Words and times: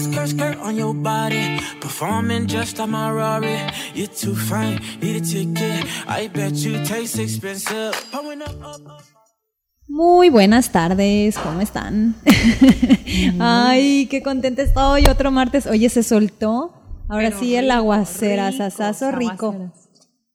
skirt, 0.00 0.28
skirt 0.28 0.58
on 0.58 0.76
your 0.76 0.94
body. 0.94 1.60
Performing 1.80 2.46
just 2.46 2.78
like 2.78 2.88
my 2.88 3.10
Rari. 3.10 3.58
You're 3.94 4.08
too 4.08 4.34
fine, 4.34 4.80
need 5.00 5.16
a 5.16 5.20
ticket. 5.20 5.86
I 6.08 6.28
bet 6.28 6.54
you 6.54 6.82
taste 6.84 7.18
expensive. 7.18 7.94
Pulling 8.12 8.42
up, 8.42 8.56
up, 8.62 8.86
up. 8.86 9.02
Muy 9.92 10.30
buenas 10.30 10.70
tardes, 10.70 11.36
¿cómo 11.36 11.60
están? 11.60 12.14
Ay, 13.40 14.06
qué 14.06 14.22
contenta 14.22 14.62
estoy. 14.62 15.06
Otro 15.06 15.32
martes. 15.32 15.66
Oye, 15.66 15.88
se 15.88 16.04
soltó. 16.04 16.72
Ahora 17.08 17.32
sí 17.32 17.56
el 17.56 17.72
aguacera, 17.72 18.52
sasazo 18.52 19.10
rico. 19.10 19.72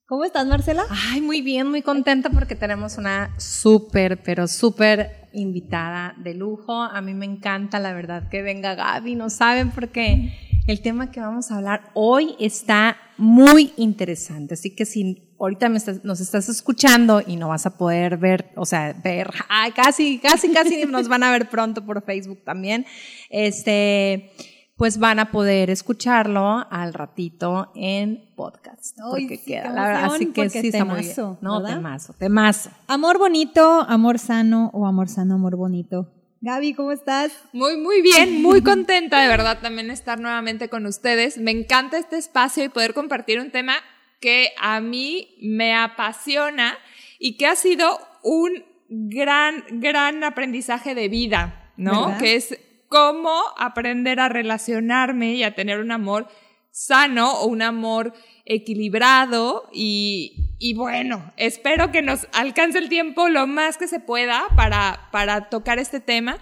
¿Cómo 0.08 0.24
estás, 0.24 0.46
Marcela? 0.46 0.84
Ay, 0.88 1.20
muy 1.20 1.40
bien, 1.40 1.68
muy 1.68 1.82
contenta 1.82 2.30
porque 2.30 2.54
tenemos 2.54 2.96
una 2.96 3.34
súper, 3.38 4.22
pero 4.22 4.46
súper 4.46 5.28
invitada 5.32 6.14
de 6.16 6.32
lujo. 6.32 6.80
A 6.80 7.00
mí 7.00 7.12
me 7.12 7.26
encanta, 7.26 7.80
la 7.80 7.92
verdad, 7.92 8.28
que 8.28 8.40
venga 8.40 8.76
Gaby. 8.76 9.16
No 9.16 9.30
saben 9.30 9.72
por 9.72 9.88
qué 9.88 10.32
el 10.68 10.80
tema 10.80 11.10
que 11.10 11.18
vamos 11.18 11.50
a 11.50 11.56
hablar 11.56 11.90
hoy 11.94 12.36
está 12.38 12.96
muy 13.18 13.72
interesante. 13.76 14.54
Así 14.54 14.76
que 14.76 14.86
si 14.86 15.28
ahorita 15.40 15.68
nos 15.68 16.20
estás 16.20 16.48
escuchando 16.48 17.20
y 17.26 17.34
no 17.34 17.48
vas 17.48 17.66
a 17.66 17.76
poder 17.76 18.16
ver, 18.16 18.52
o 18.54 18.64
sea, 18.64 18.94
ver, 19.02 19.32
ay, 19.48 19.72
casi, 19.72 20.20
casi, 20.20 20.52
casi 20.52 20.86
nos 20.86 21.08
van 21.08 21.24
a 21.24 21.32
ver 21.32 21.48
pronto 21.50 21.84
por 21.84 22.04
Facebook 22.04 22.44
también. 22.44 22.86
Este 23.28 24.30
pues 24.76 24.98
van 24.98 25.18
a 25.18 25.30
poder 25.30 25.70
escucharlo 25.70 26.66
al 26.70 26.92
ratito 26.92 27.72
en 27.74 28.30
podcast. 28.36 28.98
porque 29.10 29.42
queda, 29.42 29.70
la 29.70 29.86
verdad, 29.86 30.04
así 30.04 30.26
que 30.26 30.50
sí 30.50 30.68
está 30.68 30.84
muy 30.84 31.00
bien. 31.00 31.14
No, 31.40 31.64
temazo, 31.64 32.12
temazo. 32.12 32.70
Amor 32.86 33.18
bonito, 33.18 33.80
amor 33.88 34.18
sano 34.18 34.70
o 34.74 34.86
amor 34.86 35.08
sano, 35.08 35.34
amor 35.34 35.56
bonito. 35.56 36.12
Gaby, 36.42 36.74
¿cómo 36.74 36.92
estás? 36.92 37.32
Muy, 37.54 37.78
muy 37.78 38.02
bien, 38.02 38.42
muy 38.42 38.62
contenta 38.62 39.20
de 39.22 39.28
verdad 39.28 39.58
también 39.62 39.90
estar 39.90 40.20
nuevamente 40.20 40.68
con 40.68 40.84
ustedes. 40.84 41.38
Me 41.38 41.50
encanta 41.50 41.96
este 41.98 42.18
espacio 42.18 42.62
y 42.62 42.68
poder 42.68 42.92
compartir 42.92 43.40
un 43.40 43.50
tema 43.50 43.74
que 44.20 44.50
a 44.60 44.80
mí 44.80 45.36
me 45.40 45.74
apasiona 45.74 46.74
y 47.18 47.38
que 47.38 47.46
ha 47.46 47.56
sido 47.56 47.98
un 48.22 48.62
gran, 48.88 49.64
gran 49.80 50.22
aprendizaje 50.22 50.94
de 50.94 51.08
vida, 51.08 51.72
¿no? 51.78 52.16
Que 52.18 52.36
es 52.36 52.58
cómo 52.88 53.40
aprender 53.58 54.20
a 54.20 54.28
relacionarme 54.28 55.34
y 55.34 55.42
a 55.42 55.54
tener 55.54 55.80
un 55.80 55.92
amor 55.92 56.28
sano 56.70 57.40
o 57.40 57.46
un 57.46 57.62
amor 57.62 58.12
equilibrado. 58.44 59.68
Y, 59.72 60.74
bueno, 60.76 61.32
espero 61.36 61.90
que 61.90 62.02
nos 62.02 62.28
alcance 62.32 62.78
el 62.78 62.88
tiempo 62.88 63.28
lo 63.28 63.46
más 63.46 63.78
que 63.78 63.88
se 63.88 64.00
pueda 64.00 64.44
para, 64.56 65.08
para 65.10 65.48
tocar 65.48 65.78
este 65.78 66.00
tema 66.00 66.38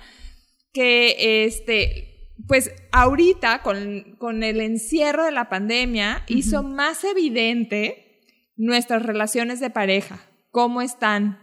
que 0.72 1.44
este, 1.44 2.32
pues 2.48 2.72
ahorita 2.90 3.62
con, 3.62 4.16
con 4.18 4.42
el 4.42 4.60
encierro 4.60 5.24
de 5.24 5.30
la 5.30 5.48
pandemia 5.48 6.24
hizo 6.26 6.64
más 6.64 7.04
evidente 7.04 8.22
nuestras 8.56 9.02
relaciones 9.02 9.60
de 9.60 9.70
pareja, 9.70 10.28
cómo 10.50 10.82
están, 10.82 11.38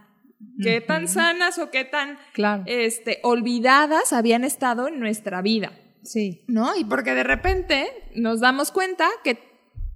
qué 0.62 0.82
tan 0.82 1.08
sanas 1.08 1.58
o 1.60 1.72
qué 1.72 1.86
tan 1.86 2.18
este, 2.66 3.20
olvidadas 3.24 4.14
habían 4.14 4.44
estado 4.44 4.88
en 4.88 5.00
nuestra 5.00 5.42
vida. 5.42 5.72
Sí. 6.04 6.44
¿No? 6.48 6.76
Y 6.76 6.84
porque 6.86 7.14
de 7.14 7.24
repente 7.24 7.88
nos 8.16 8.40
damos 8.40 8.72
cuenta 8.72 9.08
que 9.24 9.40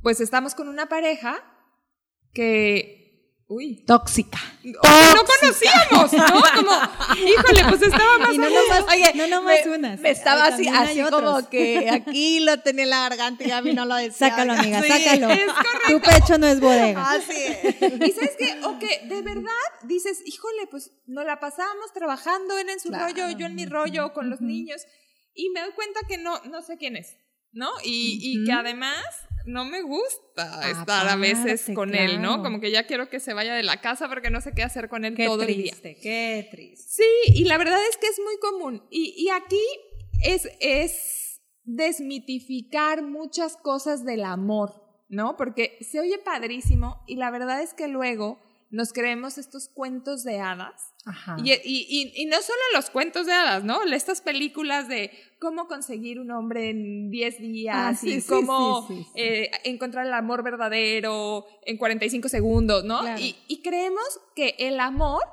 pues 0.02 0.22
estamos 0.22 0.54
con 0.54 0.68
una 0.68 0.88
pareja 0.88 1.44
que 2.34 3.05
Uy. 3.48 3.84
Tóxica. 3.86 4.40
no 4.64 4.74
conocíamos, 4.82 6.14
¿no? 6.14 6.26
Como, 6.56 6.72
híjole, 7.28 7.64
pues 7.70 7.82
estaba 7.84 8.18
más. 8.18 8.34
Y 8.34 8.38
no 8.40 8.50
nomás, 8.50 8.86
Oye, 8.92 9.12
no 9.14 9.28
nomás 9.28 9.66
me, 9.66 9.76
unas. 9.76 10.00
Me 10.00 10.10
estaba 10.10 10.48
así, 10.48 10.68
así 10.68 11.00
como 11.12 11.48
que 11.48 11.90
aquí 11.92 12.40
lo 12.40 12.60
tenía 12.62 12.86
en 12.86 12.90
la 12.90 13.10
garganta 13.10 13.44
y 13.44 13.52
a 13.52 13.62
mí 13.62 13.74
no 13.74 13.86
lo 13.86 13.96
decía. 13.96 14.30
Sácalo, 14.30 14.54
amiga, 14.54 14.82
sácalo. 14.82 15.28
Tu 15.88 16.02
pecho 16.02 16.40
no 16.40 16.48
es 16.48 16.60
bodega. 16.60 17.12
Así 17.12 17.36
es. 17.38 17.76
Y 17.82 18.12
sabes 18.14 18.36
qué, 18.38 18.60
o 18.64 18.80
que 18.80 19.02
de 19.06 19.22
verdad 19.22 19.52
dices, 19.84 20.24
híjole, 20.26 20.66
pues 20.72 20.92
nos 21.06 21.26
la 21.26 21.40
pasamos 21.40 21.94
trabajando 21.94 22.58
en, 22.58 22.70
en 22.70 22.80
su 22.80 22.92
rollo, 22.92 23.30
yo 23.38 23.46
en 23.46 23.54
mi 23.54 23.68
rollo 23.68 24.12
con 24.14 24.32
los 24.32 24.42
niños, 24.42 24.82
y 25.36 25.50
me 25.52 25.62
doy 25.62 25.72
cuenta 25.74 26.00
que 26.08 26.18
no, 26.18 26.40
no 26.46 26.64
sé 26.64 26.78
quién 26.78 26.96
es, 26.96 27.16
¿no? 27.56 27.72
Y, 27.84 28.20
y 28.22 28.46
que 28.46 28.52
además 28.52 29.04
no 29.46 29.66
me 29.66 29.82
gusta 29.82 30.70
estar 30.70 31.08
a 31.08 31.16
veces 31.16 31.72
con 31.74 31.96
él, 31.96 32.22
¿no? 32.22 32.44
Como 32.44 32.60
que 32.60 32.70
ya 32.70 32.86
quiero 32.86 33.10
que 33.10 33.20
se 33.20 33.34
vaya 33.34 33.56
de 33.56 33.64
la 33.64 33.82
casa 33.82 34.08
porque 34.08 34.30
no 34.30 34.42
sé 34.42 34.54
qué 34.54 34.64
hacer 34.64 34.90
con 34.90 35.06
él 35.06 35.16
todo 35.16 35.42
el 35.44 35.56
día. 35.56 35.74
Qué 35.82 36.48
triste. 36.52 36.84
Sí, 36.88 37.34
y 37.34 37.46
la 37.46 37.58
verdad 37.58 37.80
es 37.90 37.98
que 37.98 38.08
es 38.08 38.20
muy 38.20 38.38
común. 38.40 38.86
Y, 38.90 39.16
y 39.18 39.30
aquí 39.30 39.62
es, 40.24 40.50
es 40.60 41.42
desmitificar 41.64 43.04
muchas 43.04 43.58
cosas 43.58 44.04
del 44.04 44.24
amor, 44.24 44.84
¿no? 45.08 45.38
Porque 45.38 45.78
se 45.82 46.00
oye 46.00 46.18
padrísimo 46.18 47.04
y 47.08 47.16
la 47.16 47.32
verdad 47.32 47.62
es 47.62 47.74
que 47.74 47.88
luego 47.88 48.40
nos 48.76 48.92
creemos 48.92 49.38
estos 49.38 49.70
cuentos 49.70 50.26
de 50.26 50.42
hadas. 50.42 50.94
Ajá. 51.06 51.38
Y, 51.42 51.54
y, 51.54 52.12
y, 52.14 52.26
no 52.26 52.42
solo 52.42 52.60
los 52.74 52.90
cuentos 52.90 53.26
de 53.26 53.32
hadas, 53.32 53.64
¿no? 53.64 53.84
Estas 53.84 54.22
películas 54.22 54.90
de 54.90 55.12
cómo 55.40 55.68
conseguir 55.68 56.20
un 56.20 56.30
hombre 56.32 56.72
en 56.72 57.10
10 57.10 57.40
días 57.40 58.04
ah, 58.04 58.08
y 58.08 58.22
cómo 58.24 58.86
eh, 59.16 59.50
encontrar 59.64 60.08
el 60.08 60.14
amor 60.14 60.44
verdadero 60.44 61.46
en 61.66 61.78
45 61.78 62.28
segundos, 62.28 62.84
¿no? 62.84 63.00
Y, 63.18 63.62
creemos 63.64 64.20
que 64.36 64.56
el 64.60 64.80
amor 64.82 65.24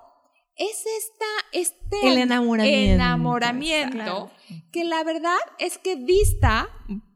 es 0.56 0.84
esta, 0.86 1.26
este 1.50 2.06
el 2.06 2.18
enamoramiento, 2.18 2.94
enamoramiento 2.94 4.30
que 4.70 4.84
la 4.84 5.02
verdad 5.02 5.38
es 5.58 5.78
que 5.78 5.96
dista 5.96 6.68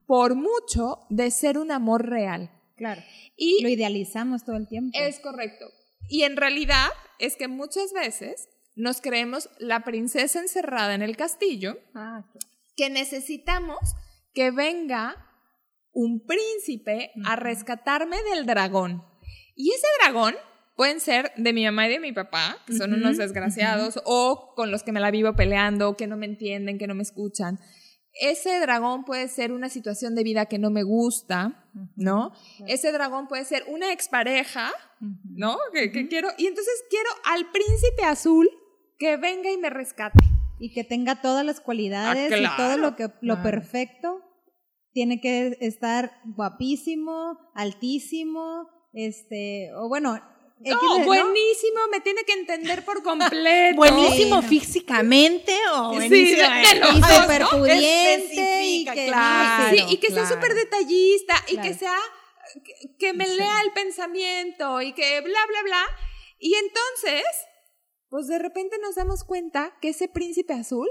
por 0.06 0.34
mucho 0.34 1.06
de 1.08 1.30
ser 1.30 1.56
un 1.56 1.70
amor 1.70 2.08
real. 2.08 2.50
Claro. 2.76 3.00
Y 3.36 3.62
lo 3.62 3.68
idealizamos 3.68 4.44
todo 4.44 4.56
el 4.56 4.66
tiempo. 4.66 4.98
Es 4.98 5.20
correcto. 5.20 5.66
Y 6.08 6.22
en 6.22 6.36
realidad 6.36 6.88
es 7.18 7.36
que 7.36 7.48
muchas 7.48 7.92
veces 7.92 8.48
nos 8.74 9.00
creemos 9.00 9.48
la 9.58 9.84
princesa 9.84 10.40
encerrada 10.40 10.94
en 10.94 11.02
el 11.02 11.16
castillo, 11.16 11.78
ah, 11.94 12.24
que 12.76 12.90
necesitamos 12.90 13.78
que 14.34 14.50
venga 14.50 15.16
un 15.92 16.26
príncipe 16.26 17.10
a 17.24 17.36
rescatarme 17.36 18.18
del 18.22 18.44
dragón. 18.44 19.02
Y 19.54 19.70
ese 19.70 19.86
dragón 20.02 20.34
pueden 20.76 21.00
ser 21.00 21.32
de 21.36 21.54
mi 21.54 21.64
mamá 21.64 21.86
y 21.86 21.92
de 21.92 22.00
mi 22.00 22.12
papá, 22.12 22.58
que 22.66 22.74
son 22.74 22.92
unos 22.92 23.16
desgraciados, 23.16 23.98
o 24.04 24.52
con 24.54 24.70
los 24.70 24.82
que 24.82 24.92
me 24.92 25.00
la 25.00 25.10
vivo 25.10 25.34
peleando, 25.34 25.96
que 25.96 26.06
no 26.06 26.18
me 26.18 26.26
entienden, 26.26 26.76
que 26.76 26.86
no 26.86 26.94
me 26.94 27.02
escuchan. 27.02 27.58
Ese 28.12 28.60
dragón 28.60 29.04
puede 29.04 29.28
ser 29.28 29.52
una 29.52 29.70
situación 29.70 30.14
de 30.14 30.22
vida 30.22 30.46
que 30.46 30.58
no 30.58 30.70
me 30.70 30.82
gusta, 30.82 31.65
¿no? 31.96 32.32
Ese 32.66 32.92
dragón 32.92 33.28
puede 33.28 33.44
ser 33.44 33.64
una 33.68 33.92
expareja, 33.92 34.72
¿no? 35.00 35.58
Que, 35.72 35.90
quiero, 36.08 36.28
y 36.38 36.46
entonces 36.46 36.74
quiero 36.90 37.10
al 37.24 37.50
príncipe 37.50 38.04
azul 38.04 38.48
que 38.98 39.16
venga 39.16 39.50
y 39.50 39.58
me 39.58 39.70
rescate. 39.70 40.18
Y 40.58 40.72
que 40.72 40.84
tenga 40.84 41.20
todas 41.20 41.44
las 41.44 41.60
cualidades 41.60 42.32
ah, 42.32 42.38
y 42.38 42.56
todo 42.56 42.78
lo 42.78 42.96
que 42.96 43.10
lo 43.20 43.42
perfecto. 43.42 44.22
Tiene 44.92 45.20
que 45.20 45.58
estar 45.60 46.18
guapísimo, 46.24 47.38
altísimo, 47.54 48.66
este, 48.94 49.70
o 49.74 49.88
bueno, 49.88 50.18
no, 50.58 51.04
buenísimo, 51.04 51.80
me 51.90 52.00
tiene 52.00 52.24
que 52.24 52.32
entender 52.32 52.84
por 52.84 53.02
completo. 53.02 53.76
buenísimo 53.76 54.42
físicamente 54.42 55.54
o 55.74 55.92
buenísimo 55.92 56.42
y 56.94 57.02
súper 57.02 57.46
pudiente 57.50 58.64
y 58.64 58.84
que, 58.84 59.06
claro, 59.06 59.76
sí, 59.76 59.84
y 59.90 59.96
que 59.98 60.10
sea 60.10 60.26
súper 60.26 60.54
detallista 60.54 61.34
y 61.48 61.58
que 61.58 61.74
sea 61.74 61.96
que, 62.98 63.12
me 63.12 63.26
lea 63.26 63.60
el 63.62 63.72
pensamiento 63.72 64.80
y 64.80 64.92
que 64.92 65.20
bla 65.20 65.46
bla 65.46 65.62
bla. 65.62 65.84
Y 66.38 66.54
entonces, 66.54 67.24
pues 68.08 68.26
de 68.26 68.38
repente 68.38 68.78
nos 68.80 68.94
damos 68.94 69.24
cuenta 69.24 69.76
que 69.80 69.90
ese 69.90 70.08
príncipe 70.08 70.54
azul 70.54 70.88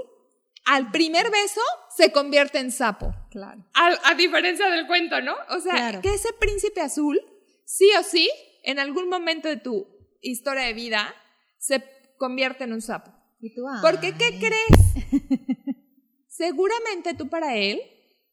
al 0.64 0.90
primer 0.90 1.30
beso 1.30 1.60
se 1.96 2.12
convierte 2.12 2.58
en 2.58 2.70
sapo. 2.70 3.14
Claro. 3.30 3.64
A, 3.74 4.14
diferencia 4.14 4.68
del 4.68 4.86
cuento, 4.86 5.20
¿no? 5.20 5.34
O 5.50 5.60
sea, 5.60 6.00
que 6.00 6.14
ese 6.14 6.32
príncipe 6.34 6.80
azul 6.80 7.20
sí 7.64 7.88
o 7.98 8.02
sí 8.02 8.28
en 8.66 8.80
algún 8.80 9.08
momento 9.08 9.48
de 9.48 9.56
tu 9.56 9.86
historia 10.20 10.64
de 10.64 10.74
vida 10.74 11.14
se 11.56 11.82
convierte 12.18 12.64
en 12.64 12.72
un 12.72 12.82
sapo. 12.82 13.12
¿Y 13.40 13.54
tú, 13.54 13.62
Porque, 13.80 14.12
¿qué 14.12 14.38
crees? 14.38 15.22
Seguramente 16.28 17.14
tú 17.14 17.28
para 17.28 17.56
él 17.56 17.80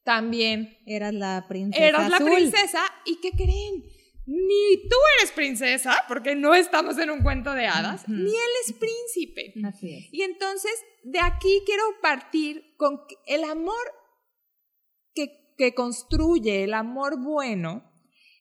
también 0.03 0.77
eras 0.85 1.13
la 1.13 1.45
princesa. 1.47 1.85
Eras 1.85 2.09
la 2.09 2.19
princesa 2.19 2.81
y 3.05 3.21
¿qué 3.21 3.31
creen? 3.31 3.83
Ni 4.25 4.89
tú 4.89 4.95
eres 5.19 5.31
princesa, 5.31 5.95
porque 6.07 6.35
no 6.35 6.55
estamos 6.55 6.97
en 6.97 7.11
un 7.11 7.21
cuento 7.21 7.53
de 7.53 7.67
hadas, 7.67 8.07
ni 8.07 8.31
él 8.31 8.51
es 8.65 8.73
príncipe. 8.73 9.53
Así 9.65 9.93
es. 9.97 10.13
Y 10.13 10.21
entonces, 10.23 10.71
de 11.03 11.19
aquí 11.19 11.61
quiero 11.65 11.83
partir 12.01 12.75
con 12.77 13.01
el 13.27 13.43
amor 13.43 13.83
que, 15.13 15.53
que 15.57 15.75
construye, 15.75 16.63
el 16.63 16.73
amor 16.73 17.21
bueno, 17.21 17.91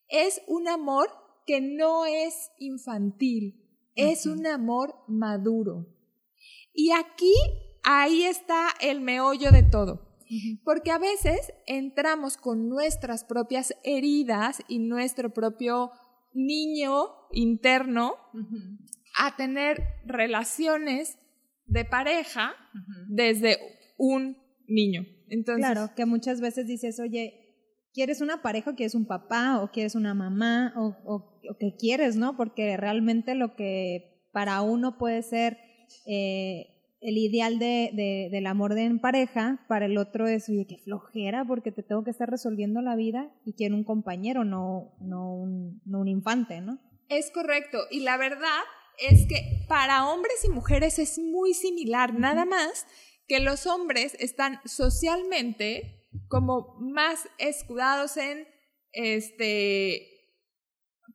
es 0.09 0.41
un 0.47 0.69
amor 0.69 1.22
que 1.47 1.61
no 1.61 2.07
es 2.07 2.51
infantil, 2.59 3.63
es 3.95 4.27
un 4.27 4.47
amor 4.47 4.95
maduro. 5.09 5.87
Y 6.73 6.91
aquí, 6.93 7.35
ahí 7.83 8.23
está 8.23 8.69
el 8.81 9.01
meollo 9.01 9.51
de 9.53 9.63
todo. 9.63 10.09
Porque 10.65 10.91
a 10.91 10.99
veces 10.99 11.53
entramos 11.67 12.39
con 12.39 12.69
nuestras 12.69 13.25
propias 13.25 13.75
heridas 13.85 14.63
y 14.67 14.79
nuestro 14.79 15.35
propio 15.35 15.93
niño 16.33 17.09
interno 17.33 18.15
a 19.19 19.37
tener 19.37 19.83
relaciones 20.07 21.19
de 21.67 21.85
pareja 21.85 22.55
desde 23.09 23.59
un 23.99 24.39
niño. 24.67 25.05
Entonces, 25.29 25.67
claro, 25.67 25.95
que 25.95 26.07
muchas 26.07 26.41
veces 26.41 26.67
dices, 26.67 26.99
oye, 26.99 27.42
¿quieres 27.93 28.21
una 28.21 28.43
pareja 28.43 28.71
o 28.71 28.75
quieres 28.75 28.95
un 28.95 29.07
papá 29.07 29.61
o 29.63 29.71
quieres 29.71 29.95
una 29.95 30.15
mamá 30.15 30.73
o, 30.77 30.97
o, 31.05 31.39
qué 31.59 31.75
quieres, 31.79 32.17
no? 32.17 32.37
Porque 32.37 32.77
realmente 32.77 33.35
lo 33.35 33.55
que 33.55 34.27
para 34.33 34.63
uno 34.63 34.99
puede 34.99 35.23
ser 35.23 35.59
eh, 36.07 36.73
el 37.01 37.19
ideal 37.19 37.59
de, 37.59 38.29
del 38.31 38.47
amor 38.47 38.75
de 38.75 38.85
en 38.85 39.01
pareja, 39.01 39.65
para 39.69 39.87
el 39.87 39.99
otro 39.99 40.27
es, 40.27 40.49
oye, 40.49 40.67
qué 40.69 40.79
flojera, 40.79 41.45
porque 41.45 41.73
te 41.73 41.83
tengo 41.83 42.05
que 42.05 42.11
estar 42.11 42.31
resolviendo 42.31 42.81
la 42.81 42.97
vida 42.97 43.31
y 43.45 43.55
quiero 43.55 43.75
un 43.75 43.85
compañero, 43.85 44.45
no, 44.45 44.95
no, 45.01 45.35
un, 45.35 45.83
no 45.85 46.01
un 46.01 46.09
infante, 46.09 46.61
¿no? 46.61 46.79
Es 47.09 47.31
correcto. 47.31 47.79
Y 47.91 48.01
la 48.01 48.17
verdad 48.17 48.61
es 48.99 49.27
que 49.27 49.65
para 49.69 50.09
hombres 50.09 50.45
y 50.45 50.49
mujeres 50.49 50.99
es 50.99 51.19
muy 51.19 51.55
similar, 51.55 52.15
nada 52.15 52.45
más 52.45 52.87
que 53.27 53.41
los 53.41 53.67
hombres 53.67 54.17
están 54.21 54.61
socialmente 54.65 56.02
como 56.29 56.77
más 56.81 57.29
escudados 57.39 58.17
en 58.17 58.47
este 58.93 60.09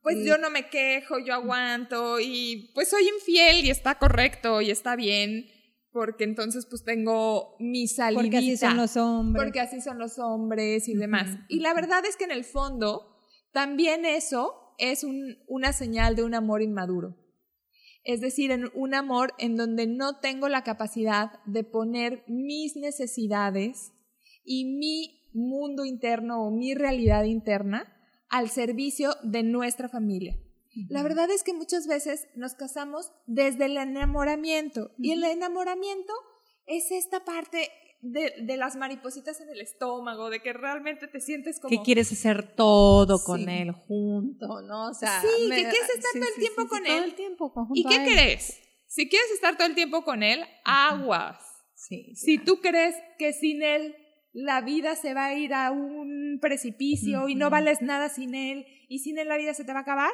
pues 0.02 0.26
yo 0.26 0.38
no 0.38 0.50
me 0.50 0.70
quejo, 0.70 1.20
yo 1.20 1.34
aguanto 1.34 2.20
y 2.20 2.72
pues 2.74 2.90
soy 2.90 3.10
infiel 3.10 3.66
y 3.66 3.70
está 3.70 3.98
correcto 3.98 4.62
y 4.62 4.72
está 4.72 4.96
bien 4.96 5.48
porque 5.92 6.24
entonces 6.24 6.68
pues 6.70 6.84
tengo 6.84 7.56
mi 7.60 7.88
salida. 7.88 8.22
Porque 8.22 8.38
así 8.38 8.56
son 8.56 8.78
los 8.78 8.96
hombres. 8.98 9.44
Porque 9.44 9.60
así 9.60 9.82
son 9.82 9.98
los 9.98 10.20
hombres 10.20 10.88
y 10.88 10.94
demás. 10.94 11.40
Y 11.50 11.60
la 11.60 11.74
verdad 11.74 12.06
es 12.06 12.16
que 12.16 12.26
en 12.26 12.32
el 12.32 12.44
fondo 12.44 13.18
también 13.52 14.06
eso 14.06 14.76
es 14.78 15.04
un, 15.04 15.38
una 15.48 15.74
señal 15.74 16.16
de 16.16 16.24
un 16.24 16.36
amor 16.36 16.62
inmaduro. 16.62 17.18
Es 18.04 18.22
decir, 18.22 18.52
en 18.52 18.70
un 18.76 18.94
amor 18.94 19.34
en 19.40 19.56
donde 19.56 19.88
no 19.88 20.20
tengo 20.20 20.48
la 20.48 20.64
capacidad 20.64 21.44
de 21.46 21.64
poner 21.64 22.24
mis 22.28 22.76
necesidades 22.76 23.92
y 24.48 24.66
mi 24.66 25.30
mundo 25.34 25.86
interno 25.86 26.44
o 26.44 26.50
mi 26.50 26.74
realidad 26.74 27.26
interna 27.26 27.94
al 28.30 28.50
servicio 28.50 29.16
de 29.22 29.44
nuestra 29.44 29.90
familia. 29.90 30.40
La 30.90 31.04
verdad 31.04 31.30
es 31.32 31.44
que 31.44 31.54
muchas 31.54 31.88
veces 31.88 32.28
nos 32.36 32.54
casamos 32.54 33.12
desde 33.26 33.66
el 33.66 33.78
enamoramiento 33.78 34.92
y 34.98 35.12
el 35.12 35.24
enamoramiento 35.24 36.14
es 36.66 36.92
esta 36.92 37.26
parte 37.26 37.70
de, 38.02 38.58
las 38.58 38.76
maripositas 38.76 39.42
en 39.42 39.50
el 39.50 39.60
estómago, 39.60 40.30
de 40.30 40.42
que 40.42 40.54
realmente 40.54 41.08
te 41.08 41.20
sientes 41.20 41.60
como... 41.60 41.70
Que 41.70 41.84
quieres 41.84 42.12
hacer 42.12 42.56
todo 42.56 43.24
con 43.24 43.50
él 43.50 43.72
junto, 43.72 44.62
¿no? 44.62 44.90
O 44.90 44.94
sea, 44.94 45.22
sí, 45.22 45.50
que 45.50 45.64
quieres 45.64 45.90
estar 45.96 46.14
todo 46.14 46.30
el 46.36 46.40
tiempo 46.40 46.68
con 46.68 46.86
él. 46.86 47.16
¿Y 47.74 47.84
qué 47.84 48.12
crees? 48.14 48.60
Si 48.86 49.10
quieres 49.10 49.32
estar 49.32 49.58
todo 49.58 49.68
el 49.68 49.76
tiempo 49.76 50.04
con 50.04 50.22
él, 50.22 50.44
aguas. 50.64 51.38
si 51.76 52.38
tú 52.38 52.60
crees 52.62 52.96
que 53.18 53.34
sin 53.34 53.64
él 53.64 53.96
la 54.38 54.62
vida 54.62 54.96
se 54.96 55.16
va 55.16 55.26
a 55.26 55.34
ir 55.34 55.52
a 55.52 55.72
un 55.72 56.38
precipicio 56.40 57.28
y 57.28 57.34
no 57.34 57.50
vales 57.50 57.82
nada 57.82 58.08
sin 58.08 58.36
él 58.36 58.68
y 58.88 59.00
sin 59.00 59.18
él 59.18 59.28
la 59.28 59.38
vida 59.38 59.56
se 59.56 59.66
te 59.66 59.74
va 59.74 59.80
a 59.80 59.82
acabar, 59.82 60.12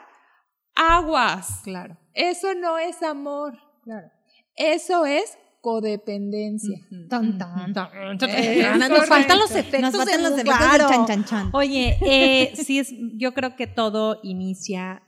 aguas. 0.76 1.60
Claro. 1.66 1.98
Eso 2.14 2.56
no 2.56 2.78
es 2.78 3.04
amor. 3.04 3.58
Claro. 3.84 4.08
Eso 4.56 5.06
es 5.06 5.38
codependencia. 5.60 6.80
nos 6.90 9.10
faltan 9.10 9.40
los 9.40 9.52
efectos. 9.52 9.82
Nos 9.82 9.98
faltan 9.98 10.24
los 10.24 10.40
efectos 10.40 10.90
chan, 10.90 11.06
chan, 11.06 11.26
chan. 11.26 11.50
Oye, 11.52 11.98
eh, 12.02 12.54
sí 12.56 12.80
es, 12.80 12.94
yo 13.18 13.34
creo 13.34 13.58
que 13.58 13.68
todo 13.68 14.22
inicia 14.24 15.04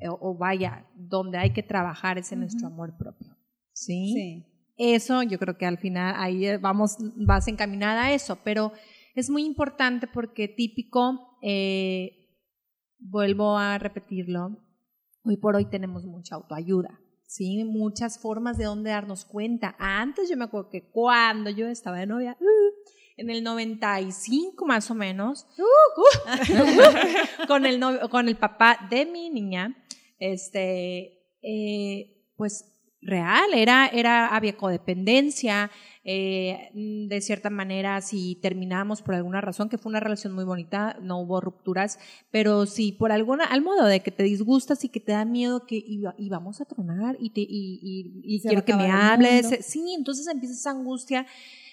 eh, 0.00 0.08
o, 0.08 0.36
vaya, 0.36 0.88
donde 0.96 1.38
hay 1.38 1.52
que 1.52 1.62
trabajar 1.62 2.18
es 2.18 2.32
en 2.32 2.40
nuestro 2.40 2.66
amor 2.66 2.96
propio. 2.98 3.36
¿Sí? 3.72 4.12
Sí. 4.12 4.55
Eso, 4.76 5.22
yo 5.22 5.38
creo 5.38 5.56
que 5.56 5.66
al 5.66 5.78
final 5.78 6.14
ahí 6.18 6.46
eh, 6.46 6.58
vamos, 6.58 6.96
vas 7.16 7.48
encaminada 7.48 8.04
a 8.04 8.12
eso, 8.12 8.38
pero 8.44 8.72
es 9.14 9.30
muy 9.30 9.44
importante 9.44 10.06
porque 10.06 10.48
típico, 10.48 11.38
vuelvo 12.98 13.56
a 13.56 13.78
repetirlo, 13.78 14.58
Hoy 15.28 15.36
por 15.36 15.56
hoy 15.56 15.64
tenemos 15.64 16.04
mucha 16.04 16.36
autoayuda, 16.36 17.00
¿sí? 17.26 17.64
Muchas 17.64 18.20
formas 18.20 18.58
de 18.58 18.64
dónde 18.64 18.90
darnos 18.90 19.24
cuenta. 19.24 19.74
Antes 19.80 20.28
yo 20.30 20.36
me 20.36 20.44
acuerdo 20.44 20.70
que 20.70 20.88
cuando 20.88 21.50
yo 21.50 21.66
estaba 21.66 21.98
de 21.98 22.06
novia, 22.06 22.36
uh, 22.38 22.90
en 23.16 23.30
el 23.30 23.42
95 23.42 24.64
más 24.66 24.88
o 24.88 24.94
menos, 24.94 25.48
uh, 25.58 27.46
con, 27.48 27.66
el 27.66 27.80
con 28.08 28.28
el 28.28 28.36
papá 28.36 28.86
de 28.88 29.04
mi 29.04 29.28
niña, 29.30 29.76
este, 30.20 31.24
eh, 31.42 32.30
pues 32.36 32.75
real, 33.06 33.54
era, 33.54 33.86
era, 33.86 34.28
había 34.28 34.56
codependencia, 34.56 35.70
eh, 36.04 36.70
de 36.74 37.20
cierta 37.20 37.50
manera, 37.50 38.00
si 38.00 38.36
terminamos 38.36 39.02
por 39.02 39.14
alguna 39.14 39.40
razón, 39.40 39.68
que 39.68 39.78
fue 39.78 39.90
una 39.90 40.00
relación 40.00 40.32
muy 40.32 40.44
bonita, 40.44 40.98
no 41.00 41.18
hubo 41.18 41.40
rupturas, 41.40 41.98
pero 42.30 42.66
si 42.66 42.92
por 42.92 43.10
alguna, 43.12 43.44
al 43.44 43.62
modo 43.62 43.86
de 43.86 44.00
que 44.00 44.10
te 44.10 44.22
disgustas 44.22 44.84
y 44.84 44.88
que 44.88 45.00
te 45.00 45.12
da 45.12 45.24
miedo 45.24 45.66
que 45.66 45.76
y, 45.76 46.28
vamos 46.28 46.60
a 46.60 46.64
tronar 46.64 47.16
y, 47.18 47.30
te, 47.30 47.40
y, 47.40 48.22
y 48.22 48.40
quiero 48.40 48.64
que 48.64 48.74
me 48.74 48.90
hables, 48.90 49.64
sí, 49.66 49.94
entonces 49.96 50.26
empieza 50.28 50.54
esa 50.54 50.70
angustia 50.70 51.26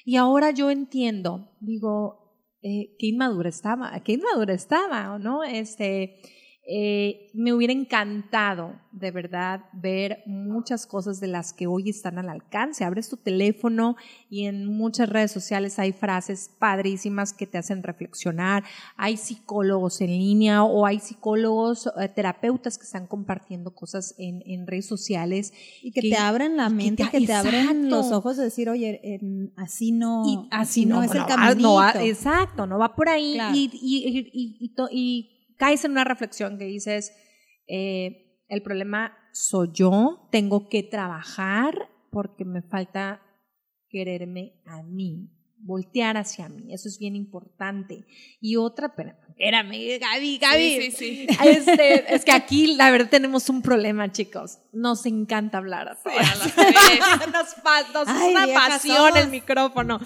y 0.05 0.15
ahora 0.17 0.51
yo 0.51 0.69
entiendo, 0.69 1.49
digo, 1.59 2.23
eh, 2.61 2.95
qué 2.97 3.07
inmadura 3.07 3.49
estaba, 3.49 3.99
qué 4.03 4.13
inmadura 4.13 4.53
estaba, 4.53 5.17
¿no? 5.19 5.43
Este, 5.43 6.15
eh, 6.65 7.29
me 7.33 7.51
hubiera 7.51 7.73
encantado, 7.73 8.79
de 8.93 9.11
verdad, 9.11 9.65
ver 9.73 10.23
muchas 10.25 10.85
cosas 10.87 11.19
de 11.19 11.27
las 11.27 11.51
que 11.51 11.67
hoy 11.67 11.89
están 11.89 12.17
al 12.17 12.29
alcance. 12.29 12.85
Abres 12.85 13.09
tu 13.09 13.17
teléfono 13.17 13.97
y 14.29 14.45
en 14.45 14.65
muchas 14.67 15.09
redes 15.09 15.31
sociales 15.31 15.77
hay 15.77 15.91
frases 15.91 16.49
padrísimas 16.59 17.33
que 17.33 17.47
te 17.47 17.57
hacen 17.57 17.83
reflexionar. 17.83 18.63
Hay 18.95 19.17
psicólogos 19.17 19.99
en 19.99 20.11
línea 20.11 20.63
o 20.63 20.85
hay 20.85 20.99
psicólogos, 20.99 21.91
eh, 21.99 22.07
terapeutas 22.07 22.77
que 22.77 22.85
están 22.85 23.07
compartiendo 23.07 23.75
cosas 23.75 24.15
en, 24.17 24.65
redes 24.65 24.85
sociales. 24.85 25.51
Y 25.81 25.91
que, 25.91 26.01
te 26.01 26.15
abren 26.15 26.55
la 26.55 26.69
mente, 26.69 27.09
que 27.11 27.25
te, 27.25 27.33
abren 27.33 27.89
los 27.89 28.13
ojos 28.13 28.37
de 28.37 28.43
decir, 28.43 28.69
oye, 28.69 29.19
así 29.57 29.91
no, 29.91 30.47
así 30.49 30.85
no, 30.85 31.03
es 31.03 31.13
el 31.13 31.25
camino. 31.25 31.83
exacto, 31.99 32.65
no 32.67 32.79
va 32.79 32.95
por 32.95 33.09
ahí. 33.09 33.37
y, 33.53 34.69
y 34.91 35.33
caes 35.57 35.85
en 35.85 35.91
una 35.91 36.03
reflexión 36.03 36.57
que 36.57 36.65
dices, 36.65 37.13
eh, 37.67 38.41
el 38.47 38.61
problema 38.61 39.17
soy 39.31 39.69
yo, 39.73 40.27
tengo 40.31 40.69
que 40.69 40.83
trabajar 40.83 41.89
porque 42.11 42.45
me 42.45 42.61
falta 42.61 43.21
quererme 43.89 44.61
a 44.65 44.83
mí, 44.83 45.29
voltear 45.59 46.17
hacia 46.17 46.49
mí, 46.49 46.73
eso 46.73 46.87
es 46.87 46.99
bien 46.99 47.15
importante. 47.15 48.05
Y 48.41 48.57
otra, 48.57 48.87
espérame, 48.87 49.99
Gaby, 49.99 50.37
Gaby. 50.37 50.81
Sí, 50.81 50.91
sí, 50.91 51.27
sí. 51.27 51.27
Este, 51.45 52.13
es 52.13 52.25
que 52.25 52.31
aquí 52.31 52.75
la 52.75 52.91
verdad 52.91 53.09
tenemos 53.09 53.49
un 53.49 53.61
problema, 53.61 54.11
chicos. 54.11 54.59
Nos 54.71 55.05
encanta 55.05 55.57
hablar 55.59 55.87
a 55.89 55.95
nos, 57.31 57.93
nos 57.93 58.07
una 58.07 58.47
pasión 58.53 59.17
el 59.17 59.29
micrófono. 59.29 59.99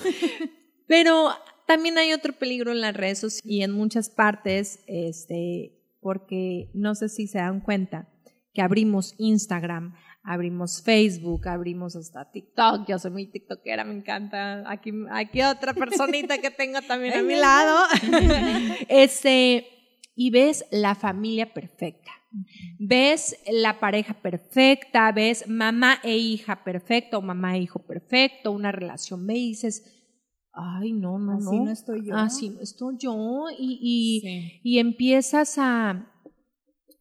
Pero 0.87 1.31
también 1.67 1.97
hay 1.97 2.13
otro 2.13 2.33
peligro 2.33 2.71
en 2.71 2.81
las 2.81 2.95
redes 2.95 3.19
sociales 3.19 3.43
y 3.45 3.61
en 3.61 3.71
muchas 3.71 4.09
partes, 4.09 4.79
este, 4.87 5.77
porque 5.99 6.71
no 6.73 6.95
sé 6.95 7.09
si 7.09 7.27
se 7.27 7.39
dan 7.39 7.59
cuenta 7.59 8.07
que 8.53 8.61
abrimos 8.61 9.13
Instagram, 9.17 9.93
abrimos 10.23 10.81
Facebook, 10.81 11.47
abrimos 11.47 11.95
hasta 11.95 12.31
TikTok. 12.31 12.87
Yo 12.87 12.97
soy 12.97 13.11
muy 13.11 13.27
TikTokera, 13.27 13.83
me 13.83 13.93
encanta. 13.93 14.63
Aquí, 14.69 14.91
aquí 15.11 15.41
otra 15.43 15.73
personita 15.73 16.39
que 16.39 16.51
tengo 16.51 16.81
también 16.81 17.13
a 17.17 17.21
mi 17.21 17.35
lado. 17.35 17.85
este, 18.89 19.67
y 20.15 20.29
ves 20.31 20.65
la 20.71 20.95
familia 20.95 21.53
perfecta. 21.53 22.11
Ves 22.79 23.37
la 23.49 23.79
pareja 23.79 24.13
perfecta, 24.13 25.11
ves 25.11 25.47
mamá 25.47 25.99
e 26.03 26.17
hija 26.17 26.63
perfecta 26.63 27.17
o 27.17 27.21
mamá 27.21 27.55
e 27.57 27.61
hijo 27.61 27.79
perfecto, 27.79 28.51
una 28.51 28.71
relación. 28.71 29.25
Me 29.25 29.33
dices, 29.33 29.96
ay, 30.57 30.91
no, 30.93 31.19
no, 31.19 31.33
Así 31.37 31.57
no. 31.57 31.65
no 31.65 31.71
estoy 31.71 32.05
yo. 32.05 32.15
Así 32.15 32.49
no 32.49 32.59
estoy 32.61 32.97
yo. 32.97 33.45
Y, 33.57 33.79
y, 33.81 34.21
Sí. 34.21 34.59
y 34.63 34.79
empiezas 34.79 35.57
a, 35.57 36.11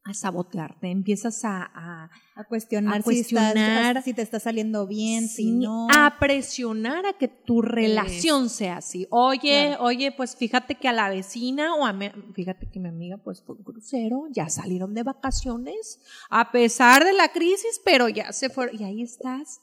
a 0.04 0.14
sabotearte, 0.14 0.88
empiezas 0.88 1.44
a, 1.44 1.64
a, 1.74 2.10
A 2.36 2.44
cuestionar, 2.44 3.00
A 3.00 3.02
si, 3.02 3.18
estás- 3.18 3.52
cuestionar. 3.54 4.02
si 4.02 4.14
te 4.14 4.22
está 4.22 4.38
saliendo 4.38 4.86
bien, 4.86 5.26
si 5.26 5.44
sí, 5.44 5.50
no. 5.52 5.88
a 5.90 6.18
presionar 6.20 7.06
a 7.06 7.14
que 7.14 7.26
tu 7.28 7.60
relación 7.62 8.48
sea 8.50 8.76
así. 8.76 9.06
Oye, 9.10 9.76
oye, 9.80 10.12
pues 10.12 10.36
fíjate 10.36 10.76
que 10.76 10.86
a 10.86 10.92
la 10.92 11.08
vecina 11.08 11.74
o 11.74 11.84
a 11.86 11.92
mi, 11.92 12.10
fíjate 12.34 12.68
que 12.70 12.78
mi 12.78 12.88
amiga 12.88 13.16
pues 13.16 13.42
fue 13.42 13.56
un 13.56 13.64
crucero, 13.64 14.28
ya 14.30 14.48
salieron 14.48 14.94
de 14.94 15.02
vacaciones, 15.02 15.98
a 16.30 16.52
pesar 16.52 17.04
de 17.04 17.12
la 17.14 17.30
crisis, 17.32 17.80
pero 17.84 18.08
ya 18.08 18.32
se 18.32 18.48
fueron 18.50 18.80
y 18.80 18.84
ahí 18.84 19.02
estás 19.02 19.60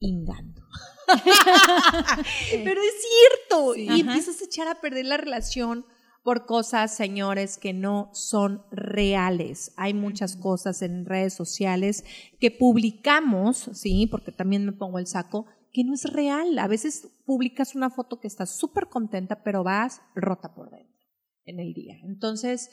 ingando. 0.00 0.62
pero 2.64 2.80
es 2.80 2.94
cierto, 3.02 3.74
y 3.76 3.88
Ajá. 3.88 3.98
empiezas 4.00 4.40
a 4.40 4.44
echar 4.44 4.68
a 4.68 4.80
perder 4.80 5.06
la 5.06 5.16
relación 5.16 5.86
por 6.22 6.46
cosas, 6.46 6.94
señores, 6.94 7.56
que 7.56 7.72
no 7.72 8.10
son 8.12 8.62
reales. 8.70 9.72
Hay 9.76 9.94
muchas 9.94 10.36
cosas 10.36 10.82
en 10.82 11.06
redes 11.06 11.32
sociales 11.32 12.04
que 12.38 12.50
publicamos, 12.50 13.70
sí, 13.72 14.06
porque 14.06 14.32
también 14.32 14.66
me 14.66 14.72
pongo 14.72 14.98
el 14.98 15.06
saco, 15.06 15.46
que 15.72 15.84
no 15.84 15.94
es 15.94 16.04
real. 16.04 16.58
A 16.58 16.66
veces 16.66 17.08
publicas 17.24 17.74
una 17.74 17.88
foto 17.88 18.20
que 18.20 18.28
estás 18.28 18.50
súper 18.50 18.88
contenta, 18.88 19.42
pero 19.42 19.64
vas 19.64 20.02
rota 20.14 20.54
por 20.54 20.70
dentro 20.70 21.06
en 21.44 21.60
el 21.60 21.72
día. 21.72 21.96
Entonces, 22.04 22.70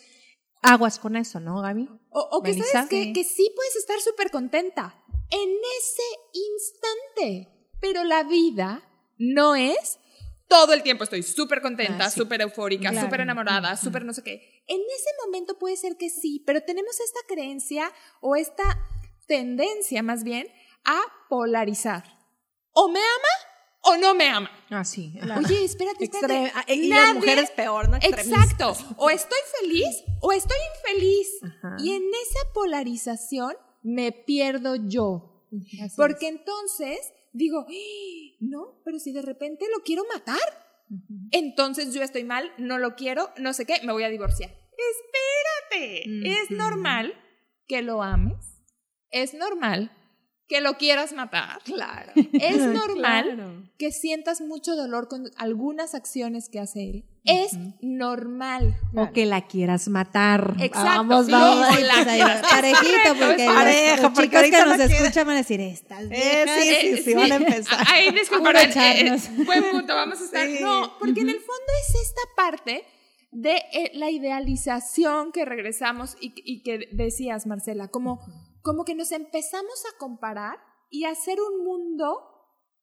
aguas 0.61 0.99
con 0.99 1.15
eso, 1.15 1.39
¿no, 1.39 1.61
Gaby? 1.61 1.87
O, 2.09 2.19
o 2.31 2.43
que 2.43 2.53
sabes 2.55 2.89
que, 2.89 3.03
sí. 3.03 3.13
que 3.13 3.23
sí 3.23 3.51
puedes 3.55 3.75
estar 3.77 3.99
súper 4.01 4.31
contenta 4.31 5.01
en 5.31 5.49
ese 5.79 6.03
instante, 6.33 7.49
pero 7.81 8.03
la 8.03 8.23
vida 8.23 8.83
no 9.17 9.55
es 9.55 9.99
todo 10.47 10.73
el 10.73 10.83
tiempo 10.83 11.03
estoy 11.03 11.23
súper 11.23 11.61
contenta, 11.61 12.05
Ah, 12.05 12.09
sí. 12.11 12.19
súper 12.19 12.41
eufórica, 12.41 12.91
Claro. 12.91 13.07
súper 13.07 13.21
enamorada, 13.21 13.75
súper 13.77 14.05
no 14.05 14.13
sé 14.13 14.23
qué. 14.23 14.63
En 14.67 14.79
ese 14.79 15.09
momento 15.25 15.57
puede 15.57 15.75
ser 15.75 15.97
que 15.97 16.09
sí, 16.09 16.43
pero 16.45 16.61
tenemos 16.61 16.99
esta 16.99 17.19
creencia 17.27 17.91
o 18.21 18.35
esta 18.35 18.63
tendencia 19.27 20.03
más 20.03 20.23
bien 20.23 20.47
a 20.83 20.99
polarizar. 21.29 22.03
O 22.73 22.89
me 22.89 22.99
ama 22.99 23.33
o 23.87 23.97
no 23.97 24.13
me 24.13 24.29
ama. 24.29 24.51
Ah, 24.69 24.83
sí. 24.83 25.13
Oye, 25.45 25.63
espérate, 25.63 26.03
espérate. 26.05 26.33
Extrem- 26.33 26.51
ah, 26.53 26.63
y 26.67 26.87
las 26.89 26.99
Nadie- 26.99 27.13
mujeres 27.15 27.51
peor, 27.51 27.89
¿no? 27.89 27.97
Exacto. 27.97 28.75
O 28.97 29.09
estoy 29.09 29.39
feliz 29.61 30.03
o 30.21 30.31
estoy 30.31 30.57
infeliz. 30.77 31.27
Ajá. 31.43 31.75
Y 31.79 31.93
en 31.95 32.03
esa 32.03 32.53
polarización 32.53 33.55
me 33.85 34.11
pierdo 34.11 34.75
yo. 34.75 35.47
Así 35.81 35.95
Porque 35.95 36.27
entonces 36.27 37.13
digo, 37.33 37.65
"Ah, 37.69 38.35
no, 38.39 38.81
pero 38.83 38.97
si 38.99 39.11
de 39.11 39.21
repente 39.21 39.65
lo 39.75 39.83
quiero 39.83 40.03
matar, 40.11 40.39
entonces 41.31 41.93
yo 41.93 42.01
estoy 42.01 42.23
mal, 42.23 42.51
no 42.57 42.77
lo 42.79 42.95
quiero, 42.95 43.29
no 43.37 43.53
sé 43.53 43.65
qué, 43.65 43.75
me 43.83 43.93
voy 43.93 44.03
a 44.03 44.09
divorciar. 44.09 44.49
Espérate, 45.69 46.03
es 46.41 46.51
normal 46.51 47.13
que 47.67 47.81
lo 47.81 48.01
ames, 48.03 48.63
es 49.11 49.33
normal 49.33 49.91
que 50.47 50.61
lo 50.61 50.77
quieras 50.77 51.13
matar. 51.13 51.59
Claro. 51.63 52.11
Es 52.33 52.57
normal 52.67 53.35
Claro. 53.35 53.69
que 53.77 53.91
sientas 53.91 54.41
mucho 54.41 54.75
dolor 54.75 55.07
con 55.07 55.29
algunas 55.37 55.95
acciones 55.95 56.49
que 56.49 56.59
hace 56.59 56.83
él. 56.89 57.05
Es 57.25 57.51
normal. 57.81 58.77
O 58.95 59.11
que 59.11 59.25
la 59.25 59.47
quieras 59.47 59.87
matar. 59.87 60.55
Exacto. 60.59 60.85
Vamos, 61.07 61.29
vamos. 61.29 61.67
sí, 61.75 61.83
la- 61.83 61.95
ahí 62.11 62.41
parejito, 62.49 63.15
porque 63.19 63.45
es 63.45 64.01
los- 64.01 64.13
chicos 64.13 64.29
que 64.29 64.35
ahorita 64.37 64.65
nos 64.65 64.79
escuchan 64.79 65.27
van 65.27 65.35
a 65.35 65.39
decir, 65.39 65.59
estas 65.61 66.01
Eh, 66.03 66.07
viejas". 66.09 66.59
sí, 66.61 66.69
sí, 66.69 66.87
Eh, 66.87 67.01
sí, 67.03 67.13
van 67.15 67.31
a 67.31 67.35
empezar. 67.35 67.79
Disculparán, 68.13 68.69
Puro 68.69 68.81
echarnos. 68.81 69.25
eh, 69.25 69.43
buen 69.45 69.63
punto, 69.71 69.95
vamos 69.95 70.21
a 70.21 70.25
estar. 70.25 70.47
No, 70.61 70.93
porque 70.99 71.21
en 71.21 71.29
el 71.29 71.39
fondo 71.39 71.71
es 71.89 71.95
esta 71.95 72.21
parte 72.35 72.83
de 73.31 73.55
eh, 73.73 73.91
la 73.95 74.09
idealización 74.11 75.31
que 75.31 75.45
regresamos 75.45 76.15
y, 76.21 76.33
y 76.45 76.61
que 76.63 76.87
decías, 76.91 77.45
Marcela, 77.47 77.87
como, 77.89 78.19
como 78.61 78.85
que 78.85 78.95
nos 78.95 79.11
empezamos 79.11 79.83
a 79.93 79.97
comparar 79.97 80.57
y 80.89 81.05
a 81.05 81.09
hacer 81.09 81.37
un 81.41 81.65
mundo 81.65 82.19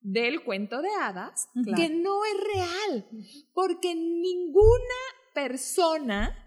del 0.02 0.42
cuento 0.44 0.82
de 0.82 0.88
hadas 1.00 1.49
que 1.76 1.88
no 1.90 2.25
es 2.25 2.35
real, 2.54 3.06
porque 3.54 3.94
ninguna 3.94 5.00
persona 5.35 6.38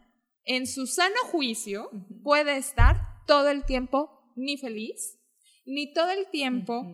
en 0.44 0.68
su 0.68 0.86
sano 0.88 1.16
juicio 1.32 1.90
puede 2.24 2.58
estar 2.58 3.24
todo 3.26 3.50
el 3.50 3.64
tiempo 3.66 4.32
ni 4.36 4.58
feliz, 4.58 5.18
ni 5.66 5.94
todo 5.94 6.12
el 6.12 6.28
tiempo 6.30 6.86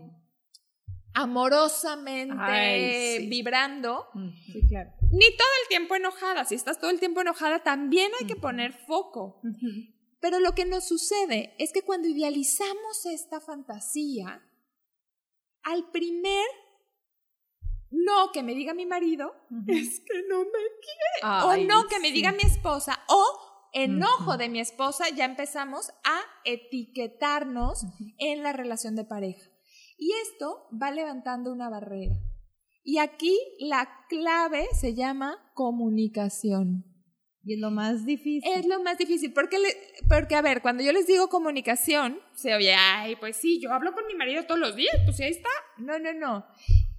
amorosamente 1.13 2.33
Ay, 2.39 3.17
sí. 3.19 3.27
vibrando, 3.27 4.07
Sí, 4.51 4.65
claro. 4.69 4.91
ni 5.11 5.25
todo 5.35 5.47
el 5.63 5.67
tiempo 5.67 5.95
enojada. 5.95 6.45
Si 6.45 6.55
estás 6.55 6.79
todo 6.79 6.89
el 6.89 6.99
tiempo 6.99 7.21
enojada, 7.21 7.63
también 7.63 8.11
hay 8.19 8.27
que 8.27 8.35
poner 8.35 8.73
foco. 8.87 9.41
Pero 10.19 10.39
lo 10.39 10.53
que 10.53 10.65
nos 10.65 10.87
sucede 10.87 11.55
es 11.57 11.73
que 11.73 11.81
cuando 11.81 12.07
idealizamos 12.07 13.05
esta 13.07 13.41
fantasía, 13.41 14.41
al 15.63 15.89
primer 15.91 16.45
no 17.91 18.31
que 18.31 18.41
me 18.41 18.55
diga 18.55 18.73
mi 18.73 18.85
marido, 18.85 19.33
es 19.67 19.99
que 19.99 20.23
no 20.29 20.39
me 20.39 20.49
Ay, 21.23 21.65
o 21.65 21.67
no 21.67 21.87
que 21.87 21.99
me 21.99 22.11
diga 22.11 22.31
mi 22.31 22.43
esposa, 22.43 22.99
o 23.07 23.23
enojo 23.73 24.37
de 24.37 24.49
mi 24.49 24.59
esposa, 24.59 25.09
ya 25.09 25.25
empezamos 25.25 25.89
a 26.03 26.19
etiquetarnos 26.45 27.85
en 28.17 28.43
la 28.43 28.53
relación 28.53 28.95
de 28.95 29.05
pareja. 29.05 29.49
Y 29.97 30.13
esto 30.23 30.67
va 30.81 30.91
levantando 30.91 31.51
una 31.51 31.69
barrera. 31.69 32.15
Y 32.83 32.97
aquí 32.97 33.37
la 33.59 33.87
clave 34.09 34.67
se 34.73 34.95
llama 34.95 35.37
comunicación. 35.53 36.90
Y 37.43 37.53
es 37.55 37.59
lo 37.59 37.71
más 37.71 38.05
difícil. 38.05 38.51
Es 38.55 38.65
lo 38.67 38.81
más 38.83 38.97
difícil, 38.97 39.33
porque, 39.33 39.57
le- 39.59 39.75
porque 40.07 40.35
a 40.35 40.41
ver, 40.41 40.61
cuando 40.61 40.83
yo 40.83 40.91
les 40.93 41.07
digo 41.07 41.27
comunicación, 41.29 42.19
se 42.35 42.53
oye, 42.53 42.73
ay, 42.75 43.15
pues 43.15 43.37
sí, 43.37 43.59
yo 43.59 43.71
hablo 43.73 43.93
con 43.93 44.05
mi 44.05 44.13
marido 44.15 44.45
todos 44.45 44.59
los 44.59 44.75
días, 44.75 44.95
pues 45.05 45.19
ahí 45.21 45.31
está. 45.31 45.49
No, 45.77 45.97
no, 45.97 46.13
no. 46.13 46.45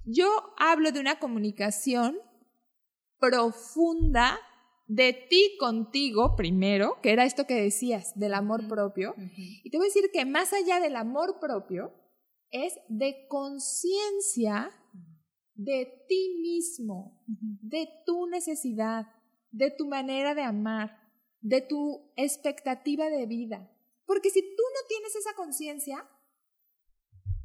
Yo 0.05 0.27
hablo 0.57 0.91
de 0.91 0.99
una 0.99 1.17
comunicación 1.19 2.17
profunda 3.19 4.37
de 4.87 5.13
ti 5.29 5.55
contigo 5.59 6.35
primero, 6.35 6.99
que 7.01 7.11
era 7.13 7.23
esto 7.23 7.45
que 7.47 7.55
decías, 7.55 8.11
del 8.19 8.33
amor 8.33 8.67
propio. 8.67 9.15
Y 9.63 9.69
te 9.69 9.77
voy 9.77 9.85
a 9.85 9.89
decir 9.89 10.09
que 10.11 10.25
más 10.25 10.51
allá 10.51 10.79
del 10.81 10.97
amor 10.97 11.39
propio, 11.39 11.93
es 12.51 12.73
de 12.89 13.25
conciencia 13.29 14.71
de 15.55 16.03
ti 16.09 16.35
mismo, 16.41 17.23
de 17.27 17.87
tu 18.05 18.27
necesidad, 18.27 19.05
de 19.53 19.71
tu 19.71 19.87
manera 19.87 20.33
de 20.35 20.41
amar, 20.41 20.99
de 21.39 21.61
tu 21.61 22.11
expectativa 22.17 23.09
de 23.09 23.25
vida. 23.27 23.71
Porque 24.05 24.29
si 24.29 24.41
tú 24.41 24.63
no 24.73 24.87
tienes 24.89 25.15
esa 25.15 25.33
conciencia, 25.35 26.09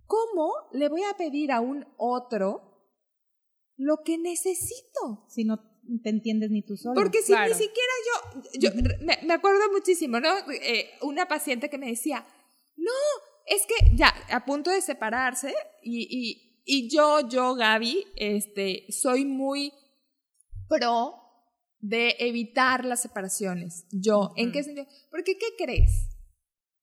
¿cómo 0.07 0.53
le 0.73 0.89
voy 0.89 1.03
a 1.05 1.17
pedir 1.17 1.53
a 1.53 1.61
un 1.61 1.87
otro 1.97 2.63
lo 3.77 3.99
que 4.05 4.19
necesito? 4.19 5.27
Si 5.29 5.45
no 5.45 5.59
te 6.03 6.09
entiendes 6.09 6.51
ni 6.51 6.63
tú 6.63 6.77
solo. 6.77 6.95
Porque 6.95 7.21
si 7.21 7.33
claro. 7.33 7.49
ni 7.49 7.55
siquiera 7.55 7.93
yo, 8.07 8.43
yo 8.59 8.71
me, 9.01 9.19
me 9.25 9.35
acuerdo 9.35 9.71
muchísimo, 9.71 10.19
¿no? 10.19 10.31
Eh, 10.51 10.91
una 11.03 11.29
paciente 11.29 11.69
que 11.69 11.79
me 11.79 11.89
decía, 11.89 12.27
no, 12.77 12.93
es 13.47 13.67
que 13.67 13.97
ya, 13.97 14.15
a 14.31 14.45
punto 14.47 14.71
de 14.71 14.81
separarse, 14.81 15.55
y, 15.83 16.09
y, 16.11 16.63
y 16.65 16.89
yo, 16.89 17.29
yo, 17.29 17.55
Gaby, 17.55 18.07
este, 18.17 18.87
soy 18.91 19.27
muy 19.27 19.73
pro 20.69 21.28
de 21.81 22.17
evitar 22.19 22.85
las 22.85 23.01
separaciones. 23.03 23.85
Yo, 23.91 24.33
¿en 24.37 24.53
qué 24.53 24.63
sentido? 24.63 24.87
Porque, 25.11 25.37
¿qué 25.39 25.47
crees? 25.65 26.07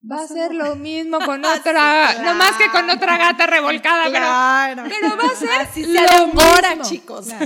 Va 0.09 0.21
a 0.21 0.27
ser 0.27 0.53
lo 0.53 0.75
mismo 0.75 1.19
con 1.19 1.43
otra, 1.45 2.21
no 2.23 2.35
más 2.35 2.55
que 2.57 2.69
con 2.69 2.89
otra 2.89 3.17
gata 3.17 3.47
revolcada, 3.47 4.07
Claro. 4.09 4.83
pero, 4.87 4.95
pero 5.01 5.17
va 5.17 5.31
a 5.33 5.35
ser 5.35 5.49
Así 5.49 5.83
lo 5.83 6.27
mismo. 6.27 6.83
chicos. 6.83 7.27
Es 7.29 7.37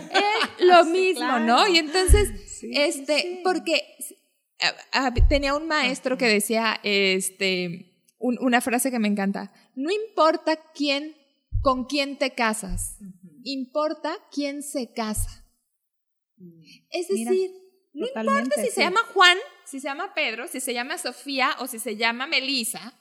lo 0.65 0.84
mismo, 0.86 1.22
claro. 1.22 1.46
¿no? 1.46 1.68
Y 1.68 1.77
entonces, 1.77 2.29
Sí, 2.60 2.72
este, 2.74 3.22
sí. 3.22 3.41
porque 3.44 3.82
ah, 4.62 4.74
ah, 4.91 5.13
tenía 5.29 5.56
un 5.56 5.68
maestro 5.68 6.18
que 6.18 6.27
decía, 6.27 6.79
este, 6.84 7.96
un- 8.20 8.38
una 8.41 8.60
frase 8.60 8.91
que 8.91 9.00
me 9.00 9.08
encanta, 9.08 9.53
no 9.75 9.89
importa 9.91 10.58
quién, 10.75 11.15
con 11.62 11.86
quién 11.86 12.18
te 12.18 12.32
casas, 12.36 12.98
importa 13.46 14.12
quién 14.32 14.62
se 14.63 14.91
casa. 14.94 15.38
Es 16.89 17.10
Mira, 17.10 17.31
decir, 17.31 17.51
no 17.93 18.08
importa 18.08 18.55
si 18.62 18.67
sí. 18.67 18.72
se 18.75 18.81
llama 18.81 19.01
Juan, 19.13 19.38
si 19.65 19.79
se 19.79 19.88
llama 19.88 20.13
Pedro, 20.13 20.48
si 20.48 20.60
se 20.60 20.74
llama 20.74 20.98
Sofía 20.98 21.55
o 21.60 21.67
si 21.67 21.79
se 21.79 21.96
llama 21.96 22.27
Melissa, 22.27 22.93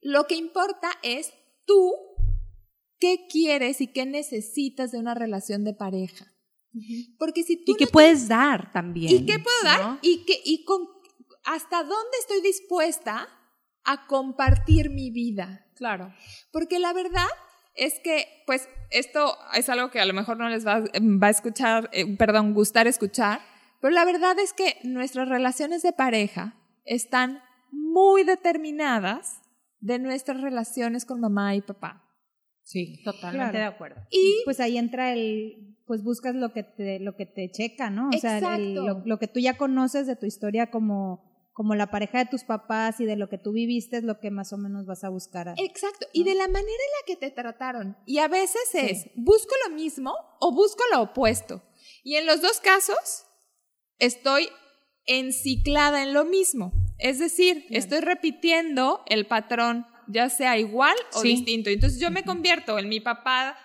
lo 0.00 0.26
que 0.26 0.36
importa 0.36 0.90
es 1.02 1.32
tú 1.66 1.92
qué 2.98 3.26
quieres 3.28 3.80
y 3.80 3.88
qué 3.92 4.06
necesitas 4.06 4.92
de 4.92 4.98
una 4.98 5.14
relación 5.14 5.64
de 5.64 5.74
pareja. 5.74 6.32
Porque 7.18 7.42
si 7.42 7.64
tú 7.64 7.72
¿Y 7.72 7.76
qué 7.76 7.86
puedes 7.86 8.28
dar 8.28 8.70
también? 8.72 9.12
¿Y 9.12 9.26
qué 9.26 9.38
puedo 9.38 9.62
dar? 9.64 9.80
¿no? 9.80 9.98
¿Y, 10.02 10.24
qué, 10.24 10.40
y 10.44 10.64
con, 10.64 10.86
hasta 11.44 11.82
dónde 11.82 12.18
estoy 12.20 12.40
dispuesta 12.42 13.28
a 13.84 14.06
compartir 14.06 14.90
mi 14.90 15.10
vida? 15.10 15.66
Claro. 15.74 16.14
Porque 16.52 16.78
la 16.78 16.92
verdad 16.92 17.26
es 17.74 18.00
que, 18.00 18.26
pues, 18.46 18.68
esto 18.90 19.36
es 19.54 19.68
algo 19.68 19.90
que 19.90 20.00
a 20.00 20.06
lo 20.06 20.14
mejor 20.14 20.38
no 20.38 20.48
les 20.48 20.66
va, 20.66 20.80
va 20.80 21.26
a 21.26 21.30
escuchar, 21.30 21.88
eh, 21.92 22.16
perdón, 22.16 22.54
gustar 22.54 22.86
escuchar, 22.86 23.40
pero 23.80 23.94
la 23.94 24.04
verdad 24.04 24.38
es 24.38 24.52
que 24.52 24.76
nuestras 24.82 25.28
relaciones 25.28 25.82
de 25.82 25.92
pareja 25.92 26.54
están 26.84 27.42
muy 27.70 28.24
determinadas 28.24 29.40
de 29.80 29.98
nuestras 29.98 30.40
relaciones 30.40 31.04
con 31.04 31.20
mamá 31.20 31.54
y 31.54 31.62
papá. 31.62 32.04
Sí, 32.62 33.02
totalmente 33.04 33.58
de 33.58 33.64
acuerdo. 33.64 34.02
Y 34.10 34.42
pues 34.44 34.60
ahí 34.60 34.76
entra 34.76 35.12
el, 35.12 35.76
pues 35.86 36.04
buscas 36.04 36.34
lo 36.34 36.52
que 36.52 36.62
te, 36.62 37.00
lo 37.00 37.16
que 37.16 37.26
te 37.26 37.50
checa, 37.50 37.90
¿no? 37.90 38.10
O 38.10 38.18
sea, 38.18 38.58
lo, 38.58 39.18
que 39.18 39.26
tú 39.26 39.40
ya 39.40 39.56
conoces 39.56 40.06
de 40.06 40.14
tu 40.14 40.26
historia 40.26 40.70
como, 40.70 41.29
como 41.60 41.74
la 41.74 41.90
pareja 41.90 42.20
de 42.20 42.24
tus 42.24 42.44
papás 42.44 43.00
y 43.00 43.04
de 43.04 43.16
lo 43.16 43.28
que 43.28 43.36
tú 43.36 43.52
viviste 43.52 43.98
es 43.98 44.02
lo 44.02 44.18
que 44.18 44.30
más 44.30 44.50
o 44.54 44.56
menos 44.56 44.86
vas 44.86 45.04
a 45.04 45.10
buscar. 45.10 45.52
Exacto. 45.58 46.06
Y 46.14 46.24
de 46.24 46.34
la 46.34 46.48
manera 46.48 46.62
en 46.62 46.66
la 46.70 47.06
que 47.06 47.16
te 47.16 47.30
trataron. 47.30 47.98
Y 48.06 48.16
a 48.16 48.28
veces 48.28 48.62
es, 48.72 49.10
busco 49.14 49.54
lo 49.68 49.74
mismo 49.74 50.14
o 50.40 50.54
busco 50.54 50.82
lo 50.90 51.02
opuesto. 51.02 51.62
Y 52.02 52.14
en 52.14 52.24
los 52.24 52.40
dos 52.40 52.60
casos, 52.60 53.26
estoy 53.98 54.48
enciclada 55.04 56.02
en 56.02 56.14
lo 56.14 56.24
mismo. 56.24 56.72
Es 56.96 57.18
decir, 57.18 57.66
estoy 57.68 58.00
repitiendo 58.00 59.02
el 59.04 59.26
patrón, 59.26 59.86
ya 60.08 60.30
sea 60.30 60.56
igual 60.56 60.96
o 61.12 61.20
distinto. 61.20 61.68
Entonces 61.68 62.00
yo 62.00 62.10
me 62.10 62.24
convierto 62.24 62.78
en 62.78 62.88
mi 62.88 63.00
papá 63.00 63.58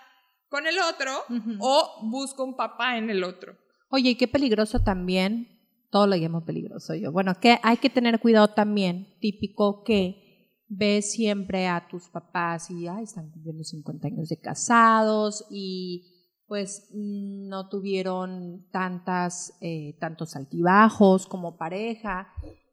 con 0.50 0.66
el 0.66 0.78
otro 0.80 1.12
o 1.60 2.10
busco 2.10 2.44
un 2.44 2.56
papá 2.56 2.98
en 2.98 3.08
el 3.08 3.24
otro. 3.24 3.56
Oye, 3.88 4.10
y 4.10 4.14
qué 4.16 4.28
peligroso 4.28 4.80
también, 4.80 5.55
todo 5.96 6.06
lo 6.06 6.16
llamo 6.16 6.44
peligroso 6.44 6.94
yo. 6.94 7.10
Bueno, 7.10 7.32
que 7.40 7.58
hay 7.62 7.78
que 7.78 7.88
tener 7.88 8.20
cuidado 8.20 8.48
también, 8.48 9.16
típico 9.18 9.82
que 9.82 10.60
ves 10.68 11.10
siempre 11.12 11.68
a 11.68 11.88
tus 11.88 12.10
papás 12.10 12.70
y 12.70 12.86
ay, 12.86 13.04
están 13.04 13.30
cumpliendo 13.30 13.64
50 13.64 14.06
años 14.06 14.28
de 14.28 14.38
casados 14.38 15.46
y 15.48 16.34
pues 16.46 16.90
no 16.92 17.70
tuvieron 17.70 18.68
tantas, 18.70 19.56
eh, 19.62 19.96
tantos 19.98 20.36
altibajos 20.36 21.26
como 21.26 21.56
pareja. 21.56 22.28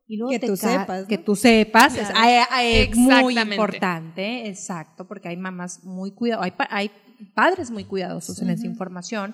Y 0.05 0.17
luego 0.17 0.31
que 0.31 0.45
tú 0.45 0.57
sepas. 0.57 1.05
Que 1.05 1.17
tú 1.17 1.37
sepas, 1.37 1.95
es, 1.95 2.97
muy 2.97 3.39
importante, 3.39 4.49
exacto, 4.49 5.07
porque 5.07 5.29
hay 5.29 5.37
mamás 5.37 5.85
muy 5.85 6.11
cuidados, 6.11 6.43
hay, 6.43 6.51
hay 6.69 6.91
padres 7.33 7.71
muy 7.71 7.85
cuidadosos 7.85 8.41
en 8.41 8.49
esa 8.49 8.65
información. 8.65 9.33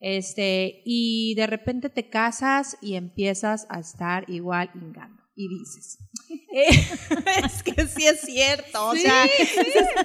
Este, 0.00 0.80
y 0.84 1.34
de 1.34 1.46
repente 1.46 1.90
te 1.90 2.08
casas 2.08 2.78
y 2.80 2.94
empiezas 2.94 3.66
a 3.68 3.80
estar 3.80 4.28
igual 4.28 4.70
ingando. 4.74 5.22
Y 5.36 5.48
dices, 5.48 5.98
es 7.44 7.62
que 7.62 7.86
sí 7.86 8.06
es 8.06 8.20
cierto. 8.22 8.88
O 8.88 8.96
sea, 8.96 9.26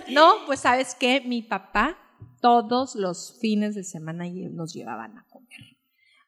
no, 0.09 0.45
pues 0.45 0.59
sabes 0.59 0.95
que 0.95 1.21
mi 1.21 1.41
papá 1.41 1.97
todos 2.41 2.95
los 2.95 3.39
fines 3.39 3.73
de 3.73 3.83
semana 3.83 4.25
nos 4.51 4.73
llevaban 4.73 5.17
a 5.17 5.25
comer. 5.29 5.77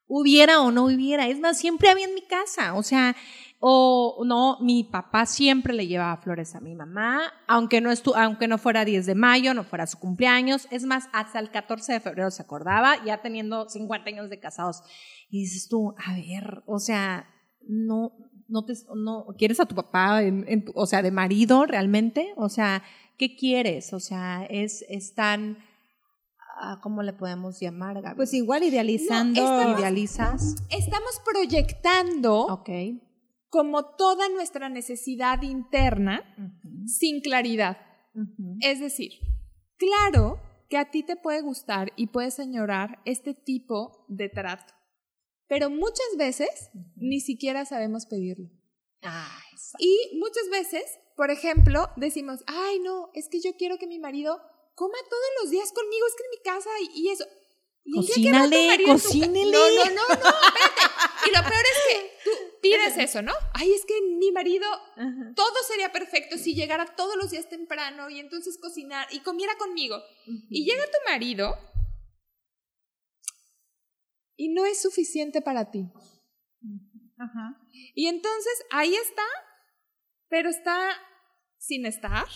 Hubiera 0.07 0.61
o 0.61 0.71
no 0.71 0.85
hubiera, 0.85 1.27
es 1.27 1.39
más, 1.39 1.59
siempre 1.59 1.89
había 1.89 2.05
en 2.05 2.15
mi 2.15 2.25
casa, 2.25 2.73
o 2.75 2.81
sea, 2.81 3.15
o 3.59 4.23
no, 4.25 4.57
mi 4.61 4.83
papá 4.83 5.25
siempre 5.25 5.73
le 5.73 5.87
llevaba 5.87 6.17
flores 6.17 6.53
a 6.55 6.59
mi 6.59 6.75
mamá, 6.75 7.21
aunque 7.47 7.81
no, 7.81 7.91
estu 7.91 8.13
aunque 8.15 8.47
no 8.47 8.57
fuera 8.57 8.85
10 8.85 9.05
de 9.05 9.15
mayo, 9.15 9.53
no 9.53 9.63
fuera 9.63 9.87
su 9.87 9.97
cumpleaños, 9.97 10.67
es 10.69 10.83
más, 10.83 11.09
hasta 11.11 11.39
el 11.39 11.49
14 11.49 11.93
de 11.93 11.99
febrero 11.99 12.29
se 12.29 12.43
acordaba, 12.43 13.03
ya 13.03 13.21
teniendo 13.21 13.67
50 13.67 14.09
años 14.09 14.29
de 14.29 14.39
casados. 14.39 14.83
Y 15.29 15.41
dices 15.41 15.67
tú, 15.67 15.95
a 15.97 16.13
ver, 16.13 16.63
o 16.67 16.77
sea, 16.79 17.27
no, 17.67 18.13
no 18.47 18.63
te, 18.63 18.73
no, 18.95 19.25
¿quieres 19.37 19.59
a 19.59 19.65
tu 19.65 19.75
papá, 19.75 20.21
o 20.75 20.85
sea, 20.85 21.01
de 21.01 21.11
marido 21.11 21.65
realmente? 21.65 22.33
O 22.37 22.49
sea, 22.49 22.83
¿qué 23.17 23.35
quieres? 23.35 23.91
O 23.93 23.99
sea, 23.99 24.45
es, 24.49 24.85
es 24.87 25.15
tan 25.15 25.57
¿cómo 26.81 27.03
le 27.03 27.13
podemos 27.13 27.59
llamar, 27.59 28.01
Gaby? 28.01 28.15
Pues 28.15 28.33
igual 28.33 28.63
idealizando. 28.63 29.39
estamos, 29.39 29.79
¿Idealizas? 29.79 30.55
Estamos 30.69 31.21
proyectando 31.25 32.63
como 33.49 33.95
toda 33.95 34.29
nuestra 34.29 34.69
necesidad 34.69 35.41
interna 35.41 36.35
sin 36.85 37.21
claridad. 37.21 37.77
Es 38.61 38.79
decir, 38.79 39.11
claro 39.77 40.41
que 40.69 40.77
a 40.77 40.89
ti 40.91 41.03
te 41.03 41.15
puede 41.15 41.41
gustar 41.41 41.93
y 41.95 42.07
puedes 42.07 42.39
añorar 42.39 42.99
este 43.05 43.33
tipo 43.33 44.05
de 44.09 44.29
trato, 44.29 44.73
pero 45.47 45.69
muchas 45.69 46.17
veces 46.17 46.71
ni 46.95 47.19
siquiera 47.19 47.65
sabemos 47.65 48.05
pedirlo. 48.05 48.49
Ah, 49.03 49.39
y 49.79 50.17
muchas 50.17 50.49
veces, 50.51 50.83
por 51.15 51.31
ejemplo, 51.31 51.89
decimos, 51.95 52.43
ay 52.47 52.79
no, 52.79 53.09
es 53.13 53.29
que 53.29 53.39
yo 53.39 53.55
quiero 53.57 53.77
que 53.77 53.87
mi 53.87 53.99
marido 53.99 54.41
coma 54.75 54.97
todos 55.09 55.29
los 55.41 55.51
días 55.51 55.71
conmigo, 55.71 56.05
es 56.07 56.15
que 56.15 56.23
en 56.23 56.29
mi 56.31 56.43
casa 56.43 56.69
y, 56.93 57.09
eso. 57.09 57.25
Y 57.83 57.95
cocínale, 57.95 58.83
cocínale. 58.85 59.45
No, 59.45 59.69
no, 59.69 59.85
no, 59.85 60.07
no, 60.07 60.13
espérate. 60.13 60.97
Y 61.25 61.35
lo 61.35 61.41
peor 61.41 61.65
es 61.73 61.79
que 61.89 62.11
tú 62.23 62.31
pides 62.69 62.97
eso, 62.97 63.21
¿no? 63.21 63.33
Ay, 63.53 63.71
es 63.73 63.85
que 63.85 64.01
mi 64.01 64.31
marido, 64.31 64.65
todo 65.35 65.55
sería 65.67 65.91
perfecto 65.91 66.37
si 66.37 66.55
llegara 66.55 66.95
todos 66.95 67.15
los 67.15 67.31
días 67.31 67.49
temprano 67.49 68.09
y 68.09 68.19
entonces 68.19 68.57
cocinar 68.59 69.07
y 69.11 69.19
comiera 69.21 69.55
conmigo. 69.57 70.01
Y 70.49 70.65
llega 70.65 70.85
tu 70.85 71.11
marido 71.11 71.55
y 74.35 74.49
no 74.49 74.65
es 74.65 74.81
suficiente 74.81 75.41
para 75.41 75.71
ti. 75.71 75.89
Ajá. 77.17 77.59
Y 77.95 78.07
entonces 78.07 78.65
ahí 78.71 78.95
está, 78.95 79.25
pero 80.29 80.49
está 80.49 80.91
sin 81.57 81.85
estar. 81.85 82.27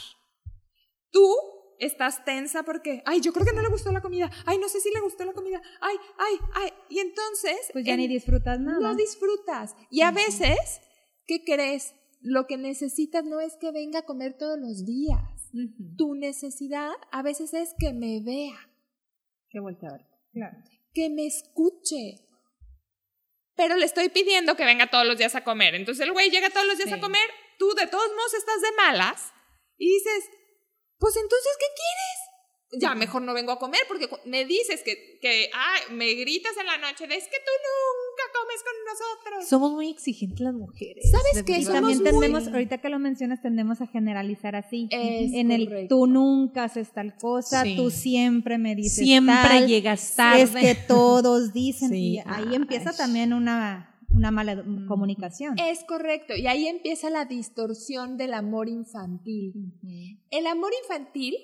Tú 1.12 1.61
estás 1.82 2.24
tensa 2.24 2.63
porque, 2.63 3.04
ay, 3.06 3.20
yo 3.22 3.34
creo 3.34 3.46
que 3.46 3.54
no 3.54 3.62
le 3.62 3.70
gustó 3.70 3.91
la 3.91 4.02
comida, 4.02 4.30
ay, 4.46 4.58
no 4.60 4.70
sé 4.70 4.80
si 4.80 4.91
le 4.91 5.02
gustó 5.02 5.26
la 5.26 5.34
comida, 5.34 5.62
ay, 5.82 5.96
ay, 6.17 6.39
ay. 6.54 6.74
Y 6.89 7.00
entonces... 7.00 7.58
Pues 7.74 7.84
ya 7.86 7.98
ni 7.98 8.08
disfrutas 8.08 8.60
nada. 8.60 8.80
No 8.80 8.96
disfrutas. 8.96 9.76
Y 9.89 10.02
a 10.02 10.12
veces, 10.12 10.82
¿qué 11.26 11.44
crees? 11.44 11.96
Lo 12.22 12.46
que 12.46 12.58
necesitas 12.58 13.26
no 13.26 13.39
es 13.39 13.58
que 13.58 13.72
venga 13.72 14.00
a 14.00 14.06
comer 14.06 14.38
todos 14.38 14.60
los 14.60 14.86
días. 14.86 15.20
Tu 15.98 16.15
necesidad 16.15 16.91
a 17.12 17.24
veces 17.24 17.54
es 17.54 17.74
que 17.78 17.94
me 17.94 18.22
vea. 18.24 18.56
Que 19.50 19.60
ver. 19.60 20.06
Claro. 20.32 20.58
Que 20.94 21.10
me 21.10 21.26
escuche. 21.26 22.28
Pero 23.56 23.76
le 23.76 23.86
estoy 23.86 24.10
pidiendo 24.10 24.56
que 24.56 24.65
venga 24.65 24.89
todos 24.89 25.06
los 25.06 25.17
días 25.17 25.36
a 25.36 25.44
comer. 25.44 25.76
Entonces 25.76 26.06
el 26.06 26.13
güey 26.13 26.30
llega 26.30 26.52
todos 26.52 26.67
los 26.67 26.78
días 26.78 26.94
a 26.94 27.00
comer, 27.00 27.28
tú 27.58 27.74
de 27.74 27.88
todos 27.88 28.08
modos 28.15 28.34
estás 28.36 28.62
de 28.62 28.72
malas 28.78 29.34
y 29.78 29.91
dices, 29.94 30.30
pues 31.02 31.16
entonces, 31.18 31.52
¿qué 31.60 31.66
quieres? 31.76 32.82
Ya, 32.82 32.96
mejor 32.96 33.24
no 33.24 33.34
vengo 33.34 33.52
a 33.52 33.60
comer 33.60 33.82
porque 33.88 34.08
me 34.26 34.46
dices 34.46 34.82
que, 34.82 35.20
que 35.20 35.50
ay, 35.54 35.94
me 35.94 36.14
gritas 36.14 36.56
en 36.58 36.66
la 36.68 36.78
noche 36.78 37.06
de 37.06 37.16
es 37.16 37.26
que 37.26 37.38
tú 37.38 37.52
nunca 37.68 38.24
comes 38.40 38.64
con 38.64 38.74
nosotros. 38.86 39.50
Somos 39.50 39.74
muy 39.74 39.90
exigentes 39.90 40.40
las 40.40 40.54
mujeres. 40.54 41.12
¿Sabes 41.12 41.44
qué? 41.44 41.66
También 41.66 42.02
tendemos, 42.02 42.48
ahorita 42.48 42.78
que 42.78 42.88
lo 42.88 43.00
mencionas, 43.00 43.42
tendemos 43.42 43.82
a 43.82 43.88
generalizar 43.88 44.56
así. 44.56 44.88
en 44.92 45.52
el 45.52 45.88
tú 45.90 46.08
nunca 46.08 46.66
haces 46.66 46.94
tal 46.94 47.18
cosa, 47.18 47.64
tú 47.76 47.92
siempre 47.92 48.58
me 48.58 48.76
dices 48.76 49.04
Siempre 49.04 49.68
llegas 49.68 50.16
tarde. 50.16 50.44
Es 50.44 50.52
que 50.52 50.76
todos 50.76 51.52
dicen. 51.52 51.94
y 51.94 52.20
ahí 52.20 52.54
empieza 52.56 52.96
también 52.96 53.34
una 53.34 53.90
una 54.13 54.32
mala 54.32 54.63
comunicación. 54.88 55.56
Es 55.58 55.84
correcto, 55.84 56.36
y 56.36 56.47
ahí 56.47 56.67
empieza 56.67 57.10
la 57.10 57.26
distorsión 57.26 58.17
del 58.17 58.34
amor 58.34 58.69
infantil. 58.69 59.54
El 60.30 60.47
amor 60.47 60.71
infantil 60.82 61.36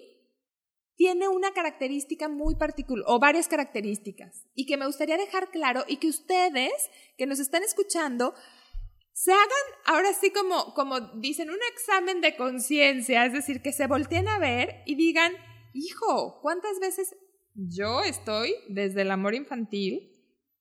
tiene 0.96 1.28
una 1.28 1.52
característica 1.52 2.28
muy 2.28 2.56
particular, 2.56 3.06
o 3.08 3.20
varias 3.20 3.48
características, 3.48 4.46
y 4.56 4.66
que 4.66 4.78
me 4.78 4.88
gustaría 4.88 5.18
dejar 5.18 5.52
claro 5.52 5.84
y 5.88 5.98
que 5.98 6.08
ustedes 6.08 6.72
que 7.18 7.28
nos 7.28 7.40
están 7.40 7.64
escuchando 7.64 8.34
se 9.14 9.32
hagan 9.32 9.48
ahora 9.86 10.14
sí 10.14 10.30
como, 10.30 10.76
como 10.76 11.00
dicen, 11.00 11.50
un 11.50 11.58
examen 11.72 12.22
de 12.22 12.36
conciencia, 12.36 13.26
es 13.26 13.34
decir, 13.34 13.64
que 13.64 13.72
se 13.72 13.88
volteen 13.88 14.28
a 14.28 14.38
ver 14.38 14.84
y 14.86 14.96
digan, 14.96 15.34
hijo, 15.74 16.40
¿cuántas 16.42 16.80
veces 16.80 17.16
yo 17.56 18.04
estoy 18.04 18.54
desde 18.70 19.02
el 19.02 19.10
amor 19.10 19.34
infantil 19.34 20.17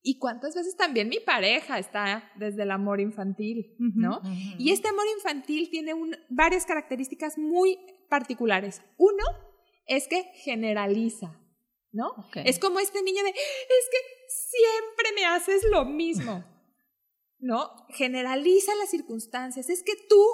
y 0.07 0.21
cuántas 0.21 0.55
veces 0.55 0.77
también 0.77 1.09
mi 1.09 1.19
pareja 1.19 1.81
está 1.81 2.31
desde 2.37 2.62
el 2.62 2.71
amor 2.71 3.01
infantil, 3.01 3.75
¿no? 3.77 4.23
Y 4.57 4.71
este 4.71 4.87
amor 4.87 5.05
infantil 5.16 5.69
tiene 5.69 5.95
varias 6.29 6.64
características 6.64 7.37
muy 7.37 7.77
particulares. 8.09 8.83
Uno 8.99 9.25
es 9.85 10.07
que 10.07 10.23
generaliza, 10.45 11.37
¿no? 11.90 12.12
Es 12.37 12.61
como 12.61 12.79
este 12.79 13.03
niño 13.03 13.21
de, 13.25 13.31
es 13.31 13.35
que 13.90 13.99
siempre 14.29 15.12
me 15.16 15.25
haces 15.25 15.64
lo 15.73 15.85
mismo, 15.85 16.45
¿no? 17.40 17.69
Generaliza 17.88 18.77
las 18.77 18.90
circunstancias. 18.90 19.69
Es 19.69 19.83
que 19.83 19.97
tú 20.09 20.25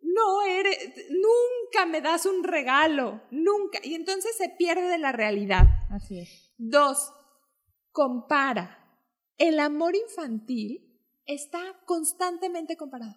no 0.00 0.40
eres, 0.46 0.78
nunca 1.10 1.84
me 1.84 2.00
das 2.00 2.24
un 2.24 2.42
regalo, 2.42 3.20
nunca. 3.30 3.80
Y 3.82 3.96
entonces 3.96 4.34
se 4.34 4.48
pierde 4.48 4.88
de 4.88 4.96
la 4.96 5.12
realidad. 5.12 5.66
Así 5.90 6.20
es. 6.20 6.54
Dos, 6.56 7.12
compara 7.92 8.79
el 9.40 9.58
amor 9.58 9.96
infantil 9.96 10.86
está 11.26 11.60
constantemente 11.86 12.76
comparado. 12.76 13.16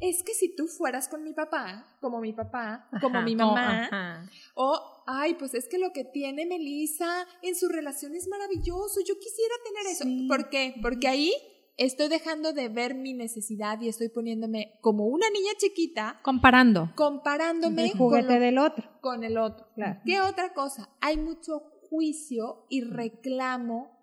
Es 0.00 0.22
que 0.22 0.34
si 0.34 0.54
tú 0.54 0.66
fueras 0.66 1.08
con 1.08 1.22
mi 1.22 1.32
papá, 1.32 1.96
como 2.00 2.20
mi 2.20 2.32
papá, 2.32 2.88
como 3.00 3.22
mi 3.22 3.36
mamá, 3.36 4.28
o, 4.54 5.04
ay, 5.06 5.34
pues 5.34 5.54
es 5.54 5.68
que 5.68 5.78
lo 5.78 5.92
que 5.92 6.04
tiene 6.04 6.44
Melissa 6.44 7.26
en 7.42 7.54
su 7.54 7.68
relación 7.68 8.14
es 8.14 8.26
maravilloso, 8.28 9.00
yo 9.06 9.14
quisiera 9.18 9.54
tener 9.64 9.86
eso. 9.92 10.04
¿Por 10.28 10.48
qué? 10.50 10.74
Porque 10.82 11.06
ahí 11.06 11.32
estoy 11.76 12.08
dejando 12.08 12.52
de 12.52 12.68
ver 12.68 12.96
mi 12.96 13.12
necesidad 13.14 13.80
y 13.80 13.88
estoy 13.88 14.08
poniéndome 14.08 14.78
como 14.80 15.06
una 15.06 15.30
niña 15.30 15.52
chiquita. 15.56 16.18
Comparando. 16.22 16.90
Comparándome. 16.96 17.84
El 17.84 17.96
juguete 17.96 18.26
con 18.26 18.40
del 18.40 18.58
otro. 18.58 18.90
Con 19.00 19.22
el 19.22 19.38
otro. 19.38 19.68
¿Qué 20.04 20.20
otra 20.20 20.52
cosa? 20.52 20.90
Hay 21.00 21.16
mucho 21.16 21.60
juicio 21.88 22.66
y 22.68 22.82
reclamo 22.82 23.99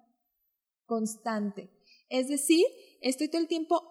constante. 0.88 1.70
Es 2.10 2.28
decir, 2.28 2.66
estoy 3.02 3.30
todo 3.30 3.42
el 3.42 3.48
tiempo 3.48 3.84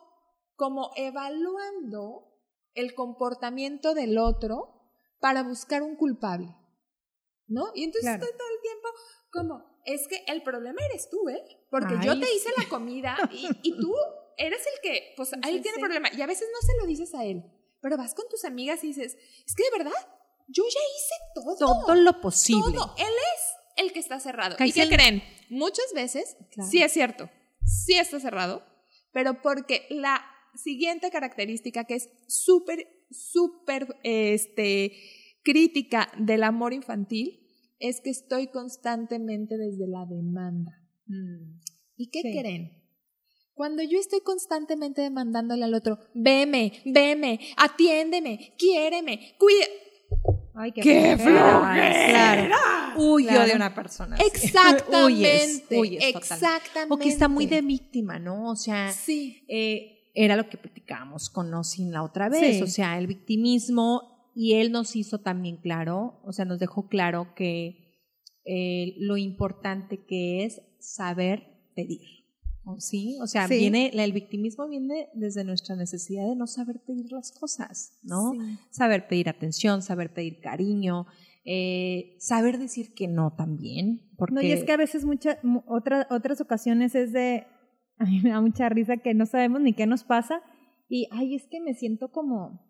como 0.56 0.90
evaluando 0.96 2.32
el 2.74 2.94
comportamiento 2.94 3.94
del 3.94 4.18
otro 4.18 4.76
para 5.20 5.42
buscar 5.42 5.82
un 5.82 5.96
culpable. 5.96 6.56
¿No? 7.48 7.66
Y 7.74 7.84
entonces 7.84 8.12
estoy 8.12 8.30
todo 8.36 8.48
el 8.56 8.60
tiempo 8.60 8.88
como, 9.30 9.80
es 9.84 10.08
que 10.08 10.24
el 10.26 10.42
problema 10.42 10.80
eres 10.90 11.08
tú, 11.08 11.28
¿eh? 11.28 11.44
Porque 11.70 11.94
yo 12.04 12.18
te 12.18 12.34
hice 12.34 12.50
la 12.56 12.68
comida 12.68 13.16
y, 13.62 13.78
tú 13.78 13.94
eres 14.36 14.66
el 14.66 14.80
que, 14.82 15.14
pues, 15.16 15.32
él 15.32 15.62
tiene 15.62 15.78
problema. 15.78 16.08
Y 16.12 16.22
a 16.22 16.26
veces 16.26 16.48
no 16.52 16.66
se 16.66 16.76
lo 16.80 16.86
dices 16.86 17.14
a 17.14 17.24
él, 17.24 17.44
pero 17.80 17.96
vas 17.96 18.14
con 18.14 18.28
tus 18.28 18.44
amigas 18.44 18.82
y 18.82 18.88
dices, 18.88 19.14
es 19.14 19.54
que 19.54 19.62
de 19.62 19.78
verdad, 19.78 19.96
yo 20.48 20.64
ya 20.64 20.80
hice 20.96 21.14
todo. 21.34 21.56
Todo 21.56 21.94
lo 21.94 22.20
posible. 22.20 22.72
Todo. 22.72 22.94
Él 22.98 23.14
es 23.34 23.55
el 23.76 23.92
que 23.92 24.00
está 24.00 24.20
cerrado. 24.20 24.56
¿Y 24.58 24.72
qué 24.72 24.88
creen? 24.88 25.22
Muchas 25.48 25.92
veces, 25.94 26.36
sí 26.70 26.82
es 26.82 26.92
cierto, 26.92 27.30
sí 27.64 27.94
está 27.94 28.18
cerrado, 28.20 28.64
pero 29.12 29.40
porque 29.42 29.86
la 29.90 30.24
siguiente 30.54 31.10
característica 31.10 31.84
que 31.84 31.94
es 31.94 32.08
súper, 32.28 32.86
súper 33.10 33.86
este, 34.02 34.92
crítica 35.42 36.10
del 36.18 36.42
amor 36.42 36.72
infantil 36.72 37.42
es 37.78 38.00
que 38.00 38.10
estoy 38.10 38.48
constantemente 38.48 39.56
desde 39.56 39.86
la 39.86 40.06
demanda. 40.06 40.72
Mm. 41.06 41.60
¿Y 41.96 42.10
qué 42.10 42.20
creen? 42.22 42.82
Cuando 43.54 43.82
yo 43.82 43.98
estoy 43.98 44.20
constantemente 44.20 45.00
demandándole 45.00 45.64
al 45.64 45.72
otro, 45.72 45.98
veme, 46.14 46.82
veme, 46.84 47.40
atiéndeme, 47.56 48.54
quiéreme, 48.58 49.34
cuide. 49.38 49.66
Ay, 50.56 50.72
qué, 50.72 50.80
qué 50.80 51.16
flojera. 51.18 52.08
Claro. 52.08 52.54
Huyo 52.96 53.44
de 53.44 53.54
una 53.54 53.74
persona. 53.74 54.16
Exactamente. 54.16 56.08
exactamente. 56.08 56.94
O 56.94 56.98
que 56.98 57.08
está 57.08 57.28
muy 57.28 57.46
de 57.46 57.60
víctima, 57.60 58.18
¿no? 58.18 58.50
O 58.50 58.56
sea, 58.56 58.90
sí. 58.90 59.44
Eh, 59.48 60.10
era 60.14 60.34
lo 60.34 60.48
que 60.48 60.56
platicábamos 60.56 61.28
con 61.28 61.52
Osin 61.52 61.92
la 61.92 62.02
otra 62.02 62.30
vez. 62.30 62.62
O 62.62 62.66
sea, 62.66 62.98
el 62.98 63.06
victimismo 63.06 64.32
y 64.34 64.54
él 64.54 64.72
nos 64.72 64.96
hizo 64.96 65.18
también 65.18 65.56
claro, 65.56 66.20
o 66.24 66.32
sea, 66.32 66.44
nos 66.44 66.58
dejó 66.58 66.88
claro 66.88 67.34
que 67.34 68.10
eh, 68.44 68.94
lo 68.98 69.16
importante 69.16 70.04
que 70.04 70.44
es 70.44 70.62
saber 70.78 71.70
pedir. 71.74 72.25
Sí, 72.78 73.16
o 73.22 73.26
sea, 73.26 73.46
viene, 73.46 73.90
el 73.94 74.12
victimismo 74.12 74.68
viene 74.68 75.08
desde 75.14 75.44
nuestra 75.44 75.76
necesidad 75.76 76.26
de 76.26 76.34
no 76.34 76.46
saber 76.46 76.80
pedir 76.84 77.12
las 77.12 77.32
cosas, 77.32 77.98
¿no? 78.02 78.32
Saber 78.70 79.06
pedir 79.06 79.28
atención, 79.28 79.82
saber 79.82 80.12
pedir 80.12 80.40
cariño, 80.40 81.06
eh, 81.44 82.16
saber 82.18 82.58
decir 82.58 82.92
que 82.92 83.06
no 83.06 83.34
también. 83.36 84.10
Porque... 84.16 84.34
No, 84.34 84.42
y 84.42 84.50
es 84.50 84.64
que 84.64 84.72
a 84.72 84.76
veces 84.76 85.04
muchas, 85.04 85.38
otras 86.08 86.40
ocasiones 86.40 86.94
es 86.96 87.12
de, 87.12 87.46
a 87.98 88.04
mí 88.04 88.20
me 88.22 88.30
da 88.30 88.40
mucha 88.40 88.68
risa 88.68 88.96
que 88.96 89.14
no 89.14 89.26
sabemos 89.26 89.60
ni 89.60 89.72
qué 89.72 89.86
nos 89.86 90.02
pasa 90.02 90.42
y, 90.88 91.08
ay, 91.12 91.34
es 91.34 91.46
que 91.46 91.60
me 91.60 91.74
siento 91.74 92.10
como, 92.10 92.60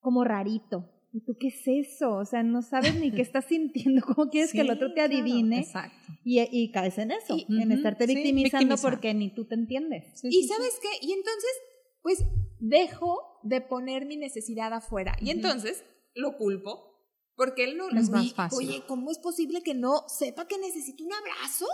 como 0.00 0.24
rarito. 0.24 0.90
¿Y 1.12 1.24
tú 1.24 1.36
qué 1.40 1.48
es 1.48 1.62
eso? 1.66 2.12
O 2.12 2.24
sea, 2.24 2.42
no 2.42 2.62
sabes 2.62 2.94
ni 2.94 3.10
qué 3.10 3.22
estás 3.22 3.46
sintiendo, 3.46 4.02
cómo 4.06 4.30
quieres 4.30 4.52
que 4.52 4.60
el 4.60 4.70
otro 4.70 4.94
te 4.94 5.00
adivine. 5.00 5.60
exacto. 5.60 6.12
Y, 6.24 6.40
y, 6.40 6.70
caes 6.70 6.98
en 6.98 7.10
eso, 7.10 7.36
en 7.48 7.72
estarte 7.72 8.06
victimizando 8.06 8.76
porque 8.76 9.12
ni 9.14 9.34
tú 9.34 9.46
te 9.46 9.54
entiendes. 9.54 10.22
y 10.22 10.46
sabes 10.46 10.78
qué? 10.80 11.06
Y 11.06 11.12
entonces, 11.12 11.50
pues 12.02 12.24
dejo 12.60 13.40
de 13.42 13.60
poner 13.60 14.06
mi 14.06 14.16
necesidad 14.16 14.72
afuera. 14.72 15.16
Y 15.20 15.30
entonces 15.30 15.84
lo 16.14 16.36
culpo 16.36 16.90
porque 17.40 17.64
él 17.64 17.78
no 17.78 17.88
es 17.88 18.10
más 18.10 18.34
fácil. 18.34 18.58
Oye, 18.58 18.82
¿cómo 18.86 19.10
es 19.10 19.18
posible 19.18 19.62
que 19.62 19.72
no 19.72 20.04
sepa 20.08 20.46
que 20.46 20.58
necesito 20.58 21.02
un 21.04 21.12
abrazo? 21.14 21.66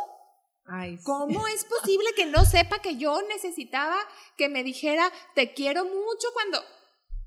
Ay, 0.65 0.97
¿Cómo 1.03 1.47
es 1.55 1.65
posible 1.65 2.07
que 2.15 2.27
no 2.27 2.45
sepa 2.45 2.81
que 2.81 2.97
yo 2.97 3.21
necesitaba 3.23 3.97
que 4.37 4.49
me 4.49 4.63
dijera 4.63 5.11
te 5.35 5.55
quiero 5.55 5.85
mucho 5.85 6.29
cuando 6.33 6.61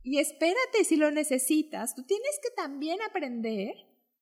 y 0.04 0.20
espérate 0.20 0.84
si 0.84 0.96
lo 0.96 1.12
necesitas, 1.12 1.96
tú 1.96 2.04
tienes 2.04 2.40
que 2.42 2.50
también 2.56 3.00
aprender 3.02 3.74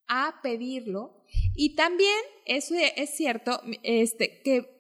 a 0.08 0.40
pedirlo 0.42 1.24
y 1.56 1.76
también 1.76 2.18
eso 2.46 2.76
es 2.76 3.10
cierto 3.12 3.62
este 3.84 4.42
que 4.44 4.78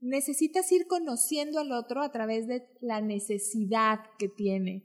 necesitas 0.00 0.70
ir 0.72 0.86
conociendo 0.86 1.60
al 1.60 1.72
otro 1.72 2.02
a 2.02 2.12
través 2.12 2.46
de 2.46 2.66
la 2.80 3.00
necesidad 3.00 4.00
que 4.18 4.28
tiene. 4.28 4.84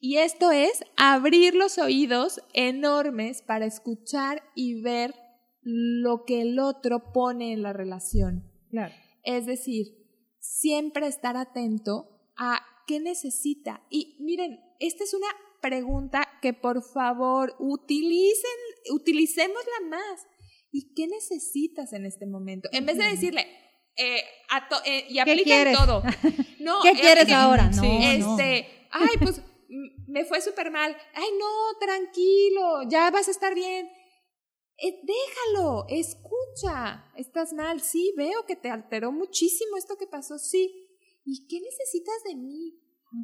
Y 0.00 0.18
esto 0.18 0.50
es 0.50 0.84
abrir 0.96 1.54
los 1.54 1.78
oídos 1.78 2.40
enormes 2.52 3.42
para 3.42 3.66
escuchar 3.66 4.42
y 4.54 4.80
ver 4.80 5.14
lo 5.62 6.24
que 6.24 6.42
el 6.42 6.58
otro 6.58 7.12
pone 7.12 7.52
en 7.52 7.62
la 7.62 7.72
relación. 7.72 8.50
Claro. 8.70 8.94
Es 9.24 9.46
decir, 9.46 9.96
siempre 10.38 11.06
estar 11.06 11.36
atento 11.36 12.32
a 12.36 12.60
qué 12.86 13.00
necesita. 13.00 13.82
Y 13.90 14.16
miren, 14.20 14.60
esta 14.80 15.04
es 15.04 15.14
una 15.14 15.28
pregunta 15.60 16.28
que 16.42 16.52
por 16.52 16.82
favor 16.82 17.54
utilicen, 17.58 18.50
utilicémosla 18.92 19.80
más. 19.88 20.26
¿Y 20.70 20.92
qué 20.94 21.06
necesitas 21.06 21.92
en 21.92 22.04
este 22.04 22.26
momento? 22.26 22.68
En 22.72 22.84
vez 22.86 22.98
de 22.98 23.04
decirle, 23.04 23.46
eh, 23.96 24.20
eh, 24.84 25.06
y 25.08 25.18
apliquen 25.18 25.72
todo. 25.74 26.02
No, 26.58 26.80
¿Qué 26.82 26.94
quieres 26.94 27.30
ahora? 27.30 27.70
No, 27.70 27.84
este, 27.84 28.88
ay, 28.90 29.10
pues 29.20 29.40
me 30.08 30.24
fue 30.24 30.40
súper 30.40 30.72
mal. 30.72 30.96
Ay, 31.14 31.28
no, 31.38 31.78
tranquilo, 31.78 32.82
ya 32.88 33.08
vas 33.12 33.28
a 33.28 33.30
estar 33.30 33.54
bien. 33.54 33.88
Eh, 34.78 35.00
déjalo, 35.04 35.86
escucha. 35.88 37.04
Estás 37.16 37.52
mal, 37.52 37.80
sí, 37.80 38.12
veo 38.16 38.44
que 38.46 38.56
te 38.56 38.68
alteró 38.68 39.12
muchísimo 39.12 39.76
esto 39.76 39.96
que 39.96 40.08
pasó, 40.08 40.38
sí. 40.38 40.88
¿Y 41.24 41.46
qué 41.46 41.60
necesitas 41.60 42.24
de 42.24 42.34
mí? 42.34 42.80